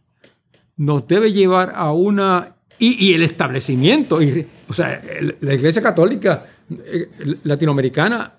nos 0.76 1.06
debe 1.06 1.32
llevar 1.32 1.72
a 1.74 1.92
una... 1.92 2.50
Y, 2.76 3.14
el 3.14 3.22
establecimiento, 3.22 4.20
y, 4.20 4.46
o 4.68 4.72
sea, 4.72 5.00
la 5.40 5.54
iglesia 5.54 5.80
católica 5.80 6.44
eh, 6.68 7.08
latinoamericana 7.44 8.34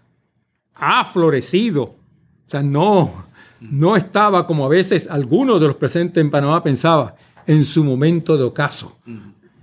ha 0.75 1.05
florecido, 1.05 1.83
o 1.83 1.97
sea, 2.45 2.61
no, 2.61 3.25
no 3.61 3.95
estaba 3.95 4.45
como 4.45 4.65
a 4.65 4.69
veces 4.69 5.09
algunos 5.09 5.61
de 5.61 5.67
los 5.67 5.77
presentes 5.77 6.21
en 6.21 6.29
Panamá 6.29 6.61
pensaba 6.61 7.15
en 7.47 7.63
su 7.63 7.83
momento 7.85 8.37
de 8.37 8.43
ocaso. 8.43 8.99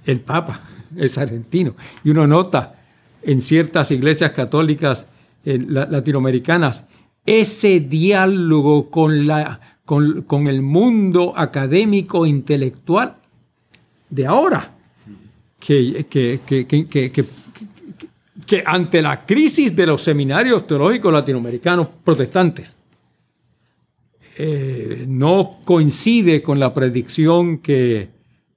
El 0.07 0.21
Papa 0.21 0.61
es 0.97 1.19
argentino 1.19 1.77
y 2.03 2.11
uno 2.11 2.27
nota 2.27 2.83
en 3.23 3.41
ciertas 3.41 3.91
iglesias 3.91 4.33
católicas 4.33 5.07
latinoamericanas, 5.45 6.85
ese 7.25 7.81
diálogo 7.81 8.91
con, 8.91 9.27
la, 9.27 9.61
con, 9.85 10.47
el 10.47 10.63
mundo 10.63 11.33
académico 11.37 12.27
intelectual 12.27 13.17
de 14.11 14.27
ahora, 14.27 14.75
que, 15.59 16.07
que, 16.09 17.11
ante 18.67 19.01
la 19.01 19.25
crisis 19.25 19.75
de 19.75 19.87
los 19.87 20.03
seminarios 20.03 20.67
teológicos 20.67 21.13
latinoamericanos 21.13 21.89
protestantes, 22.05 22.77
eh, 24.37 25.05
no 25.07 25.59
coincide 25.65 26.43
con 26.43 26.59
la 26.59 26.75
predicción 26.75 27.59
que, 27.59 28.09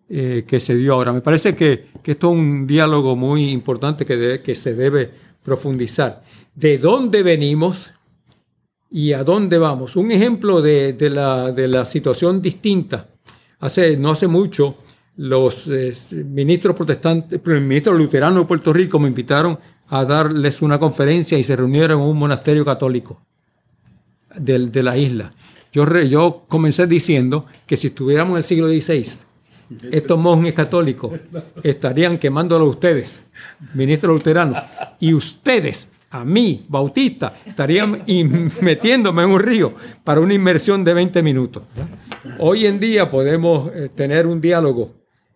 eh, 0.10 0.44
que 0.48 0.60
se 0.60 0.76
dio 0.76 0.94
ahora. 0.94 1.14
Me 1.14 1.22
parece 1.22 1.54
que, 1.54 1.88
que, 2.02 2.12
esto 2.12 2.32
es 2.32 2.38
un 2.38 2.66
diálogo 2.66 3.16
muy 3.16 3.52
importante 3.52 4.06
que, 4.06 4.42
que 4.44 4.56
se 4.56 4.74
debe 4.74 5.12
profundizar. 5.44 6.24
¿De 6.56 6.78
dónde 6.78 7.22
venimos 7.22 7.92
y 8.90 9.12
a 9.12 9.26
dónde 9.26 9.58
vamos? 9.58 9.98
Un 9.98 10.12
ejemplo 10.12 10.62
de, 10.62 10.96
la, 11.10 11.86
situación 11.86 12.42
distinta. 12.42 13.10
Hace, 13.60 13.98
no 13.98 14.12
hace 14.12 14.28
mucho, 14.28 14.78
los 15.18 15.68
eh, 15.68 15.94
ministros 16.26 16.76
protestantes, 16.76 17.46
ministros 17.46 17.98
luteranos 17.98 18.44
de 18.44 18.48
Puerto 18.48 18.72
Rico 18.72 19.00
me 19.00 19.10
invitaron 19.10 19.60
a 19.90 20.06
darles 20.06 20.62
una 20.62 20.80
conferencia 20.80 21.38
y 21.38 21.44
se 21.44 21.56
reunieron 21.58 22.02
en 22.02 22.08
un 22.08 22.18
monasterio 22.18 22.64
católico 22.64 23.22
de, 24.36 24.84
la 24.84 24.98
isla. 24.98 25.34
Yo, 25.74 25.86
yo 26.02 26.46
comencé 26.48 26.88
diciendo 26.88 27.46
que 27.68 27.76
si 27.76 27.88
estuviéramos 27.88 28.32
en 28.32 28.38
el 28.38 28.44
siglo 28.46 28.68
XVI, 28.70 29.26
estos 29.92 30.18
monjes 30.18 30.54
católicos 30.54 31.20
estarían 31.64 32.18
quemándolo 32.18 32.66
a 32.66 32.70
ustedes, 32.70 33.22
ministros 33.74 34.14
luteranos, 34.14 34.62
y 35.00 35.14
ustedes, 35.14 35.90
a 36.20 36.24
mí, 36.24 36.66
bautista, 36.70 37.34
estarían 37.46 38.04
metiéndome 38.62 39.24
en 39.24 39.30
un 39.30 39.40
río 39.40 39.74
para 40.04 40.22
una 40.22 40.34
inmersión 40.34 40.84
de 40.84 40.94
20 40.94 41.22
minutos. 41.22 41.64
Hoy 42.40 42.66
en 42.66 42.80
día 42.80 43.10
podemos 43.10 43.72
eh, 43.74 43.90
tener 43.94 44.26
un 44.26 44.40
diálogo 44.40 44.94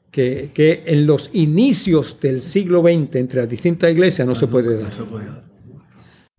que, 0.09 0.49
que, 0.53 0.84
en 0.88 1.05
los 1.05 1.30
inicios 1.34 2.19
del 2.19 2.41
siglo 2.41 2.82
XX 2.82 3.15
entre 3.15 3.41
las 3.41 3.49
distintas 3.49 3.91
iglesias 3.91 4.27
no, 4.27 4.36
se 4.36 4.47
puede 4.47 4.77
dar. 4.77 4.91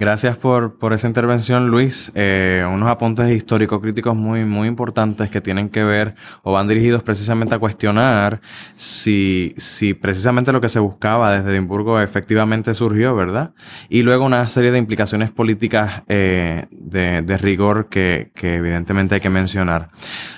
Gracias 0.01 0.39
por, 0.39 0.79
por 0.79 0.95
esa 0.95 1.09
intervención, 1.09 1.69
Luis. 1.69 2.11
Eh, 2.15 2.67
unos 2.67 2.89
apuntes 2.89 3.31
histórico-críticos 3.31 4.17
muy, 4.17 4.47
muy 4.47 4.67
importantes 4.67 5.29
que 5.29 5.43
tienen 5.43 5.69
que 5.69 5.85
ver 5.85 6.15
o 6.43 6.53
van 6.53 6.69
dirigidos 6.69 7.03
precisamente 7.03 7.55
a 7.55 7.59
cuestionar 7.59 8.41
si, 8.79 9.53
si 9.59 9.93
precisamente 9.93 10.53
lo 10.53 10.63
que 10.63 10.71
se 10.71 10.79
buscaba 10.79 11.37
desde 11.37 11.51
Edimburgo 11.51 12.01
efectivamente 12.01 12.73
surgió, 12.73 13.15
¿verdad? 13.15 13.51
Y 13.91 14.01
luego 14.01 14.25
una 14.25 14.49
serie 14.49 14.71
de 14.71 14.79
implicaciones 14.79 15.33
políticas 15.33 16.03
eh, 16.09 16.65
de, 16.71 17.21
de, 17.21 17.37
rigor 17.37 17.91
que, 17.91 18.31
que 18.35 18.55
evidentemente 18.55 19.17
hay 19.17 19.21
que 19.21 19.29
mencionar. 19.29 19.91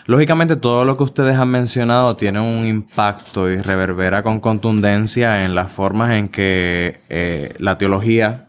Lógicamente, 0.07 0.57
todo 0.57 0.85
lo 0.85 0.97
que 0.97 1.05
ustedes 1.05 1.37
han 1.37 1.51
mencionado 1.51 2.17
tiene 2.17 2.41
un 2.41 2.67
impacto 2.67 3.49
y 3.49 3.59
reverbera 3.59 4.25
con 4.25 4.41
contundencia 4.41 5.45
en 5.45 5.55
las 5.55 5.71
formas 5.71 6.15
en 6.15 6.29
que 6.31 6.99
eh, 7.09 7.55
la 7.61 7.79
teología 7.79 8.49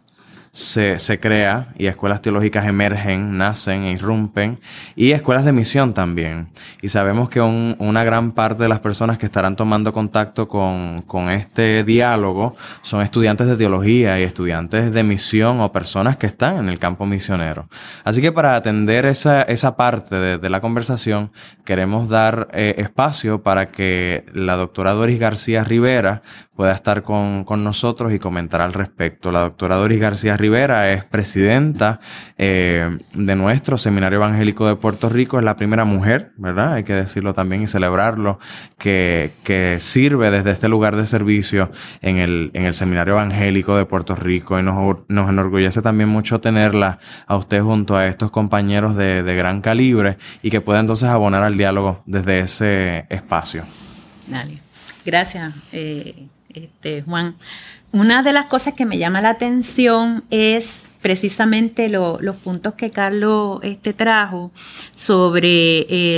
se, 0.53 0.99
se, 0.99 1.19
crea 1.19 1.69
y 1.79 1.87
escuelas 1.87 2.21
teológicas 2.21 2.67
emergen, 2.67 3.39
nacen 3.39 3.85
e 3.85 3.91
irrumpen 3.93 4.59
y 4.95 5.11
escuelas 5.11 5.45
de 5.45 5.51
misión 5.51 5.95
también. 5.95 6.49
Y 6.83 6.89
sabemos 6.89 7.27
que 7.27 7.41
un, 7.41 7.75
una 7.79 8.03
gran 8.03 8.33
parte 8.33 8.61
de 8.61 8.69
las 8.69 8.79
personas 8.79 9.17
que 9.17 9.25
estarán 9.25 9.55
tomando 9.55 9.91
contacto 9.93 10.47
con, 10.47 11.01
con, 11.07 11.31
este 11.31 11.83
diálogo 11.83 12.55
son 12.83 13.01
estudiantes 13.01 13.47
de 13.47 13.57
teología 13.57 14.19
y 14.19 14.23
estudiantes 14.23 14.91
de 14.91 15.03
misión 15.03 15.59
o 15.59 15.71
personas 15.71 16.17
que 16.17 16.27
están 16.27 16.57
en 16.57 16.69
el 16.69 16.77
campo 16.77 17.07
misionero. 17.07 17.67
Así 18.03 18.21
que 18.21 18.31
para 18.31 18.55
atender 18.55 19.07
esa, 19.07 19.41
esa 19.41 19.75
parte 19.75 20.15
de, 20.15 20.37
de 20.37 20.49
la 20.51 20.61
conversación, 20.61 21.31
queremos 21.65 22.09
dar 22.09 22.49
eh, 22.53 22.75
espacio 22.77 23.41
para 23.41 23.71
que 23.71 24.23
la 24.33 24.55
doctora 24.55 24.91
Doris 24.91 25.19
García 25.19 25.63
Rivera 25.63 26.21
pueda 26.55 26.73
estar 26.73 27.01
con, 27.01 27.43
con 27.43 27.63
nosotros 27.63 28.13
y 28.13 28.19
comentar 28.19 28.61
al 28.61 28.73
respecto. 28.73 29.31
La 29.31 29.41
doctora 29.41 29.75
Doris 29.75 29.99
García 29.99 30.37
Rivera 30.37 30.42
es 30.43 31.03
presidenta 31.05 31.99
eh, 32.37 32.97
de 33.13 33.35
nuestro 33.35 33.77
Seminario 33.77 34.17
Evangélico 34.17 34.67
de 34.67 34.75
Puerto 34.75 35.09
Rico, 35.09 35.37
es 35.37 35.45
la 35.45 35.55
primera 35.55 35.85
mujer, 35.85 36.31
¿verdad? 36.37 36.73
Hay 36.73 36.83
que 36.83 36.93
decirlo 36.93 37.33
también 37.33 37.63
y 37.63 37.67
celebrarlo, 37.67 38.39
que, 38.77 39.31
que 39.43 39.77
sirve 39.79 40.31
desde 40.31 40.51
este 40.51 40.67
lugar 40.67 40.95
de 40.95 41.05
servicio 41.05 41.71
en 42.01 42.17
el, 42.17 42.51
en 42.53 42.65
el 42.65 42.73
Seminario 42.73 43.13
Evangélico 43.13 43.77
de 43.77 43.85
Puerto 43.85 44.15
Rico 44.15 44.59
y 44.59 44.63
nos, 44.63 44.97
nos 45.07 45.29
enorgullece 45.29 45.81
también 45.81 46.09
mucho 46.09 46.41
tenerla 46.41 46.99
a 47.25 47.37
usted 47.37 47.61
junto 47.61 47.95
a 47.95 48.07
estos 48.07 48.29
compañeros 48.31 48.95
de, 48.95 49.23
de 49.23 49.35
gran 49.35 49.61
calibre 49.61 50.17
y 50.41 50.49
que 50.49 50.61
pueda 50.61 50.79
entonces 50.79 51.09
abonar 51.09 51.43
al 51.43 51.57
diálogo 51.57 52.03
desde 52.05 52.39
ese 52.39 53.05
espacio. 53.09 53.63
Dale. 54.27 54.59
Gracias. 55.05 55.53
Eh, 55.71 56.27
este, 56.53 57.01
Juan. 57.01 57.35
Una 57.93 58.23
de 58.23 58.33
las 58.33 58.47
cosas 58.47 58.73
que 58.73 58.87
me 58.87 58.97
llama 58.97 59.21
la 59.21 59.29
atención 59.29 60.23
es 60.31 60.85
precisamente 61.03 61.89
lo, 61.89 62.19
los 62.21 62.37
puntos 62.37 62.73
que 62.73 62.89
Carlos 62.89 63.59
este, 63.61 63.93
trajo 63.93 64.51
sobre 64.95 66.17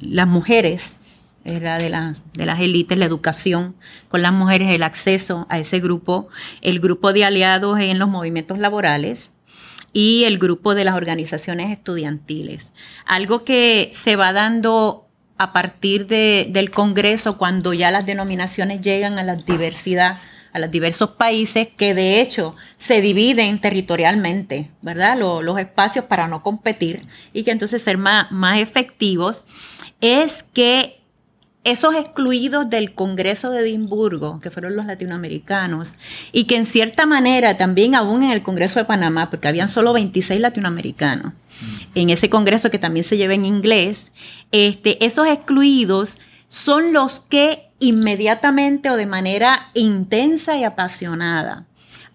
las 0.00 0.26
mujeres, 0.26 0.96
era 1.44 1.78
de, 1.78 1.90
las 1.90 2.20
de 2.32 2.44
las 2.44 2.58
élites, 2.58 2.98
la 2.98 3.04
educación 3.04 3.76
con 4.08 4.20
las 4.20 4.32
mujeres, 4.32 4.70
el 4.70 4.82
acceso 4.82 5.46
a 5.48 5.60
ese 5.60 5.78
grupo, 5.78 6.28
el 6.60 6.80
grupo 6.80 7.12
de 7.12 7.24
aliados 7.24 7.78
en 7.78 8.00
los 8.00 8.08
movimientos 8.08 8.58
laborales 8.58 9.30
y 9.92 10.24
el 10.24 10.38
grupo 10.38 10.74
de 10.74 10.82
las 10.82 10.96
organizaciones 10.96 11.70
estudiantiles. 11.70 12.72
Algo 13.06 13.44
que 13.44 13.90
se 13.92 14.16
va 14.16 14.32
dando 14.32 15.06
a 15.38 15.52
partir 15.52 16.08
de, 16.08 16.48
del 16.50 16.72
Congreso 16.72 17.38
cuando 17.38 17.74
ya 17.74 17.92
las 17.92 18.06
denominaciones 18.06 18.80
llegan 18.80 19.20
a 19.20 19.22
la 19.22 19.36
diversidad, 19.36 20.18
a 20.52 20.58
los 20.58 20.70
diversos 20.70 21.10
países 21.10 21.68
que 21.76 21.94
de 21.94 22.20
hecho 22.20 22.54
se 22.76 23.00
dividen 23.00 23.60
territorialmente, 23.60 24.70
¿verdad? 24.82 25.18
Los, 25.18 25.42
los 25.42 25.58
espacios 25.58 26.04
para 26.04 26.28
no 26.28 26.42
competir 26.42 27.00
y 27.32 27.42
que 27.42 27.50
entonces 27.50 27.82
ser 27.82 27.98
más, 27.98 28.30
más 28.30 28.58
efectivos, 28.58 29.44
es 30.00 30.44
que 30.52 31.02
esos 31.64 31.94
excluidos 31.94 32.68
del 32.68 32.92
Congreso 32.92 33.50
de 33.50 33.60
Edimburgo, 33.60 34.40
que 34.40 34.50
fueron 34.50 34.74
los 34.74 34.86
latinoamericanos, 34.86 35.94
y 36.32 36.44
que 36.44 36.56
en 36.56 36.66
cierta 36.66 37.06
manera 37.06 37.56
también 37.56 37.94
aún 37.94 38.24
en 38.24 38.32
el 38.32 38.42
Congreso 38.42 38.80
de 38.80 38.84
Panamá, 38.84 39.30
porque 39.30 39.48
habían 39.48 39.68
solo 39.68 39.92
26 39.92 40.40
latinoamericanos, 40.40 41.34
en 41.94 42.10
ese 42.10 42.28
Congreso 42.28 42.70
que 42.70 42.80
también 42.80 43.04
se 43.04 43.16
lleva 43.16 43.34
en 43.34 43.44
inglés, 43.44 44.10
este, 44.50 45.04
esos 45.04 45.28
excluidos 45.28 46.18
son 46.48 46.92
los 46.92 47.20
que 47.20 47.70
inmediatamente 47.82 48.88
o 48.90 48.96
de 48.96 49.06
manera 49.06 49.70
intensa 49.74 50.56
y 50.56 50.64
apasionada 50.64 51.66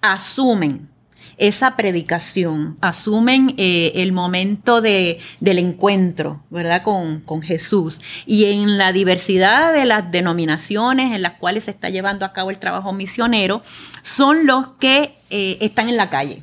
asumen 0.01 0.89
esa 1.37 1.75
predicación, 1.75 2.77
asumen 2.81 3.53
eh, 3.57 3.91
el 3.95 4.11
momento 4.11 4.81
de, 4.81 5.19
del 5.39 5.59
encuentro, 5.59 6.41
¿verdad? 6.49 6.81
Con, 6.81 7.19
con, 7.19 7.43
Jesús. 7.43 8.01
Y 8.25 8.45
en 8.45 8.79
la 8.79 8.91
diversidad 8.91 9.71
de 9.71 9.85
las 9.85 10.11
denominaciones 10.11 11.13
en 11.13 11.21
las 11.21 11.33
cuales 11.33 11.65
se 11.65 11.71
está 11.71 11.89
llevando 11.89 12.25
a 12.25 12.33
cabo 12.33 12.49
el 12.49 12.57
trabajo 12.57 12.91
misionero, 12.91 13.61
son 14.01 14.47
los 14.47 14.67
que 14.79 15.17
eh, 15.29 15.57
están 15.61 15.89
en 15.89 15.97
la 15.97 16.09
calle. 16.09 16.41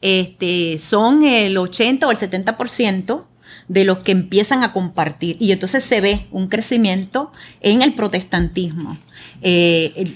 Este, 0.00 0.78
son 0.78 1.24
el 1.24 1.58
80 1.58 2.06
o 2.06 2.10
el 2.10 2.16
70% 2.16 3.24
de 3.68 3.84
los 3.84 3.98
que 3.98 4.12
empiezan 4.12 4.62
a 4.62 4.72
compartir. 4.72 5.36
Y 5.40 5.52
entonces 5.52 5.84
se 5.84 6.00
ve 6.00 6.26
un 6.30 6.48
crecimiento 6.48 7.32
en 7.60 7.82
el 7.82 7.94
protestantismo. 7.94 8.98
Eh, 9.42 10.14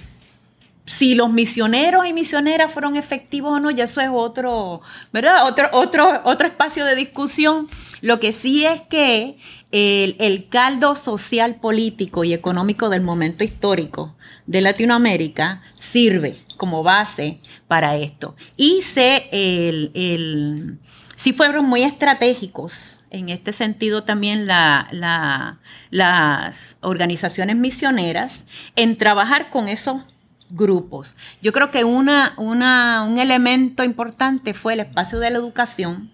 si 0.90 1.14
los 1.14 1.32
misioneros 1.32 2.04
y 2.04 2.12
misioneras 2.12 2.72
fueron 2.72 2.96
efectivos 2.96 3.52
o 3.52 3.60
no, 3.60 3.70
ya 3.70 3.84
eso 3.84 4.00
es 4.00 4.10
otro, 4.12 4.80
¿verdad? 5.12 5.46
Otro, 5.46 5.68
otro, 5.72 6.20
otro 6.24 6.48
espacio 6.48 6.84
de 6.84 6.96
discusión. 6.96 7.68
Lo 8.00 8.18
que 8.18 8.32
sí 8.32 8.66
es 8.66 8.80
que 8.82 9.36
el, 9.70 10.16
el, 10.18 10.48
caldo 10.48 10.96
social, 10.96 11.56
político 11.56 12.24
y 12.24 12.32
económico 12.32 12.88
del 12.88 13.02
momento 13.02 13.44
histórico 13.44 14.16
de 14.46 14.62
Latinoamérica 14.62 15.62
sirve 15.78 16.40
como 16.56 16.82
base 16.82 17.38
para 17.68 17.96
esto. 17.96 18.34
Y 18.56 18.82
se, 18.82 19.28
el, 19.30 19.92
el, 19.94 20.78
sí 21.14 21.32
fueron 21.32 21.66
muy 21.66 21.84
estratégicos 21.84 22.99
en 23.10 23.28
este 23.28 23.52
sentido 23.52 24.04
también 24.04 24.46
la, 24.46 24.88
la, 24.92 25.58
las 25.90 26.76
organizaciones 26.80 27.56
misioneras 27.56 28.44
en 28.76 28.96
trabajar 28.96 29.50
con 29.50 29.68
esos 29.68 30.02
grupos. 30.50 31.16
Yo 31.42 31.52
creo 31.52 31.70
que 31.70 31.84
una, 31.84 32.34
una, 32.36 33.04
un 33.04 33.18
elemento 33.18 33.84
importante 33.84 34.54
fue 34.54 34.74
el 34.74 34.80
espacio 34.80 35.18
de 35.18 35.30
la 35.30 35.38
educación, 35.38 36.10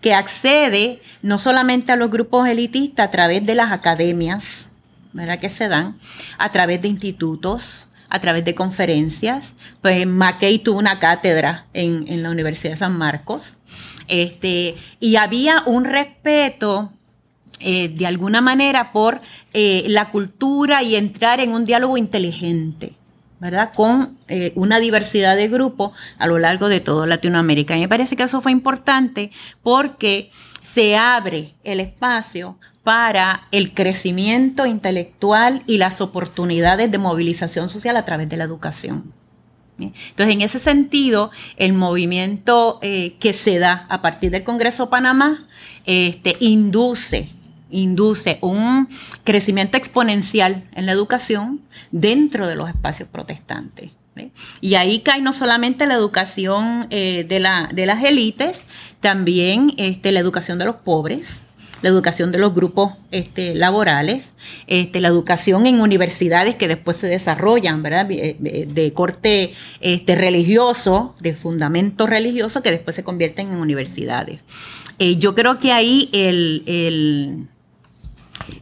que 0.00 0.14
accede 0.14 1.02
no 1.20 1.38
solamente 1.38 1.92
a 1.92 1.96
los 1.96 2.10
grupos 2.10 2.48
elitistas 2.48 3.08
a 3.08 3.10
través 3.10 3.44
de 3.44 3.54
las 3.54 3.70
academias, 3.70 4.70
¿verdad? 5.12 5.38
Que 5.38 5.50
se 5.50 5.68
dan, 5.68 5.98
a 6.38 6.50
través 6.52 6.80
de 6.80 6.88
institutos, 6.88 7.86
a 8.10 8.20
través 8.20 8.44
de 8.44 8.54
conferencias. 8.54 9.54
Pues 9.80 10.06
Mackey 10.06 10.58
tuvo 10.58 10.78
una 10.78 10.98
cátedra 10.98 11.66
en, 11.72 12.06
en 12.08 12.22
la 12.22 12.30
Universidad 12.30 12.72
de 12.72 12.76
San 12.76 12.96
Marcos. 12.96 13.56
Este, 14.08 14.74
y 14.98 15.16
había 15.16 15.62
un 15.66 15.84
respeto 15.84 16.92
eh, 17.60 17.88
de 17.88 18.06
alguna 18.06 18.40
manera 18.40 18.90
por 18.90 19.20
eh, 19.52 19.84
la 19.86 20.10
cultura 20.10 20.82
y 20.82 20.96
entrar 20.96 21.40
en 21.40 21.52
un 21.52 21.64
diálogo 21.64 21.96
inteligente. 21.96 22.94
¿verdad? 23.38 23.72
Con 23.74 24.18
eh, 24.28 24.52
una 24.54 24.78
diversidad 24.80 25.34
de 25.34 25.48
grupos 25.48 25.92
a 26.18 26.26
lo 26.26 26.38
largo 26.38 26.68
de 26.68 26.80
toda 26.80 27.06
Latinoamérica. 27.06 27.74
Y 27.74 27.80
me 27.80 27.88
parece 27.88 28.14
que 28.14 28.24
eso 28.24 28.42
fue 28.42 28.52
importante 28.52 29.30
porque 29.62 30.30
se 30.62 30.96
abre 30.96 31.54
el 31.64 31.80
espacio 31.80 32.58
para 32.82 33.42
el 33.50 33.74
crecimiento 33.74 34.66
intelectual 34.66 35.62
y 35.66 35.78
las 35.78 36.00
oportunidades 36.00 36.90
de 36.90 36.98
movilización 36.98 37.68
social 37.68 37.96
a 37.96 38.04
través 38.04 38.28
de 38.28 38.36
la 38.36 38.44
educación. 38.44 39.12
Entonces, 39.78 40.34
en 40.34 40.42
ese 40.42 40.58
sentido, 40.58 41.30
el 41.56 41.72
movimiento 41.72 42.78
eh, 42.82 43.16
que 43.18 43.32
se 43.32 43.58
da 43.58 43.86
a 43.88 44.02
partir 44.02 44.30
del 44.30 44.44
Congreso 44.44 44.90
Panamá 44.90 45.46
este, 45.86 46.36
induce 46.40 47.30
induce 47.72 48.38
un 48.40 48.88
crecimiento 49.22 49.76
exponencial 49.76 50.64
en 50.74 50.86
la 50.86 50.92
educación 50.92 51.60
dentro 51.92 52.48
de 52.48 52.56
los 52.56 52.68
espacios 52.68 53.08
protestantes. 53.08 53.90
Y 54.60 54.74
ahí 54.74 55.00
cae 55.00 55.22
no 55.22 55.32
solamente 55.32 55.86
la 55.86 55.94
educación 55.94 56.88
eh, 56.90 57.24
de, 57.26 57.40
la, 57.40 57.70
de, 57.72 57.86
las 57.86 58.04
élites, 58.04 58.66
también 59.00 59.72
este, 59.78 60.12
la 60.12 60.20
educación 60.20 60.58
de 60.58 60.66
los 60.66 60.76
pobres, 60.76 61.42
la 61.82 61.88
educación 61.88 62.32
de 62.32 62.38
los 62.38 62.54
grupos 62.54 62.92
este, 63.10 63.54
laborales, 63.54 64.32
este, 64.66 65.00
la 65.00 65.08
educación 65.08 65.66
en 65.66 65.80
universidades 65.80 66.56
que 66.56 66.68
después 66.68 66.96
se 66.96 67.06
desarrollan, 67.06 67.82
¿verdad? 67.82 68.06
De, 68.06 68.92
corte 68.94 69.54
este, 69.80 70.14
religioso, 70.14 71.14
de 71.20 71.34
fundamento 71.34 72.06
religioso, 72.06 72.62
que 72.62 72.70
después 72.70 72.96
se 72.96 73.04
convierten 73.04 73.52
en 73.52 73.58
universidades. 73.58 74.40
Eh, 74.98 75.16
yo 75.16 75.34
creo 75.34 75.58
que 75.58 75.72
ahí 75.72 76.08
el, 76.12 76.62
el 76.66 77.48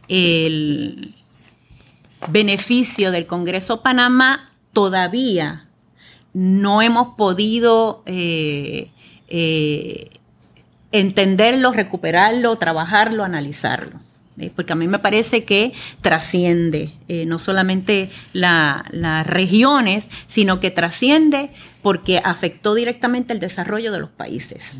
el 0.07 1.15
beneficio 2.27 3.11
del 3.11 3.25
Congreso 3.25 3.81
Panamá, 3.81 4.51
todavía 4.73 5.67
no 6.33 6.81
hemos 6.81 7.15
podido 7.15 8.03
eh, 8.05 8.91
eh, 9.27 10.18
entenderlo, 10.91 11.71
recuperarlo, 11.71 12.57
trabajarlo, 12.57 13.23
analizarlo. 13.23 13.99
¿eh? 14.37 14.51
Porque 14.55 14.73
a 14.73 14.75
mí 14.75 14.87
me 14.87 14.99
parece 14.99 15.43
que 15.43 15.73
trasciende 16.01 16.93
no 17.27 17.39
solamente 17.39 18.09
las 18.33 19.27
regiones, 19.27 20.09
sino 20.27 20.59
que 20.59 20.71
trasciende 20.71 21.51
porque 21.81 22.19
afectó 22.23 22.73
directamente 22.73 23.33
el 23.33 23.39
desarrollo 23.39 23.91
de 23.91 23.99
los 23.99 24.09
países. 24.09 24.79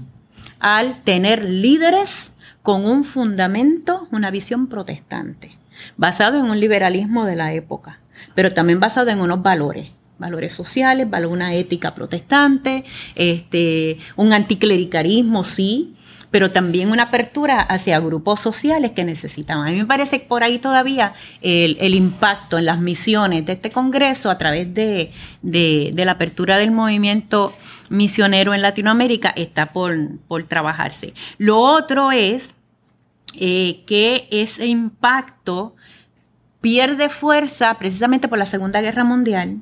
Al 0.59 1.03
tener 1.03 1.45
líderes 1.45 2.31
con 2.61 2.85
un 2.85 3.03
fundamento, 3.03 4.07
una 4.11 4.31
visión 4.31 4.67
protestante, 4.67 5.57
basado 5.97 6.37
en 6.39 6.45
un 6.45 6.59
liberalismo 6.59 7.25
de 7.25 7.35
la 7.35 7.53
época, 7.53 7.99
pero 8.35 8.51
también 8.51 8.79
basado 8.79 9.09
en 9.11 9.21
unos 9.21 9.41
valores 9.41 9.91
valores 10.19 10.53
sociales, 10.53 11.07
una 11.29 11.55
ética 11.55 11.95
protestante, 11.95 12.83
este, 13.15 13.97
un 14.15 14.33
anticlericarismo, 14.33 15.43
sí, 15.43 15.95
pero 16.31 16.51
también 16.51 16.91
una 16.91 17.03
apertura 17.03 17.61
hacia 17.61 17.99
grupos 17.99 18.39
sociales 18.39 18.91
que 18.91 19.03
necesitaban. 19.03 19.67
A 19.67 19.71
mí 19.71 19.77
me 19.77 19.85
parece 19.85 20.21
que 20.21 20.27
por 20.27 20.43
ahí 20.43 20.59
todavía 20.59 21.13
el, 21.41 21.95
impacto 21.95 22.57
en 22.57 22.65
las 22.65 22.79
misiones 22.79 23.45
de 23.45 23.53
este 23.53 23.71
Congreso 23.71 24.29
a 24.29 24.37
través 24.37 24.71
de, 24.73 25.11
la 25.41 26.11
apertura 26.11 26.57
del 26.57 26.71
movimiento 26.71 27.55
misionero 27.89 28.53
en 28.53 28.61
Latinoamérica 28.61 29.29
está 29.29 29.73
por, 29.73 29.97
trabajarse. 30.47 31.13
Lo 31.37 31.57
otro 31.57 32.11
es 32.11 32.53
eh, 33.35 33.83
que 33.85 34.27
ese 34.31 34.67
impacto 34.67 35.75
pierde 36.61 37.09
fuerza 37.09 37.75
precisamente 37.79 38.27
por 38.27 38.37
la 38.37 38.45
Segunda 38.45 38.81
Guerra 38.81 39.03
Mundial, 39.03 39.59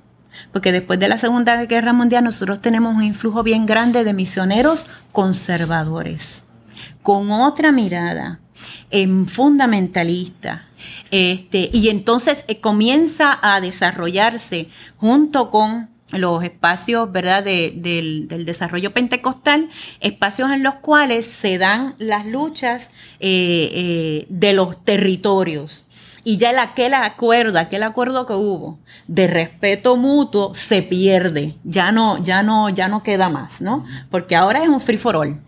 porque 0.51 0.71
después 0.71 0.99
de 0.99 1.07
la 1.07 1.17
Segunda 1.17 1.65
Guerra 1.65 1.93
Mundial 1.93 2.23
nosotros 2.23 2.61
tenemos 2.61 2.95
un 2.95 3.03
influjo 3.03 3.43
bien 3.43 3.65
grande 3.65 4.03
de 4.03 4.13
misioneros 4.13 4.88
conservadores 5.11 6.43
con 7.01 7.31
otra 7.31 7.71
mirada 7.71 8.39
en 8.89 9.27
fundamentalista. 9.27 10.65
Este, 11.09 11.69
y 11.73 11.89
entonces 11.89 12.43
eh, 12.47 12.59
comienza 12.59 13.39
a 13.41 13.61
desarrollarse 13.61 14.69
junto 14.97 15.49
con 15.49 15.89
los 16.11 16.43
espacios 16.43 17.11
¿verdad? 17.11 17.43
del, 17.43 18.27
desarrollo 18.45 18.93
pentecostal, 18.93 19.69
espacios 19.99 20.51
en 20.51 20.63
los 20.63 20.75
cuales 20.75 21.25
se 21.25 21.57
dan 21.57 21.95
las 21.97 22.25
luchas 22.25 22.89
eh, 23.19 23.69
eh, 23.73 24.25
de 24.29 24.53
los 24.53 24.83
territorios. 24.83 25.85
Y 26.28 26.36
ya 26.36 26.49
el, 26.49 26.59
aquel 26.59 26.93
acuerdo, 26.93 27.57
aquel 27.57 27.84
acuerdo 27.84 28.25
que 28.25 28.34
hubo 28.34 28.80
de 29.07 29.28
respeto 29.28 29.95
mutuo 29.95 30.53
se 30.53 30.82
pierde, 30.82 31.55
ya 31.63 31.93
no, 31.93 32.21
ya 32.21 32.43
no, 32.43 32.67
ya 32.67 32.89
no 32.89 33.01
queda 33.01 33.30
más, 33.30 33.61
¿no? 33.61 33.86
Porque 34.11 34.36
ahora 34.36 34.61
es 34.61 34.67
un 34.67 34.82
free 34.82 34.97
for 34.97 35.15
all. 35.15 35.39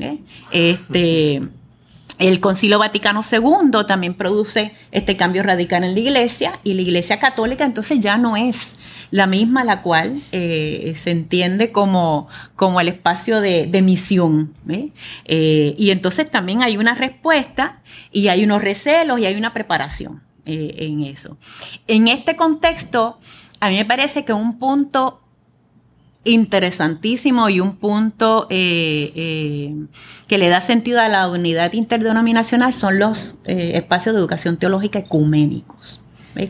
¿eh? 0.00 0.18
Este, 0.50 1.40
el 2.18 2.40
Concilio 2.40 2.80
Vaticano 2.80 3.20
II 3.20 3.86
también 3.86 4.14
produce 4.14 4.72
este 4.90 5.16
cambio 5.16 5.44
radical 5.44 5.84
en 5.84 5.94
la 5.94 6.00
Iglesia 6.00 6.58
y 6.64 6.74
la 6.74 6.82
Iglesia 6.82 7.20
Católica 7.20 7.64
entonces 7.64 8.00
ya 8.00 8.18
no 8.18 8.36
es 8.36 8.74
la 9.12 9.28
misma 9.28 9.62
la 9.62 9.82
cual 9.82 10.14
eh, 10.32 10.94
se 10.96 11.12
entiende 11.12 11.70
como, 11.70 12.26
como 12.56 12.80
el 12.80 12.88
espacio 12.88 13.40
de, 13.40 13.82
misión. 13.82 14.52
¿eh? 14.68 14.90
y 15.78 15.90
entonces 15.92 16.28
también 16.28 16.60
hay 16.62 16.76
una 16.76 16.96
respuesta 16.96 17.82
y 18.10 18.26
hay 18.26 18.42
unos 18.42 18.62
recelos 18.62 19.20
y 19.20 19.26
hay 19.26 19.36
una 19.36 19.52
preparación 19.52 20.23
en 20.46 21.02
eso. 21.02 21.36
En 21.86 22.08
este 22.08 22.36
contexto, 22.36 23.18
a 23.60 23.70
mí 23.70 23.76
me 23.76 23.84
parece 23.84 24.24
que 24.24 24.32
un 24.32 24.58
punto 24.58 25.20
interesantísimo 26.24 27.48
y 27.48 27.60
un 27.60 27.76
punto 27.76 28.46
eh, 28.50 29.12
eh, 29.14 29.74
que 30.26 30.38
le 30.38 30.48
da 30.48 30.60
sentido 30.60 31.00
a 31.00 31.08
la 31.08 31.28
unidad 31.28 31.72
interdenominacional 31.74 32.72
son 32.72 32.98
los 32.98 33.36
eh, 33.44 33.72
espacios 33.74 34.14
de 34.14 34.20
educación 34.20 34.56
teológica 34.56 34.98
ecuménicos. 34.98 36.00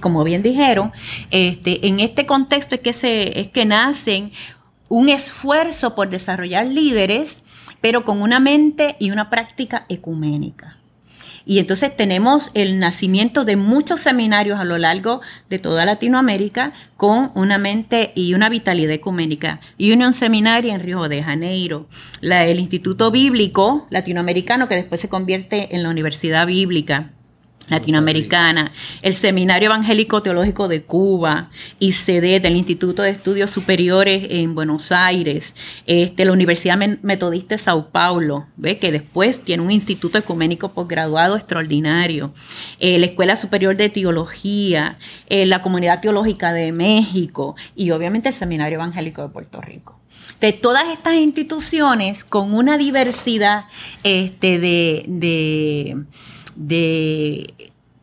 Como 0.00 0.24
bien 0.24 0.42
dijeron, 0.42 0.92
este, 1.30 1.86
en 1.86 2.00
este 2.00 2.24
contexto 2.24 2.74
es 2.76 2.80
que, 2.80 2.94
se, 2.94 3.38
es 3.38 3.50
que 3.50 3.66
nacen 3.66 4.32
un 4.88 5.10
esfuerzo 5.10 5.94
por 5.94 6.08
desarrollar 6.08 6.66
líderes, 6.66 7.40
pero 7.82 8.02
con 8.02 8.22
una 8.22 8.40
mente 8.40 8.96
y 8.98 9.10
una 9.10 9.28
práctica 9.28 9.84
ecuménica. 9.90 10.73
Y 11.46 11.58
entonces 11.58 11.94
tenemos 11.96 12.50
el 12.54 12.78
nacimiento 12.78 13.44
de 13.44 13.56
muchos 13.56 14.00
seminarios 14.00 14.58
a 14.58 14.64
lo 14.64 14.78
largo 14.78 15.20
de 15.50 15.58
toda 15.58 15.84
Latinoamérica 15.84 16.72
con 16.96 17.32
una 17.34 17.58
mente 17.58 18.12
y 18.14 18.34
una 18.34 18.48
vitalidad 18.48 18.92
ecuménica. 18.92 19.60
Union 19.78 20.12
Seminary 20.12 20.70
en 20.70 20.80
Río 20.80 21.08
de 21.08 21.22
Janeiro, 21.22 21.86
el 22.22 22.58
Instituto 22.58 23.10
Bíblico 23.10 23.86
Latinoamericano 23.90 24.68
que 24.68 24.76
después 24.76 25.00
se 25.00 25.08
convierte 25.08 25.74
en 25.74 25.82
la 25.82 25.90
Universidad 25.90 26.46
Bíblica 26.46 27.12
latinoamericana, 27.68 28.72
el 29.02 29.14
Seminario 29.14 29.66
Evangélico 29.66 30.22
Teológico 30.22 30.68
de 30.68 30.82
Cuba, 30.82 31.50
ICD 31.78 32.40
del 32.40 32.56
Instituto 32.56 33.02
de 33.02 33.10
Estudios 33.10 33.50
Superiores 33.50 34.26
en 34.30 34.54
Buenos 34.54 34.92
Aires, 34.92 35.54
este, 35.86 36.24
la 36.24 36.32
Universidad 36.32 36.78
Metodista 37.02 37.54
de 37.54 37.58
Sao 37.58 37.90
Paulo, 37.90 38.46
¿ve? 38.56 38.78
que 38.78 38.92
después 38.92 39.42
tiene 39.44 39.62
un 39.62 39.70
instituto 39.70 40.18
ecuménico 40.18 40.72
posgraduado 40.72 41.36
extraordinario, 41.36 42.32
eh, 42.80 42.98
la 42.98 43.06
Escuela 43.06 43.36
Superior 43.36 43.76
de 43.76 43.88
Teología, 43.88 44.98
eh, 45.28 45.46
la 45.46 45.62
Comunidad 45.62 46.00
Teológica 46.00 46.52
de 46.52 46.72
México 46.72 47.56
y 47.74 47.90
obviamente 47.90 48.28
el 48.28 48.34
Seminario 48.34 48.76
Evangélico 48.76 49.22
de 49.22 49.28
Puerto 49.28 49.60
Rico 49.60 50.00
de 50.40 50.52
todas 50.52 50.88
estas 50.88 51.14
instituciones 51.14 52.24
con 52.24 52.54
una 52.54 52.78
diversidad 52.78 53.64
este, 54.02 54.58
de, 54.58 55.04
de 55.08 56.04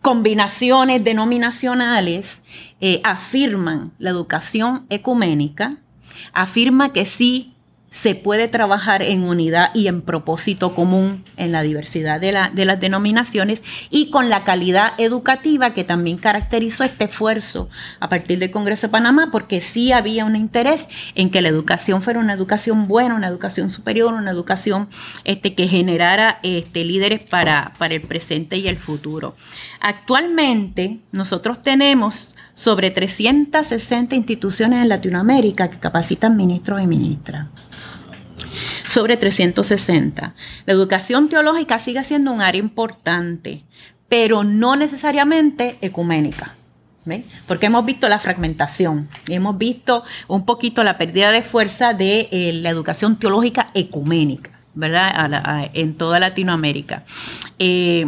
combinaciones 0.01 1.03
denominacionales 1.03 2.41
eh, 2.79 3.01
afirman 3.03 3.91
la 3.99 4.09
educación 4.09 4.85
ecuménica, 4.89 5.77
afirma 6.33 6.91
que 6.91 7.05
sí 7.05 7.50
se 7.91 8.15
puede 8.15 8.47
trabajar 8.47 9.03
en 9.03 9.23
unidad 9.23 9.69
y 9.75 9.87
en 9.87 10.01
propósito 10.01 10.73
común 10.73 11.25
en 11.35 11.51
la 11.51 11.61
diversidad 11.61 12.21
de, 12.21 12.31
las 12.31 12.79
denominaciones 12.79 13.61
y 13.89 14.09
con 14.09 14.29
la 14.29 14.45
calidad 14.45 14.93
educativa 14.97 15.73
que 15.73 15.83
también 15.83 16.17
caracterizó 16.17 16.85
este 16.85 17.05
esfuerzo 17.05 17.69
a 17.99 18.07
partir 18.07 18.39
del 18.39 18.49
Congreso 18.49 18.87
de 18.87 18.91
Panamá, 18.91 19.27
porque 19.29 19.59
sí 19.59 19.91
había 19.91 20.23
un 20.23 20.37
interés 20.37 20.87
en 21.15 21.29
que 21.29 21.41
la 21.41 21.49
educación 21.49 22.01
fuera 22.01 22.21
una 22.21 22.31
educación 22.31 22.87
buena, 22.87 23.13
una 23.13 23.27
educación 23.27 23.69
superior, 23.69 24.13
una 24.13 24.31
educación 24.31 24.87
este, 25.25 25.53
que 25.53 25.67
generara 25.67 26.39
este, 26.43 26.85
líderes 26.85 27.19
para, 27.19 27.73
para 27.77 27.93
el 27.93 28.01
presente 28.01 28.57
y 28.57 28.69
el 28.69 28.77
futuro. 28.77 29.35
Actualmente 29.81 30.99
nosotros 31.11 31.61
tenemos 31.61 32.35
sobre 32.61 32.91
360 32.91 34.15
instituciones 34.15 34.83
en 34.83 34.89
Latinoamérica 34.89 35.71
que 35.71 35.79
capacitan 35.79 36.37
ministros 36.37 36.79
y 36.79 36.85
ministras 36.85 37.47
sobre 38.87 39.17
360. 39.17 40.35
La 40.67 40.73
educación 40.73 41.27
teológica 41.27 41.79
sigue 41.79 42.03
siendo 42.03 42.31
un 42.31 42.39
área 42.39 42.59
importante, 42.59 43.63
pero 44.07 44.43
no 44.43 44.75
necesariamente 44.75 45.79
ecuménica. 45.81 46.53
Porque 47.47 47.65
hemos 47.65 47.83
visto 47.83 48.07
la 48.07 48.19
fragmentación, 48.19 49.09
hemos 49.27 49.57
visto 49.57 50.03
un 50.27 50.45
poquito 50.45 50.83
la 50.83 50.99
pérdida 50.99 51.31
de 51.31 51.41
fuerza 51.41 51.95
de 51.95 52.29
eh, 52.31 52.53
la 52.61 52.69
educación 52.69 53.17
teológica 53.17 53.71
ecuménica, 53.73 54.51
¿verdad? 54.75 55.71
en 55.73 55.95
toda 55.95 56.19
Latinoamérica. 56.19 57.05
Eh, 57.57 58.05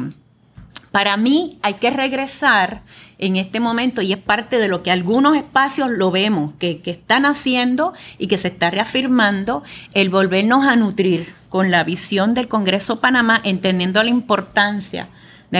para 0.93 1.17
mí 1.17 1.57
hay 1.63 1.73
que 1.73 1.89
regresar 1.89 2.81
en 3.17 3.35
este 3.35 3.59
momento 3.59 4.03
y 4.03 4.13
es 4.13 4.19
parte 4.19 4.59
de 4.59 4.67
lo 4.67 4.83
que 4.83 4.91
algunos 4.91 5.35
espacios 5.35 5.89
lo 5.89 6.11
vemos, 6.11 6.53
que, 6.59 6.81
que 6.81 6.91
están 6.91 7.25
haciendo 7.25 7.93
y 8.19 8.27
que 8.27 8.37
se 8.37 8.49
está 8.49 8.69
reafirmando, 8.69 9.63
el 9.95 10.11
volvernos 10.11 10.67
a 10.67 10.75
nutrir 10.75 11.33
con 11.49 11.71
la 11.71 11.83
visión 11.83 12.35
del 12.35 12.47
Congreso 12.47 12.99
Panamá, 12.99 13.41
entendiendo 13.43 14.03
la 14.03 14.11
importancia 14.11 15.09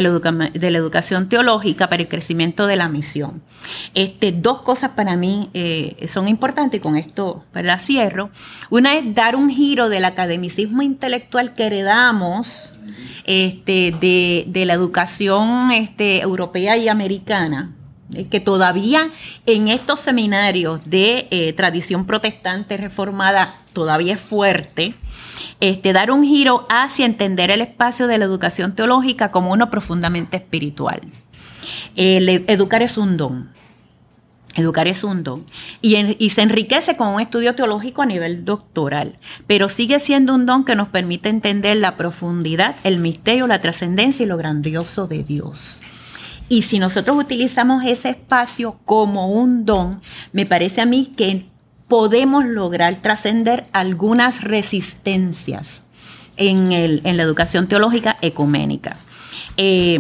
de 0.02 0.72
la, 0.72 0.78
educación 0.78 1.30
teológica 1.30 1.88
para 1.88 2.02
el 2.02 2.10
crecimiento 2.10 2.68
de 2.68 2.76
la 2.76 2.90
misión. 2.90 3.42
Este, 3.94 4.32
dos 4.32 4.62
cosas 4.62 4.92
para 4.92 5.16
mí 5.16 5.50
eh, 5.54 6.06
son 6.08 6.28
importantes 6.28 6.80
y 6.80 6.82
con 6.82 6.98
esto 6.98 7.46
la 7.54 7.80
cierro. 7.80 8.30
Una 8.70 8.96
es 8.96 9.14
dar 9.14 9.36
un 9.36 9.50
giro 9.50 9.90
del 9.90 10.06
academicismo 10.06 10.82
intelectual 10.82 11.54
que 11.54 11.68
heredamos 11.68 12.74
este, 13.26 13.94
de, 14.00 14.66
la 14.66 14.74
educación 14.74 15.72
este, 15.72 16.22
europea 16.22 16.76
y 16.78 16.88
americana 16.88 17.72
que 18.30 18.40
todavía 18.40 19.12
en 19.46 19.68
estos 19.68 20.00
seminarios 20.00 20.82
de 20.86 21.28
eh, 21.32 21.54
tradición 21.54 22.06
protestante 22.06 22.78
reformada 22.78 23.62
todavía 23.74 24.14
es 24.14 24.22
fuerte, 24.22 24.96
este, 25.60 25.94
dar 25.94 26.12
un 26.12 26.24
giro 26.24 26.66
hacia 26.70 27.06
entender 27.06 27.52
el 27.52 27.62
espacio 27.62 28.08
de 28.08 28.18
la 28.18 28.26
educación 28.26 28.76
teológica 28.76 29.32
como 29.32 29.52
uno 29.52 29.70
profundamente 29.70 30.38
espiritual. 30.38 31.02
educar 31.96 32.84
es 32.84 32.98
un 32.98 33.18
don. 33.18 33.54
Educar 34.56 34.88
es 34.88 35.04
un 35.04 35.24
don. 35.24 35.46
Y, 35.82 36.30
se 36.30 36.42
enriquece 36.42 36.96
con 36.96 37.08
un 37.08 37.20
estudio 37.20 37.56
teológico 37.56 38.04
a 38.04 38.06
nivel 38.06 38.46
doctoral, 38.46 39.18
pero 39.48 39.68
sigue 39.68 40.00
siendo 40.00 40.36
un 40.36 40.46
don 40.46 40.64
que 40.64 40.76
nos 40.76 40.90
permite 40.90 41.30
entender 41.30 41.78
la 41.78 41.98
profundidad, 41.98 42.76
el 42.84 43.00
misterio, 43.00 43.48
la 43.48 43.62
trascendencia 43.62 44.24
y 44.24 44.28
lo 44.28 44.38
grandioso 44.38 45.08
de 45.08 45.24
Dios. 45.24 45.82
Y 46.50 46.64
si 46.64 46.80
nosotros 46.80 47.18
utilizamos 47.18 47.84
ese 47.86 48.10
espacio 48.10 48.78
como 48.86 49.30
un 49.30 49.66
don, 49.66 50.02
me 50.32 50.46
parece 50.46 50.82
a 50.82 50.86
mí 50.86 51.12
que 51.16 51.46
podemos 51.88 52.46
lograr 52.46 53.02
trascender 53.02 53.66
algunas 53.72 54.44
resistencias 54.44 55.84
en, 56.38 57.18
la 57.18 57.24
educación 57.24 57.68
teológica 57.68 58.18
ecuménica. 58.22 58.98
Eh, 59.58 60.00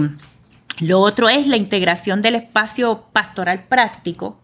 lo 0.79 1.01
otro 1.01 1.29
es 1.29 1.45
la 1.47 1.57
integración 1.57 2.21
del 2.23 2.35
espacio 2.35 3.03
pastoral 3.13 3.65
práctico, 3.65 4.39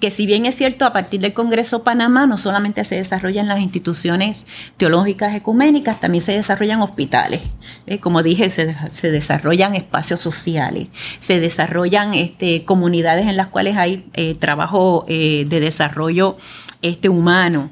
que 0.00 0.10
si 0.10 0.24
bien 0.24 0.46
es 0.46 0.56
cierto, 0.56 0.86
a 0.86 0.94
partir 0.94 1.20
del 1.20 1.34
Congreso 1.34 1.82
Panamá 1.82 2.26
no 2.26 2.38
solamente 2.38 2.84
se 2.84 2.96
desarrollan 2.96 3.48
las 3.48 3.60
instituciones 3.60 4.46
teológicas 4.78 5.34
ecuménicas, 5.34 6.00
también 6.00 6.24
se 6.24 6.32
desarrollan 6.32 6.80
hospitales. 6.80 7.42
Eh, 7.86 7.98
como 7.98 8.22
dije, 8.22 8.48
se, 8.48 8.74
desarrollan 9.10 9.74
espacios 9.74 10.20
sociales, 10.20 10.88
se 11.20 11.38
desarrollan 11.38 12.14
este, 12.14 12.64
comunidades 12.64 13.26
en 13.26 13.36
las 13.36 13.48
cuales 13.48 13.76
hay 13.76 14.06
eh, 14.14 14.34
trabajo 14.34 15.04
eh, 15.06 15.44
de 15.48 15.60
desarrollo 15.60 16.38
este, 16.80 17.10
humano. 17.10 17.70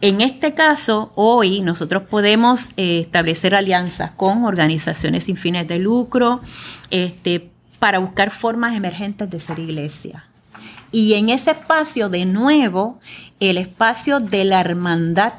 En 0.00 0.20
este 0.20 0.52
caso, 0.52 1.12
hoy 1.14 1.60
nosotros 1.60 2.02
podemos 2.10 2.72
establecer 2.76 3.54
alianzas 3.54 4.10
con 4.10 4.44
organizaciones 4.44 5.24
sin 5.24 5.36
fines 5.36 5.68
de 5.68 5.78
lucro 5.78 6.40
este, 6.90 7.51
para 7.82 7.98
buscar 7.98 8.30
formas 8.30 8.76
emergentes 8.76 9.28
de 9.28 9.40
ser 9.40 9.58
iglesia. 9.58 10.24
Y 10.92 11.14
en 11.14 11.30
ese 11.30 11.50
espacio, 11.50 12.08
de 12.08 12.26
nuevo, 12.26 13.00
el 13.40 13.58
espacio 13.58 14.20
de 14.20 14.44
la 14.44 14.60
hermandad 14.60 15.32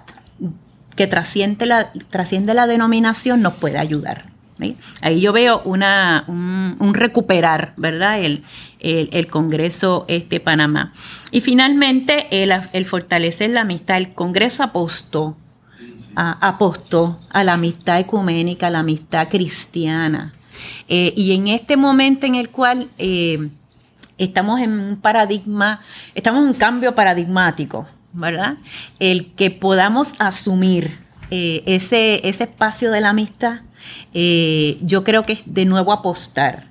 que 0.97 1.07
trasciende 1.07 1.65
la, 1.65 1.93
trasciende 2.09 2.53
la 2.53 2.67
denominación 2.67 3.41
nos 3.41 3.53
puede 3.53 3.77
ayudar. 3.77 4.25
Ahí 4.99 5.21
yo 5.21 5.31
veo 5.31 5.61
una, 5.63 6.25
un, 6.27 6.93
recuperar, 6.93 7.75
¿verdad? 7.77 8.19
El, 8.19 8.43
el, 8.81 9.27
Congreso 9.27 10.03
este, 10.09 10.41
Panamá. 10.41 10.91
Y 11.31 11.39
finalmente, 11.39 12.27
el, 12.29 12.85
fortalecer 12.85 13.51
la 13.51 13.61
amistad. 13.61 13.95
El 13.95 14.13
Congreso 14.13 14.63
apostó, 14.63 15.37
apostó 16.13 17.21
a 17.29 17.45
la 17.45 17.53
amistad 17.53 18.01
ecuménica, 18.01 18.67
a 18.67 18.69
la 18.69 18.79
amistad 18.79 19.29
cristiana. 19.29 20.33
Eh, 20.88 21.14
y 21.16 21.34
en 21.34 21.47
este 21.47 21.78
momento 21.78 22.26
en 22.26 22.36
el 22.36 22.49
cual 22.49 22.89
eh, 22.97 23.49
estamos 24.18 24.62
en 24.62 24.72
un 24.72 24.97
paradigma, 24.97 25.82
estamos 26.16 26.41
en 26.43 26.49
un 26.49 26.54
cambio 26.54 26.95
paradigmático, 26.95 27.88
¿verdad? 28.14 28.58
El 28.99 29.32
que 29.34 29.51
podamos 29.51 30.20
asumir 30.20 30.99
eh, 31.32 31.64
ese, 31.66 32.28
ese 32.28 32.43
espacio 32.43 32.91
de 32.91 33.01
la 33.01 33.10
amistad, 33.10 33.62
eh, 34.14 34.78
yo 34.82 35.04
creo 35.04 35.24
que 35.24 35.34
es 35.34 35.43
de 35.45 35.66
nuevo 35.66 35.91
apostar 35.91 36.66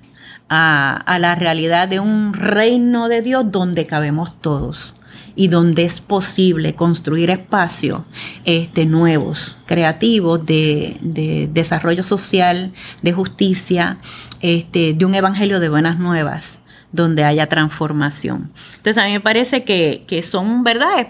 a, 0.49 0.95
a, 0.95 1.19
la 1.19 1.35
realidad 1.35 1.87
de 1.87 1.99
un 1.99 2.33
reino 2.33 3.07
de 3.07 3.21
Dios 3.21 3.51
donde 3.51 3.85
cabemos 3.85 4.39
todos 4.41 4.95
y 5.35 5.47
donde 5.47 5.83
es 5.83 5.99
posible 6.01 6.75
construir 6.75 7.29
espacios 7.29 8.01
este, 8.45 8.85
nuevos, 8.85 9.55
creativos 9.65 10.45
de, 10.45 10.97
de, 11.01 11.49
desarrollo 11.51 12.03
social, 12.03 12.71
de 13.01 13.13
justicia, 13.13 13.97
este, 14.41 14.93
de 14.93 15.05
un 15.05 15.15
evangelio 15.15 15.59
de 15.59 15.69
buenas 15.69 15.99
nuevas 15.99 16.59
donde 16.91 17.23
haya 17.23 17.47
transformación. 17.47 18.51
Entonces 18.77 18.97
a 19.01 19.05
mí 19.07 19.13
me 19.13 19.19
parece 19.19 19.63
que, 19.63 20.23
son, 20.23 20.63
¿verdad? 20.63 21.07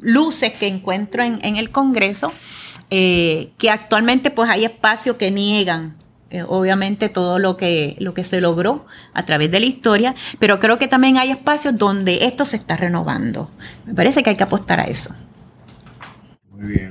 Luces 0.00 0.52
que 0.52 0.68
encuentro 0.68 1.22
en, 1.24 1.56
el 1.56 1.70
Congreso, 1.70 2.32
eh, 2.90 3.50
que 3.56 3.70
actualmente 3.70 4.30
pues 4.30 4.50
hay 4.50 4.64
espacios 4.64 5.16
que 5.16 5.30
niegan 5.30 5.96
eh, 6.30 6.42
obviamente 6.46 7.08
todo 7.08 7.38
lo 7.38 7.56
que, 7.56 7.96
lo 7.98 8.14
que 8.14 8.24
se 8.24 8.40
logró 8.40 8.86
a 9.12 9.24
través 9.24 9.50
de 9.50 9.60
la 9.60 9.66
historia, 9.66 10.14
pero 10.38 10.58
creo 10.58 10.78
que 10.78 10.88
también 10.88 11.18
hay 11.18 11.30
espacios 11.30 11.76
donde 11.76 12.24
esto 12.24 12.44
se 12.44 12.56
está 12.56 12.76
renovando. 12.76 13.50
Me 13.84 13.94
parece 13.94 14.22
que 14.22 14.30
hay 14.30 14.36
que 14.36 14.44
apostar 14.44 14.80
a 14.80 14.84
eso. 14.84 15.14
Muy 16.56 16.72
bien. 16.72 16.90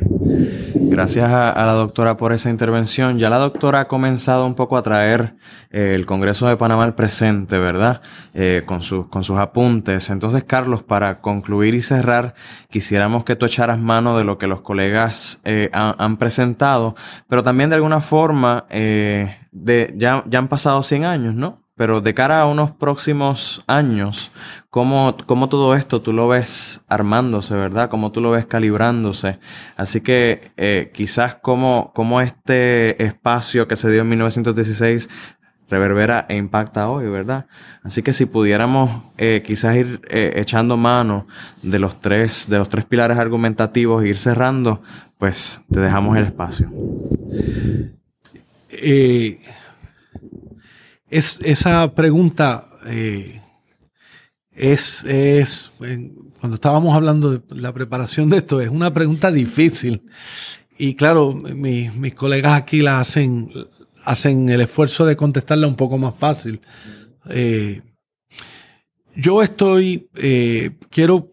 Gracias 0.89 1.31
a, 1.31 1.65
la 1.65 1.73
doctora 1.73 2.17
por 2.17 2.33
esa 2.33 2.49
intervención. 2.49 3.17
Ya 3.17 3.29
la 3.29 3.37
doctora 3.37 3.81
ha 3.81 3.87
comenzado 3.87 4.45
un 4.45 4.55
poco 4.55 4.77
a 4.77 4.83
traer 4.83 5.35
eh, 5.71 5.93
el 5.95 6.05
Congreso 6.05 6.47
de 6.47 6.57
Panamá 6.57 6.83
al 6.83 6.95
presente, 6.95 7.57
¿verdad? 7.57 8.01
Eh, 8.33 8.63
con, 8.65 8.83
sus, 8.83 9.07
con 9.07 9.23
sus 9.23 9.39
apuntes. 9.39 10.09
Entonces, 10.09 10.43
Carlos, 10.43 10.83
para 10.83 11.21
concluir 11.21 11.75
y 11.75 11.81
cerrar, 11.81 12.35
quisiéramos 12.69 13.23
que 13.23 13.35
tú 13.35 13.45
echaras 13.45 13.79
mano 13.79 14.17
de 14.17 14.23
lo 14.23 14.37
que 14.37 14.47
los 14.47 14.61
colegas 14.61 15.39
eh, 15.45 15.69
han, 15.73 16.17
presentado, 16.17 16.95
pero 17.27 17.41
también 17.41 17.69
de 17.69 17.77
alguna 17.77 18.01
forma, 18.01 18.65
de, 18.69 19.93
ya, 19.97 20.23
ya 20.27 20.39
han 20.39 20.47
pasado 20.47 20.83
100 20.83 21.05
años, 21.05 21.33
¿no? 21.33 21.62
Pero 21.75 22.01
de 22.01 22.13
cara 22.13 22.41
a 22.41 22.45
unos 22.45 22.71
próximos 22.71 23.63
años, 23.65 24.31
¿cómo, 24.69 25.17
¿cómo, 25.25 25.49
todo 25.49 25.75
esto 25.75 26.01
tú 26.01 26.13
lo 26.13 26.27
ves 26.27 26.85
armándose, 26.87 27.55
verdad? 27.55 27.89
¿Cómo 27.89 28.11
tú 28.11 28.21
lo 28.21 28.31
ves 28.31 28.45
calibrándose? 28.45 29.39
Así 29.75 30.01
que 30.01 30.51
eh, 30.55 30.91
quizás 30.93 31.35
cómo, 31.41 31.91
este 32.21 33.03
espacio 33.03 33.67
que 33.67 33.75
se 33.75 33.89
dio 33.91 34.01
en 34.01 34.09
1916 34.09 35.09
reverbera 35.69 36.27
e 36.29 36.37
impacta 36.37 36.89
hoy, 36.89 37.07
¿verdad? 37.07 37.47
Así 37.81 38.03
que 38.03 38.13
si 38.13 38.27
pudiéramos 38.27 38.91
eh, 39.17 39.41
quizás 39.43 39.75
ir 39.75 40.01
eh, 40.09 40.33
echando 40.35 40.77
mano 40.77 41.25
de 41.63 41.79
los 41.79 41.99
tres, 41.99 42.47
de 42.47 42.59
los 42.59 42.69
tres 42.69 42.85
pilares 42.85 43.17
argumentativos 43.17 44.03
e 44.03 44.09
ir 44.09 44.19
cerrando, 44.19 44.83
pues 45.17 45.61
te 45.71 45.79
dejamos 45.79 46.17
el 46.17 46.25
espacio. 46.25 46.71
Eh, 48.69 49.39
es, 51.13 51.39
esa 51.43 51.93
pregunta 51.93 52.65
eh, 52.87 53.39
es, 54.51 55.03
es, 55.03 55.71
cuando 56.39 56.55
estábamos 56.55 56.95
hablando 56.95 57.31
de 57.31 57.41
la 57.55 57.71
preparación 57.71 58.29
de 58.29 58.37
esto, 58.37 58.59
es 58.61 58.69
una 58.69 58.93
pregunta 58.93 59.31
difícil. 59.31 60.03
Y 60.77 60.95
claro, 60.95 61.33
mis 61.33 62.13
colegas 62.15 62.53
aquí 62.53 62.81
la 62.81 62.99
hacen, 62.99 63.51
hacen 64.03 64.49
el 64.49 64.61
esfuerzo 64.61 65.05
de 65.05 65.15
contestarla 65.15 65.67
un 65.67 65.75
poco 65.75 65.99
más 65.99 66.15
fácil. 66.15 66.59
Eh, 67.29 67.81
yo 69.15 69.43
estoy, 69.43 70.09
eh, 70.15 70.71
quiero, 70.89 71.31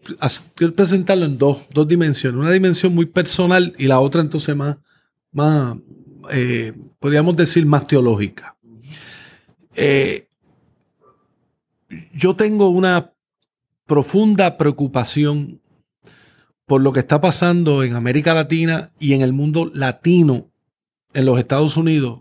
quiero, 0.53 0.75
presentarlo 0.75 1.25
en 1.25 1.39
dos, 1.39 1.61
dos 1.73 1.87
dimensiones. 1.87 2.39
Una 2.39 2.51
dimensión 2.51 2.93
muy 2.93 3.07
personal 3.07 3.73
y 3.79 3.87
la 3.87 3.99
otra 3.99 4.21
entonces 4.21 4.55
más, 4.55 4.77
más 5.31 5.75
podríamos 6.99 7.35
decir, 7.35 7.65
más 7.65 7.87
teológica. 7.87 8.55
Eh, 9.75 10.27
yo 12.13 12.35
tengo 12.35 12.69
una 12.69 13.13
profunda 13.85 14.57
preocupación 14.57 15.61
por 16.65 16.81
lo 16.81 16.93
que 16.93 17.01
está 17.01 17.19
pasando 17.19 17.83
en 17.83 17.95
América 17.95 18.33
Latina 18.33 18.91
y 18.99 19.13
en 19.13 19.21
el 19.21 19.33
mundo 19.33 19.69
latino 19.73 20.49
en 21.13 21.25
los 21.25 21.37
Estados 21.37 21.75
Unidos 21.75 22.19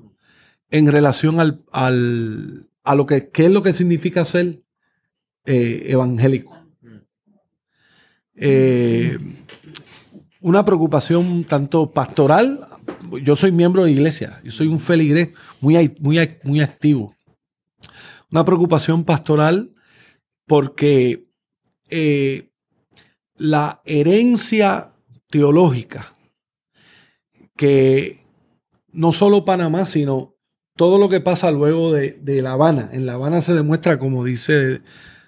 en 0.70 0.86
relación 0.86 1.38
al, 1.40 1.62
a 1.70 2.94
lo 2.94 3.06
que 3.06 3.30
¿qué 3.30 3.46
es 3.46 3.52
lo 3.52 3.62
que 3.62 3.72
significa 3.72 4.24
ser 4.24 4.62
eh, 5.46 5.86
evangélico. 5.86 6.56
Eh, 8.36 9.18
una 10.40 10.64
preocupación 10.64 11.44
tanto 11.44 11.90
pastoral, 11.90 12.60
yo 13.22 13.34
soy 13.36 13.52
miembro 13.52 13.84
de 13.84 13.90
iglesia, 13.90 14.40
yo 14.44 14.52
soy 14.52 14.66
un 14.68 14.78
feligrés 14.78 15.30
muy, 15.60 15.94
muy, 15.98 16.38
muy 16.44 16.60
activo. 16.60 17.14
Una 18.30 18.44
preocupación 18.44 19.04
pastoral 19.04 19.74
porque 20.46 21.26
eh, 21.88 22.50
la 23.36 23.82
herencia 23.84 24.88
teológica 25.28 26.14
que 27.56 28.24
no 28.92 29.12
solo 29.12 29.44
Panamá, 29.44 29.86
sino 29.86 30.34
todo 30.76 30.98
lo 30.98 31.08
que 31.08 31.20
pasa 31.20 31.50
luego 31.50 31.92
de, 31.92 32.18
La 32.42 32.52
Habana. 32.52 32.88
En 32.92 33.04
La 33.06 33.12
Habana 33.14 33.42
se 33.42 33.52
demuestra, 33.52 33.98
como 33.98 34.24
dice 34.24 34.80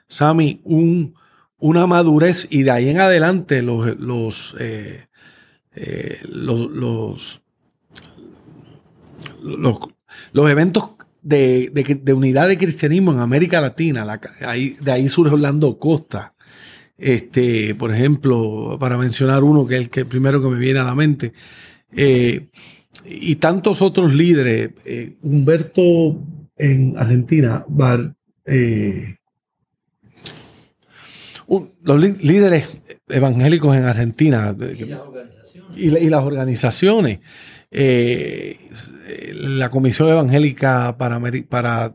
Sami, 0.09 0.61
un, 0.65 1.15
una 1.59 1.87
madurez 1.87 2.49
y 2.51 2.63
de 2.63 2.71
ahí 2.71 2.89
en 2.89 3.01
adelante 3.01 3.63
los, 3.63 3.99
los, 3.99 4.55
eh, 4.59 5.09
eh, 5.75 6.21
los, 6.31 7.41
los, 9.43 10.51
eventos 10.51 10.91
de, 11.23 11.71
de, 12.03 12.13
unidad 12.13 12.49
de 12.49 12.59
cristianismo 12.59 13.13
en 13.13 13.21
América 13.21 13.61
Latina, 13.61 14.21
ahí, 14.45 14.77
de 14.81 14.93
ahí 14.93 15.09
surge 15.09 15.35
Orlando 15.35 15.79
Costa. 15.79 16.35
Este, 16.99 17.75
por 17.75 17.93
ejemplo, 17.93 18.77
para 18.79 18.97
mencionar 18.97 19.43
uno 19.43 19.67
que 19.67 19.75
es 19.75 19.81
el 19.81 19.91
que 19.91 20.05
primero 20.05 20.41
que 20.43 20.49
me 20.49 20.59
viene 20.59 20.81
a 20.81 20.85
la 20.85 20.95
mente, 20.95 21.33
eh, 21.95 22.49
y 23.05 23.37
tantos 23.37 23.83
otros 23.83 24.15
líderes. 24.15 24.71
Eh, 24.85 25.17
Humberto 25.23 26.21
en 26.57 26.95
Argentina, 26.97 27.65
Bar, 27.69 28.15
eh, 28.45 29.17
los 31.83 32.01
líderes 32.23 32.79
evangélicos 33.09 33.77
en 33.77 33.85
Argentina 33.85 34.57
y, 35.77 36.09
las 36.09 36.23
organizaciones. 36.23 37.19
la 37.71 37.81
Comisión 39.71 40.09
Evangélica 40.09 40.97
para, 40.99 41.21
para 41.49 41.93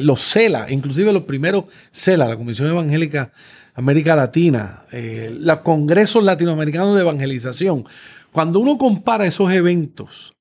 los 0.00 0.20
CELA, 0.20 0.70
inclusive 0.70 1.12
los 1.12 1.24
primeros 1.24 1.64
CELA, 1.92 2.28
la 2.28 2.36
Comisión 2.36 2.68
Evangélica 2.68 3.32
América 3.74 4.16
Latina, 4.16 4.84
los 4.92 5.58
Congresos 5.58 6.24
Latinoamericanos 6.24 6.94
de 6.94 7.02
Evangelización, 7.02 7.84
cuando 8.32 8.60
uno 8.60 8.78
compara 8.78 9.26
esos 9.26 9.52
eventos 9.52 10.34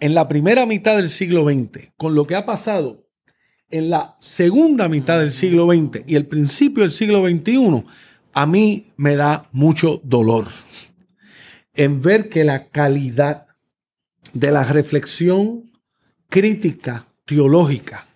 en 0.00 0.14
la 0.14 0.28
primera 0.28 0.66
mitad 0.66 0.96
del 0.96 1.08
siglo 1.08 1.44
XX 1.44 1.92
con 1.96 2.14
lo 2.14 2.26
que 2.26 2.34
ha 2.34 2.44
pasado 2.44 3.04
en 3.70 3.90
la 3.90 4.16
segunda 4.20 4.88
mitad 4.88 5.18
del 5.18 5.32
siglo 5.32 5.66
XX 5.66 6.02
y 6.06 6.16
el 6.16 6.26
principio 6.26 6.82
del 6.82 6.92
siglo 6.92 7.26
XXI, 7.26 7.84
a 8.32 8.46
mí 8.46 8.92
me 8.96 9.16
da 9.16 9.48
mucho 9.52 10.00
dolor 10.04 10.46
en 11.74 12.02
ver 12.02 12.28
que 12.28 12.44
la 12.44 12.68
calidad 12.68 13.43
de 14.34 14.50
la 14.50 14.64
reflexión 14.64 15.70
crítica 16.28 17.06
teológica 17.24 18.06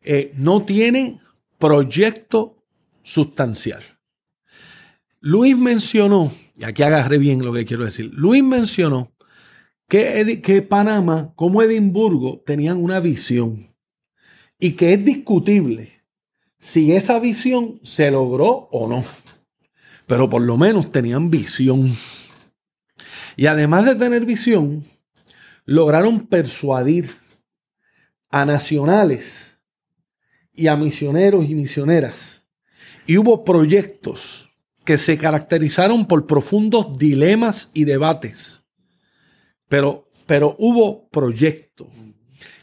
eh, 0.00 0.32
no 0.36 0.64
tiene 0.64 1.20
proyecto 1.58 2.64
sustancial. 3.02 3.82
Luis 5.20 5.58
mencionó 5.58 6.32
y 6.56 6.64
aquí 6.64 6.84
agarré 6.84 7.18
bien 7.18 7.44
lo 7.44 7.52
que 7.52 7.64
quiero 7.64 7.84
decir. 7.84 8.10
Luis 8.14 8.44
mencionó 8.44 9.12
que, 9.88 10.40
que 10.42 10.62
Panamá, 10.62 11.32
como 11.34 11.62
Edimburgo, 11.62 12.42
tenían 12.46 12.82
una 12.82 13.00
visión 13.00 13.66
y 14.58 14.72
que 14.72 14.92
es 14.92 15.04
discutible 15.04 15.90
si 16.58 16.92
esa 16.92 17.18
visión 17.18 17.80
se 17.82 18.10
logró 18.10 18.68
o 18.70 18.88
no. 18.88 19.04
Pero 20.06 20.30
por 20.30 20.42
lo 20.42 20.56
menos 20.56 20.92
tenían 20.92 21.30
visión. 21.30 21.92
Y 23.36 23.46
además 23.46 23.84
de 23.84 23.94
tener 23.94 24.24
visión, 24.24 24.84
lograron 25.66 26.26
persuadir 26.26 27.10
a 28.30 28.46
nacionales 28.46 29.58
y 30.52 30.68
a 30.68 30.76
misioneros 30.76 31.44
y 31.48 31.54
misioneras. 31.54 32.42
Y 33.06 33.18
hubo 33.18 33.44
proyectos 33.44 34.48
que 34.84 34.98
se 34.98 35.18
caracterizaron 35.18 36.06
por 36.06 36.26
profundos 36.26 36.96
dilemas 36.96 37.70
y 37.74 37.84
debates. 37.84 38.64
Pero, 39.68 40.10
pero 40.26 40.56
hubo 40.58 41.08
proyectos 41.08 41.88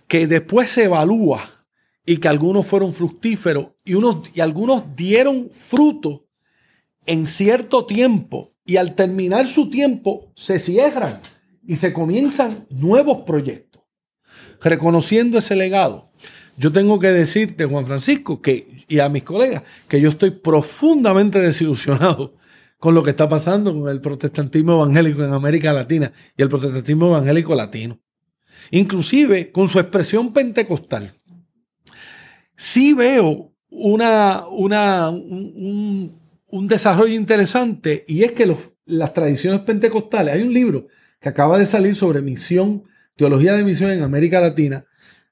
que 0.08 0.26
después 0.26 0.72
se 0.72 0.86
evalúa 0.86 1.68
y 2.06 2.18
que 2.18 2.28
algunos 2.28 2.66
fueron 2.66 2.94
fructíferos 2.94 3.68
y, 3.86 3.94
unos, 3.94 4.32
y 4.34 4.42
algunos 4.42 4.96
dieron 4.96 5.50
fruto 5.52 6.28
en 7.06 7.26
cierto 7.26 7.86
tiempo 7.86 8.53
y 8.66 8.78
al 8.78 8.96
terminar 8.96 9.48
su 9.48 9.70
tiempo 9.70 10.32
se 10.36 10.60
cierran 10.60 11.20
y 11.66 11.76
se 11.78 11.94
comienzan 11.94 12.66
nuevos 12.70 13.24
proyectos. 13.26 13.82
Reconociendo 14.62 15.38
ese 15.38 15.56
legado, 15.56 16.12
yo 16.58 16.72
tengo 16.72 17.00
que 17.00 17.12
decirte, 17.12 17.66
Juan 17.66 17.86
Francisco, 17.86 18.42
que, 18.42 18.86
y 18.88 19.00
a 19.00 19.10
mis 19.10 19.24
colegas, 19.24 19.64
que 19.88 20.00
yo 20.00 20.10
estoy 20.10 20.32
profundamente 20.32 21.40
desilusionado 21.40 22.36
con 22.78 22.94
lo 22.94 23.02
que 23.02 23.12
está 23.12 23.30
pasando 23.30 23.74
con 23.74 23.90
el 23.90 24.02
protestantismo 24.02 24.74
evangélico 24.74 25.24
en 25.24 25.34
América 25.34 25.72
Latina 25.74 26.12
y 26.38 26.42
el 26.42 26.50
protestantismo 26.50 27.08
evangélico 27.08 27.56
latino. 27.56 28.00
Inclusive 28.72 29.52
con 29.52 29.70
su 29.70 29.80
expresión 29.80 30.34
pentecostal. 30.34 31.14
Sí 32.56 32.94
veo 32.94 33.54
una, 33.70 34.46
una, 34.48 35.10
un, 35.10 36.14
desarrollo 36.62 37.16
interesante 37.16 38.06
y 38.08 38.24
es 38.24 38.32
que 38.34 38.56
las 38.86 39.14
tradiciones 39.14 39.62
pentecostales, 39.62 40.36
hay 40.36 40.44
un 40.44 40.54
libro 40.54 40.88
que 41.20 41.30
acaba 41.30 41.58
de 41.58 41.66
salir 41.66 41.96
sobre 41.96 42.22
misión, 42.22 42.84
teología 43.16 43.54
de 43.54 43.64
misión 43.64 43.92
en 43.92 44.04
América 44.04 44.40
Latina, 44.40 44.86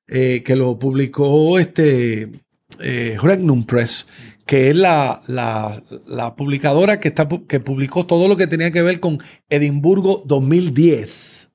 eh, 0.07 0.41
que 0.43 0.55
lo 0.55 0.79
publicó 0.79 1.59
este 1.59 2.31
eh, 2.79 3.17
Regnum 3.21 3.65
Press, 3.65 4.07
que 4.45 4.69
es 4.69 4.75
la, 4.75 5.21
la, 5.27 6.35
publicadora 6.35 6.99
que, 6.99 7.09
está, 7.09 7.29
que 7.47 7.59
publicó 7.59 8.05
todo 8.05 8.27
lo 8.27 8.35
que 8.35 8.47
tenía 8.47 8.71
que 8.71 8.81
ver 8.81 8.99
con 8.99 9.19
Edimburgo 9.49 10.23
2010. 10.25 11.51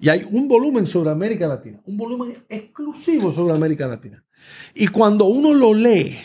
Y 0.00 0.08
hay 0.08 0.26
un 0.30 0.48
volumen 0.48 0.86
sobre 0.86 1.10
América 1.10 1.46
Latina, 1.46 1.80
un 1.86 1.96
volumen 1.96 2.36
exclusivo 2.48 3.32
sobre 3.32 3.54
América 3.54 3.86
Latina. 3.86 4.24
Y 4.74 4.88
cuando 4.88 5.26
uno 5.26 5.54
lo 5.54 5.72
lee, 5.72 6.18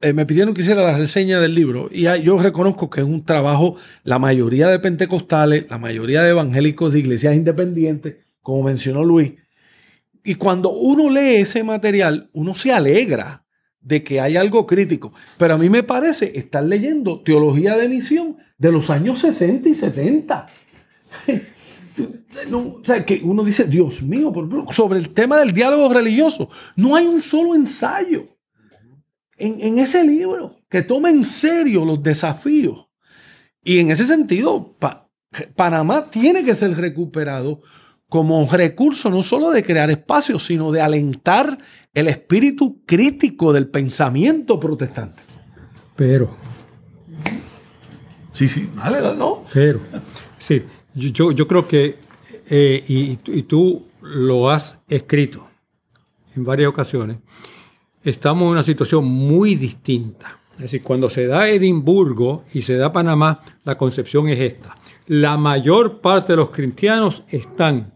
eh, 0.00 0.12
me 0.12 0.26
pidieron 0.26 0.54
que 0.54 0.60
hiciera 0.60 0.82
la 0.82 0.98
reseña 0.98 1.40
del 1.40 1.54
libro 1.54 1.88
y 1.90 2.02
yo 2.22 2.38
reconozco 2.38 2.90
que 2.90 3.00
es 3.00 3.06
un 3.06 3.24
trabajo, 3.24 3.76
la 4.04 4.18
mayoría 4.18 4.68
de 4.68 4.78
pentecostales, 4.78 5.66
la 5.70 5.78
mayoría 5.78 6.22
de 6.22 6.30
evangélicos 6.30 6.92
de 6.92 6.98
iglesias 6.98 7.34
independientes, 7.34 8.16
como 8.42 8.62
mencionó 8.62 9.04
Luis, 9.04 9.32
y 10.22 10.34
cuando 10.34 10.70
uno 10.70 11.08
lee 11.10 11.36
ese 11.36 11.64
material, 11.64 12.28
uno 12.32 12.54
se 12.54 12.72
alegra 12.72 13.46
de 13.80 14.04
que 14.04 14.20
hay 14.20 14.36
algo 14.36 14.66
crítico. 14.66 15.14
Pero 15.38 15.54
a 15.54 15.58
mí 15.58 15.70
me 15.70 15.82
parece 15.82 16.38
estar 16.38 16.62
leyendo 16.62 17.22
teología 17.22 17.76
de 17.76 17.88
misión 17.88 18.36
de 18.58 18.70
los 18.70 18.90
años 18.90 19.20
60 19.20 19.68
y 19.68 19.74
70. 19.74 20.46
o 22.52 22.82
sea, 22.84 23.06
que 23.06 23.20
uno 23.24 23.42
dice, 23.44 23.64
Dios 23.64 24.02
mío, 24.02 24.30
sobre 24.72 24.98
el 24.98 25.10
tema 25.10 25.38
del 25.38 25.52
diálogo 25.52 25.92
religioso, 25.92 26.50
no 26.76 26.96
hay 26.96 27.06
un 27.06 27.22
solo 27.22 27.54
ensayo 27.54 28.36
en, 29.40 29.78
ese 29.78 30.04
libro 30.04 30.56
que 30.68 30.82
tome 30.82 31.10
en 31.10 31.24
serio 31.24 31.84
los 31.84 32.02
desafíos. 32.02 32.86
Y 33.62 33.78
en 33.78 33.90
ese 33.90 34.04
sentido, 34.04 34.76
Panamá 35.56 36.10
tiene 36.10 36.44
que 36.44 36.54
ser 36.54 36.76
recuperado 36.76 37.60
como 38.08 38.46
recurso 38.50 39.08
no 39.08 39.22
solo 39.22 39.50
de 39.50 39.62
crear 39.62 39.90
espacios, 39.90 40.44
sino 40.44 40.72
de 40.72 40.80
alentar 40.80 41.58
el 41.94 42.08
espíritu 42.08 42.82
crítico 42.84 43.52
del 43.52 43.68
pensamiento 43.68 44.58
protestante. 44.58 45.22
Pero. 45.96 46.36
Sí, 48.32 48.48
sí, 48.48 48.68
dale, 48.76 49.00
no. 49.16 49.44
Pero, 49.52 49.80
sí, 50.38 50.62
yo, 50.94 51.32
yo 51.32 51.46
creo 51.46 51.68
que, 51.68 51.96
eh, 52.48 52.84
y, 52.88 53.18
y 53.26 53.42
tú 53.42 53.86
lo 54.02 54.50
has 54.50 54.78
escrito 54.88 55.48
en 56.34 56.44
varias 56.44 56.68
ocasiones, 56.68 57.18
estamos 58.04 58.44
en 58.44 58.50
una 58.50 58.62
situación 58.62 59.04
muy 59.04 59.54
distinta. 59.54 60.38
Es 60.54 60.64
decir, 60.64 60.82
cuando 60.82 61.08
se 61.08 61.26
da 61.26 61.48
Edimburgo 61.48 62.44
y 62.52 62.62
se 62.62 62.76
da 62.76 62.92
Panamá, 62.92 63.40
la 63.64 63.78
concepción 63.78 64.28
es 64.28 64.40
esta. 64.40 64.76
La 65.06 65.36
mayor 65.36 66.00
parte 66.00 66.34
de 66.34 66.36
los 66.36 66.50
cristianos 66.50 67.24
están 67.28 67.94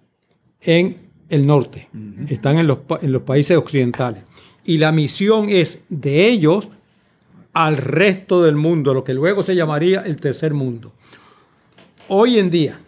en 0.61 1.05
el 1.29 1.47
norte, 1.47 1.89
están 2.29 2.59
en 2.59 2.67
los, 2.67 2.79
en 3.03 3.13
los 3.13 3.23
países 3.23 3.57
occidentales. 3.57 4.23
Y 4.65 4.79
la 4.79 4.93
misión 4.93 5.49
es 5.49 5.85
de 5.89 6.29
ellos 6.29 6.69
al 7.53 7.77
resto 7.77 8.43
del 8.43 8.57
mundo, 8.57 8.93
lo 8.93 9.05
que 9.05 9.15
luego 9.15 9.43
se 9.43 9.55
llamaría 9.55 10.03
el 10.03 10.17
tercer 10.17 10.55
mundo. 10.55 10.93
Hoy 12.09 12.39
en 12.39 12.51
día, 12.51 12.81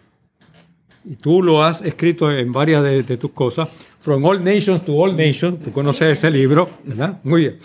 y 1.05 1.15
tú 1.15 1.41
lo 1.41 1.63
has 1.63 1.81
escrito 1.81 2.31
en 2.31 2.51
varias 2.51 2.83
de, 2.83 3.17
tus 3.17 3.31
cosas, 3.31 3.69
From 4.07 4.23
All 4.23 4.41
Nations 4.41 4.85
to 4.85 4.93
All 5.03 5.17
Nations, 5.17 5.61
tú 5.61 5.73
conoces 5.73 6.17
ese 6.17 6.31
libro, 6.31 6.69
¿verdad? 6.85 7.19
Muy 7.25 7.41
bien. 7.41 7.59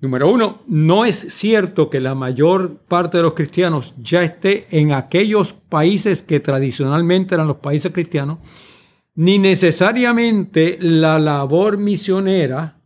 Número 0.00 0.32
uno, 0.32 0.60
no 0.66 1.04
es 1.04 1.18
cierto 1.28 1.90
que 1.90 2.00
la 2.00 2.14
mayor 2.14 2.78
parte 2.88 3.18
de 3.18 3.22
los 3.22 3.34
cristianos 3.34 3.94
ya 3.98 4.22
esté 4.22 4.66
en 4.70 4.92
aquellos 4.92 5.52
países 5.52 6.22
que 6.22 6.40
tradicionalmente 6.40 7.34
eran 7.34 7.48
los 7.48 7.58
países 7.58 7.92
cristianos, 7.92 8.38
ni 9.14 9.38
necesariamente 9.38 10.78
la 10.80 11.18
labor 11.18 11.76
misionera, 11.76 12.78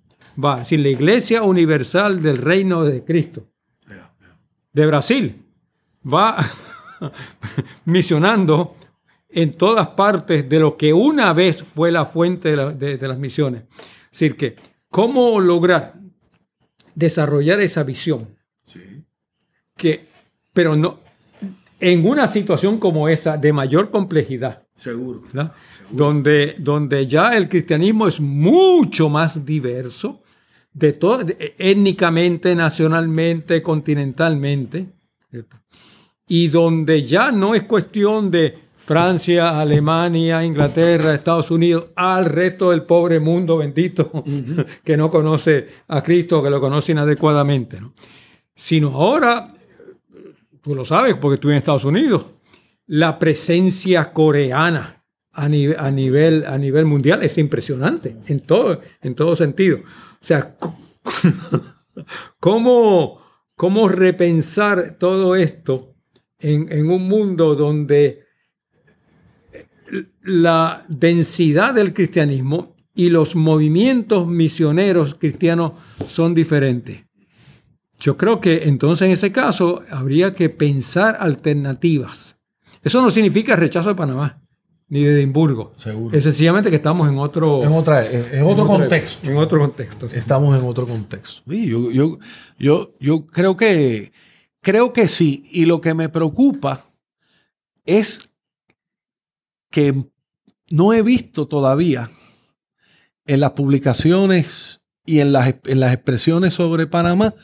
va, 0.44 0.58
decir, 0.58 0.80
la 0.80 0.88
Iglesia 0.88 1.44
Universal 1.44 2.20
del 2.20 2.38
Reino 2.38 2.82
de 2.82 3.04
Cristo 3.04 3.44
de 4.72 4.86
Brasil 4.86 5.36
va 6.04 6.36
misionando 7.84 8.74
en 9.32 9.56
todas 9.56 9.88
partes 9.88 10.48
de 10.48 10.58
lo 10.58 10.76
que 10.76 10.92
una 10.92 11.32
vez 11.32 11.62
fue 11.62 11.90
la 11.90 12.04
fuente 12.04 12.54
de, 12.54 13.08
las 13.08 13.18
misiones. 13.18 13.64
Es 14.04 14.20
decir, 14.20 14.36
que 14.36 14.56
cómo 14.90 15.40
lograr 15.40 15.94
desarrollar 16.94 17.60
esa 17.60 17.82
visión. 17.82 18.28
Que, 19.76 20.06
pero 20.52 20.76
no, 20.76 21.00
en 21.80 22.06
una 22.06 22.28
situación 22.28 22.78
como 22.78 23.08
esa, 23.08 23.36
de 23.36 23.52
mayor 23.52 23.90
complejidad. 23.90 24.66
Seguro. 24.74 25.22
Donde, 25.90 26.54
donde 26.58 27.06
ya 27.06 27.36
el 27.36 27.48
cristianismo 27.48 28.06
es 28.06 28.20
mucho 28.20 29.08
más 29.08 29.44
diverso, 29.44 30.22
de 30.72 30.92
todo, 30.92 31.26
étnicamente, 31.58 32.54
nacionalmente, 32.54 33.62
continentalmente, 33.62 34.86
y 36.28 36.48
donde 36.48 37.02
ya 37.02 37.32
no 37.32 37.54
es 37.54 37.64
cuestión 37.64 38.30
de 38.30 38.54
Francia, 38.84 39.60
Alemania, 39.60 40.44
Inglaterra, 40.44 41.14
Estados 41.14 41.50
Unidos, 41.50 41.86
al 41.94 42.26
resto 42.26 42.70
del 42.70 42.82
pobre 42.82 43.20
mundo 43.20 43.58
bendito 43.58 44.24
que 44.84 44.96
no 44.96 45.10
conoce 45.10 45.68
a 45.88 46.02
Cristo, 46.02 46.42
que 46.42 46.50
lo 46.50 46.60
conoce 46.60 46.92
inadecuadamente, 46.92 47.80
¿no? 47.80 47.94
sino 48.54 48.88
ahora, 48.88 49.48
tú 50.60 50.74
lo 50.74 50.84
sabes 50.84 51.16
porque 51.16 51.34
estuve 51.34 51.52
en 51.52 51.58
Estados 51.58 51.84
Unidos, 51.84 52.26
la 52.86 53.18
presencia 53.18 54.12
coreana 54.12 55.04
a, 55.32 55.44
a, 55.44 55.48
nivel, 55.48 56.44
a 56.46 56.58
nivel 56.58 56.84
mundial 56.84 57.22
es 57.22 57.38
impresionante 57.38 58.16
en 58.26 58.40
todo, 58.40 58.80
en 59.00 59.14
todo 59.14 59.34
sentido. 59.36 59.78
O 59.78 60.24
sea, 60.24 60.56
¿cómo, 62.40 63.20
cómo 63.56 63.88
repensar 63.88 64.96
todo 64.98 65.36
esto 65.36 65.94
en, 66.42 66.90
un 66.90 67.08
mundo 67.08 67.54
donde 67.54 68.26
la 70.22 70.84
densidad 70.88 71.74
del 71.74 71.92
cristianismo 71.92 72.74
y 72.94 73.08
los 73.08 73.36
movimientos 73.36 74.26
misioneros 74.26 75.14
cristianos 75.14 75.72
son 76.06 76.34
diferentes. 76.34 77.04
Yo 77.98 78.16
creo 78.16 78.40
que 78.40 78.64
entonces 78.64 79.06
en 79.06 79.12
ese 79.12 79.32
caso 79.32 79.82
habría 79.90 80.34
que 80.34 80.48
pensar 80.48 81.16
alternativas. 81.20 82.36
Eso 82.82 83.00
no 83.00 83.10
significa 83.10 83.54
rechazo 83.54 83.90
de 83.90 83.94
Panamá 83.94 84.42
ni 84.88 85.04
de 85.04 85.14
Edimburgo. 85.14 85.72
Seguro. 85.76 86.14
Es 86.14 86.24
sencillamente 86.24 86.68
que 86.68 86.76
estamos 86.76 87.08
en 87.08 87.18
otro, 87.18 87.62
en 87.62 87.72
otra, 87.72 88.04
en, 88.06 88.42
otro 88.42 88.66
contexto. 88.66 89.30
En 89.30 89.38
otro 89.38 89.60
contexto. 89.60 90.06
Estamos 90.06 90.58
en 90.58 90.66
otro 90.66 90.86
contexto. 90.86 91.42
Yo, 91.46 91.90
yo, 91.90 92.18
yo, 92.58 92.90
yo 93.00 93.26
creo 93.26 93.56
que 93.56 94.12
creo 94.60 94.92
que 94.92 95.08
sí. 95.08 95.44
Y 95.50 95.64
lo 95.64 95.80
que 95.80 95.94
me 95.94 96.10
preocupa 96.10 96.84
es 97.86 98.31
que 99.72 100.04
no 100.70 100.92
he 100.92 101.02
visto 101.02 101.48
todavía 101.48 102.08
en 103.26 103.40
las 103.40 103.52
publicaciones 103.52 104.80
y 105.04 105.18
en 105.18 105.32
las, 105.32 105.56
en 105.64 105.80
las 105.80 105.92
expresiones 105.92 106.54
sobre 106.54 106.86
Panamá, 106.86 107.34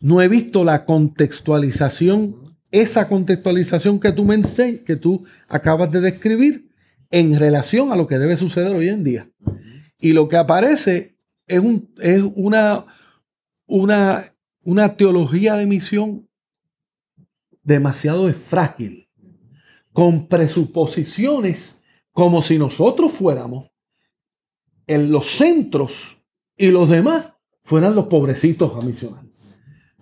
no 0.00 0.22
he 0.22 0.28
visto 0.28 0.64
la 0.64 0.86
contextualización, 0.86 2.36
esa 2.70 3.08
contextualización 3.08 4.00
que 4.00 4.12
tú 4.12 4.24
me 4.24 4.40
que 4.86 4.96
tú 4.96 5.24
acabas 5.48 5.92
de 5.92 6.00
describir 6.00 6.70
en 7.10 7.38
relación 7.38 7.92
a 7.92 7.96
lo 7.96 8.06
que 8.06 8.18
debe 8.18 8.36
suceder 8.36 8.74
hoy 8.74 8.88
en 8.88 9.04
día. 9.04 9.30
Y 9.98 10.12
lo 10.12 10.28
que 10.28 10.36
aparece 10.36 11.16
es, 11.46 11.60
un, 11.60 11.92
es 12.00 12.22
una, 12.34 12.86
una, 13.66 14.24
una 14.62 14.96
teología 14.96 15.54
de 15.54 15.66
misión 15.66 16.28
demasiado 17.62 18.32
frágil, 18.32 19.01
con 19.92 20.26
presuposiciones 20.26 21.80
como 22.12 22.42
si 22.42 22.58
nosotros 22.58 23.12
fuéramos 23.12 23.70
en 24.86 25.10
los 25.10 25.26
centros 25.26 26.18
y 26.56 26.68
los 26.68 26.88
demás 26.88 27.32
fueran 27.62 27.94
los 27.94 28.06
pobrecitos 28.06 28.72
a 28.74 28.84
misionar. 28.84 29.24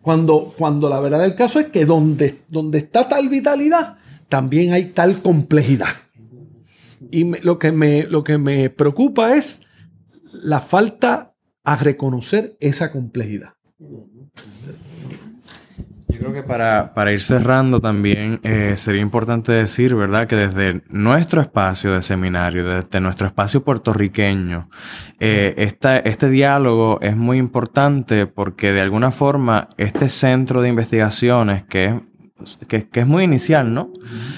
Cuando, 0.02 0.54
cuando 0.56 0.88
la 0.88 1.00
verdad 1.00 1.20
del 1.20 1.34
caso 1.34 1.60
es 1.60 1.66
que 1.66 1.84
donde, 1.84 2.40
donde 2.48 2.78
está 2.78 3.08
tal 3.08 3.28
vitalidad, 3.28 3.98
también 4.28 4.72
hay 4.72 4.86
tal 4.86 5.20
complejidad. 5.20 5.88
Y 7.10 7.24
lo, 7.42 7.58
que 7.58 7.72
me, 7.72 8.04
lo 8.04 8.24
que 8.24 8.38
me 8.38 8.70
preocupa 8.70 9.34
es 9.34 9.60
la 10.32 10.60
falta 10.60 11.34
a 11.64 11.76
reconocer 11.76 12.56
esa 12.60 12.92
complejidad. 12.92 13.54
Creo 16.20 16.34
que 16.34 16.42
para, 16.42 17.12
ir 17.12 17.22
cerrando 17.22 17.80
también 17.80 18.40
eh, 18.42 18.74
sería 18.76 19.00
importante 19.00 19.52
decir, 19.52 19.94
¿verdad?, 19.94 20.26
que 20.26 20.36
desde 20.36 20.82
nuestro 20.90 21.40
espacio 21.40 21.94
de 21.94 22.02
seminario, 22.02 22.62
desde 22.68 23.00
nuestro 23.00 23.26
espacio 23.26 23.64
puertorriqueño, 23.64 24.68
eh, 25.18 25.54
este 26.04 26.28
diálogo 26.28 26.98
es 27.00 27.16
muy 27.16 27.38
importante 27.38 28.26
porque 28.26 28.70
de 28.70 28.82
alguna 28.82 29.12
forma 29.12 29.70
este 29.78 30.10
centro 30.10 30.60
de 30.60 30.68
investigaciones 30.68 31.64
que 31.64 31.86
es 31.86 32.58
que, 32.68 32.88
es 32.92 33.06
muy 33.06 33.24
inicial, 33.24 33.72
¿no? 33.72 33.90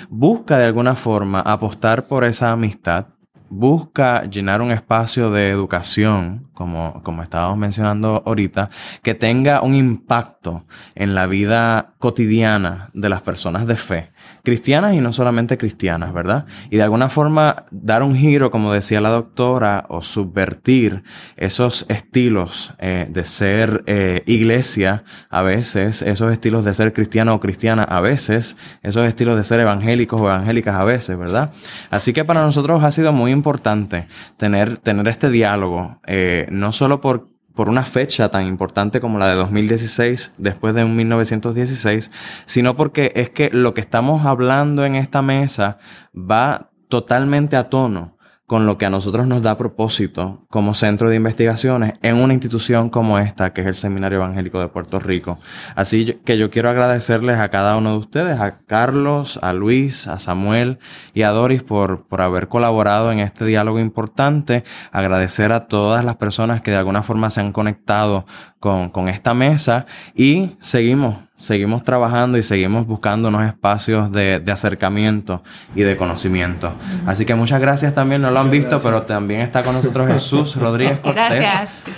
Busca 0.09 0.59
de 0.59 0.67
alguna 0.67 0.95
forma 0.95 1.41
apostar 1.41 2.07
por 2.07 2.25
esa 2.25 2.53
amistad, 2.53 3.07
busca 3.49 4.23
llenar 4.31 4.63
un 4.63 4.71
espacio 4.71 5.33
de 5.33 5.51
educación, 5.51 6.49
como, 6.53 7.03
como 7.03 7.23
estábamos 7.23 7.59
mencionando 7.59 8.23
ahorita, 8.27 8.71
que 9.03 9.15
tenga 9.15 9.63
un 9.63 9.75
impacto 9.75 10.65
en 10.95 11.15
la 11.15 11.27
vida 11.27 11.95
cotidiana 11.99 12.91
de 12.95 13.09
las 13.09 13.23
personas 13.23 13.67
de 13.67 13.77
fe 13.77 14.13
cristianas 14.43 14.95
y 14.95 15.01
no 15.01 15.13
solamente 15.13 15.57
cristianas, 15.57 16.13
¿verdad? 16.13 16.47
Y 16.71 16.77
de 16.77 16.83
alguna 16.83 17.09
forma 17.09 17.65
dar 17.71 18.03
un 18.03 18.17
giro, 18.17 18.51
como 18.51 18.73
decía 18.73 19.01
la 19.01 19.11
doctora, 19.11 19.87
o 19.89 20.03
subvertir 20.03 21.05
esos 21.37 21.87
estilos 21.89 22.75
eh, 22.79 23.07
de 23.09 23.25
ser 23.25 23.85
eh, 23.87 24.23
iglesia 24.27 25.05
a 25.31 25.43
veces, 25.43 26.03
esos 26.03 26.33
estilos 26.33 26.65
de 26.65 26.75
ser 26.75 26.93
cristiano 26.93 27.35
o 27.35 27.41
cristiana 27.41 27.85
a 27.85 28.01
veces, 28.01 28.57
esos 28.83 29.07
estilos 29.07 29.37
de 29.37 29.45
ser 29.45 29.61
evangélicos 29.61 30.21
o 30.21 30.27
evangélicas 30.27 30.75
a 30.75 30.85
veces, 30.85 31.17
¿verdad? 31.17 31.53
Así 31.91 32.13
que 32.13 32.25
para 32.25 32.43
nosotros 32.43 32.83
ha 32.83 32.91
sido 32.91 33.13
muy 33.13 33.31
importante 33.31 34.07
tener, 34.37 34.79
tener 34.79 35.07
este 35.07 35.31
diálogo, 35.31 36.01
eh, 36.07 36.47
no 36.53 36.73
solo 36.73 37.01
por 37.01 37.33
por 37.55 37.69
una 37.69 37.83
fecha 37.83 38.31
tan 38.31 38.47
importante 38.47 39.01
como 39.01 39.19
la 39.19 39.29
de 39.29 39.37
2016, 39.37 40.35
después 40.39 40.75
de 40.75 40.85
un 40.85 40.97
1916, 40.97 42.11
sino 42.47 42.77
porque 42.77 43.13
es 43.15 43.31
que 43.31 43.51
lo 43.53 43.75
que 43.75 43.81
estamos 43.81 44.25
hablando 44.25 44.85
en 44.85 44.95
esta 44.95 45.23
mesa 45.23 45.79
va 46.15 46.71
totalmente 46.89 47.57
a 47.57 47.69
tono 47.69 48.12
con 48.53 48.67
lo 48.67 48.77
que 48.77 48.85
a 48.85 48.91
nosotros 48.91 49.27
nos 49.27 49.41
da 49.41 49.57
propósito 49.57 50.45
como 50.51 50.75
centro 50.75 51.09
de 51.09 51.17
investigaciones 51.17 51.95
en 52.03 52.17
una 52.17 52.35
institución 52.35 52.91
como 52.91 53.19
esta, 53.19 53.55
que 53.55 53.63
es 53.63 53.67
el 53.67 53.75
Seminario 53.75 54.19
Evangélico 54.19 54.61
de 54.61 54.69
Puerto 54.69 55.01
Rico. 55.01 55.39
Así 55.75 56.21
que 56.23 56.37
yo 56.37 56.51
quiero 56.51 56.69
agradecerles 56.69 57.39
a 57.39 57.49
cada 57.49 57.79
uno 57.79 57.93
de 57.93 57.97
ustedes, 58.01 58.39
a 58.39 58.59
Carlos, 58.59 59.39
a 59.41 59.55
Luis, 59.55 60.07
a 60.07 60.19
Samuel 60.19 60.81
y 61.15 61.23
a 61.23 61.31
Doris 61.31 61.63
por, 61.63 62.07
por 62.07 62.21
haber 62.21 62.49
colaborado 62.49 63.11
en 63.11 63.21
este 63.21 63.47
diálogo 63.47 63.81
importante. 63.81 64.65
Agradecer 64.91 65.51
a 65.51 65.61
todas 65.61 66.05
las 66.05 66.17
personas 66.17 66.61
que 66.61 66.73
de 66.73 66.77
alguna 66.77 67.03
forma 67.03 67.31
se 67.31 67.41
han 67.41 67.53
conectado 67.53 68.27
con, 68.63 68.91
con 68.91 69.09
esta 69.09 69.35
mesa 69.35 69.87
y 70.15 70.53
seguimos 70.61 71.17
seguimos 71.43 71.83
trabajando 71.83 72.39
y 72.39 72.45
seguimos 72.45 72.87
buscando 72.87 73.27
unos 73.27 73.43
espacios 73.45 74.13
de, 74.13 74.39
de, 74.39 74.53
acercamiento 74.53 75.43
y 75.75 75.83
de 75.83 75.97
conocimiento. 75.97 76.73
Así 77.05 77.25
que 77.25 77.35
muchas 77.35 77.61
gracias 77.61 77.95
también, 77.95 78.23
no 78.23 78.31
lo 78.31 78.39
han 78.39 78.49
visto, 78.49 78.81
pero 78.81 79.03
también 79.03 79.41
está 79.41 79.65
con 79.65 79.75
nosotros 79.75 80.07
Jesús 80.07 80.55
Rodríguez 80.61 81.01
Cortés, 81.01 81.49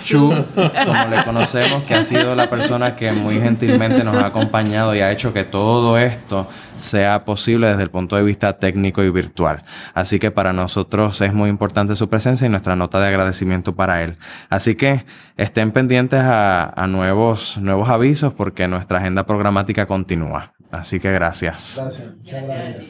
Chu, 0.03 0.33
como 0.55 1.05
le 1.11 1.23
conocemos, 1.23 1.83
que 1.83 1.93
ha 1.93 2.03
sido 2.03 2.33
la 2.33 2.49
persona 2.49 2.95
que 2.95 3.11
muy 3.11 3.39
gentilmente 3.39 4.03
nos 4.03 4.15
ha 4.15 4.25
acompañado 4.25 4.95
y 4.95 5.01
ha 5.01 5.11
hecho 5.11 5.31
que 5.31 5.43
todo 5.43 5.99
esto 5.99 6.49
sea 6.75 7.23
posible 7.23 7.67
desde 7.67 7.83
el 7.83 7.91
punto 7.91 8.15
de 8.15 8.23
vista 8.23 8.57
técnico 8.57 9.03
y 9.03 9.11
virtual. 9.11 9.63
Así 9.93 10.17
que 10.17 10.31
para 10.31 10.53
nosotros 10.53 11.21
es 11.21 11.33
muy 11.33 11.49
importante 11.49 11.95
su 11.95 12.09
presencia 12.09 12.47
y 12.47 12.49
nuestra 12.49 12.75
nota 12.75 12.99
de 12.99 13.07
agradecimiento 13.07 13.75
para 13.75 14.03
él. 14.03 14.17
Así 14.49 14.75
que 14.75 15.05
estén 15.37 15.71
pendientes 15.71 16.21
a, 16.21 16.54
a 16.63 16.87
nuevos, 16.87 17.57
nuevos 17.57 17.89
avisos 17.89 18.33
porque 18.33 18.67
nuestra 18.67 18.99
agenda 18.99 19.25
programática 19.25 19.85
continúa. 19.85 20.53
Así 20.71 20.99
que 20.99 21.11
gracias. 21.11 21.77
Gracias, 21.79 22.15
muchas 22.15 22.43
gracias. 22.43 22.85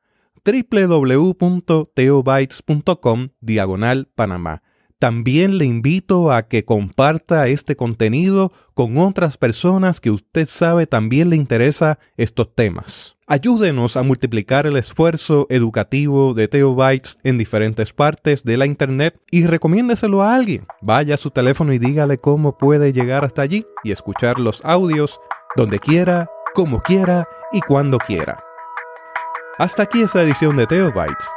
www.teobytes.com 0.48 3.28
diagonal 3.42 4.08
Panamá. 4.16 4.64
También 5.00 5.60
le 5.60 5.66
invito 5.66 6.32
a 6.32 6.48
que 6.48 6.66
comparta 6.66 7.48
este 7.48 7.76
contenido 7.76 8.52
con 8.74 8.98
otras 8.98 9.38
personas 9.38 10.00
que 10.00 10.10
usted 10.10 10.48
sabe 10.48 10.88
también 10.88 11.30
le 11.30 11.36
interesa 11.36 12.00
estos 12.18 12.56
temas. 12.56 13.16
Ayúdenos 13.28 13.96
a 13.96 14.02
multiplicar 14.02 14.66
el 14.66 14.76
esfuerzo 14.76 15.46
educativo 15.50 16.34
de 16.34 16.48
Teobytes 16.48 17.20
en 17.24 17.38
diferentes 17.38 17.94
partes 17.94 18.44
de 18.44 18.58
la 18.58 18.66
internet 18.66 19.22
y 19.30 19.46
recomiéndeselo 19.46 20.24
a 20.24 20.34
alguien. 20.34 20.66
Vaya 20.82 21.14
a 21.14 21.18
su 21.18 21.30
teléfono 21.30 21.74
y 21.74 21.78
dígale 21.78 22.18
cómo 22.18 22.58
puede 22.58 22.92
llegar 22.92 23.24
hasta 23.24 23.44
allí 23.44 23.68
y 23.84 23.92
escuchar 23.92 24.40
los 24.40 24.66
audios 24.66 25.20
donde 25.56 25.80
quiera, 25.80 26.28
como 26.56 26.80
quiera 26.80 27.28
y 27.52 27.62
cuando 27.62 28.00
quiera. 28.00 28.40
Hasta 29.60 29.84
aquí 29.84 30.02
esta 30.02 30.24
edición 30.24 30.56
de 30.58 30.66
Teobytes. 30.66 31.37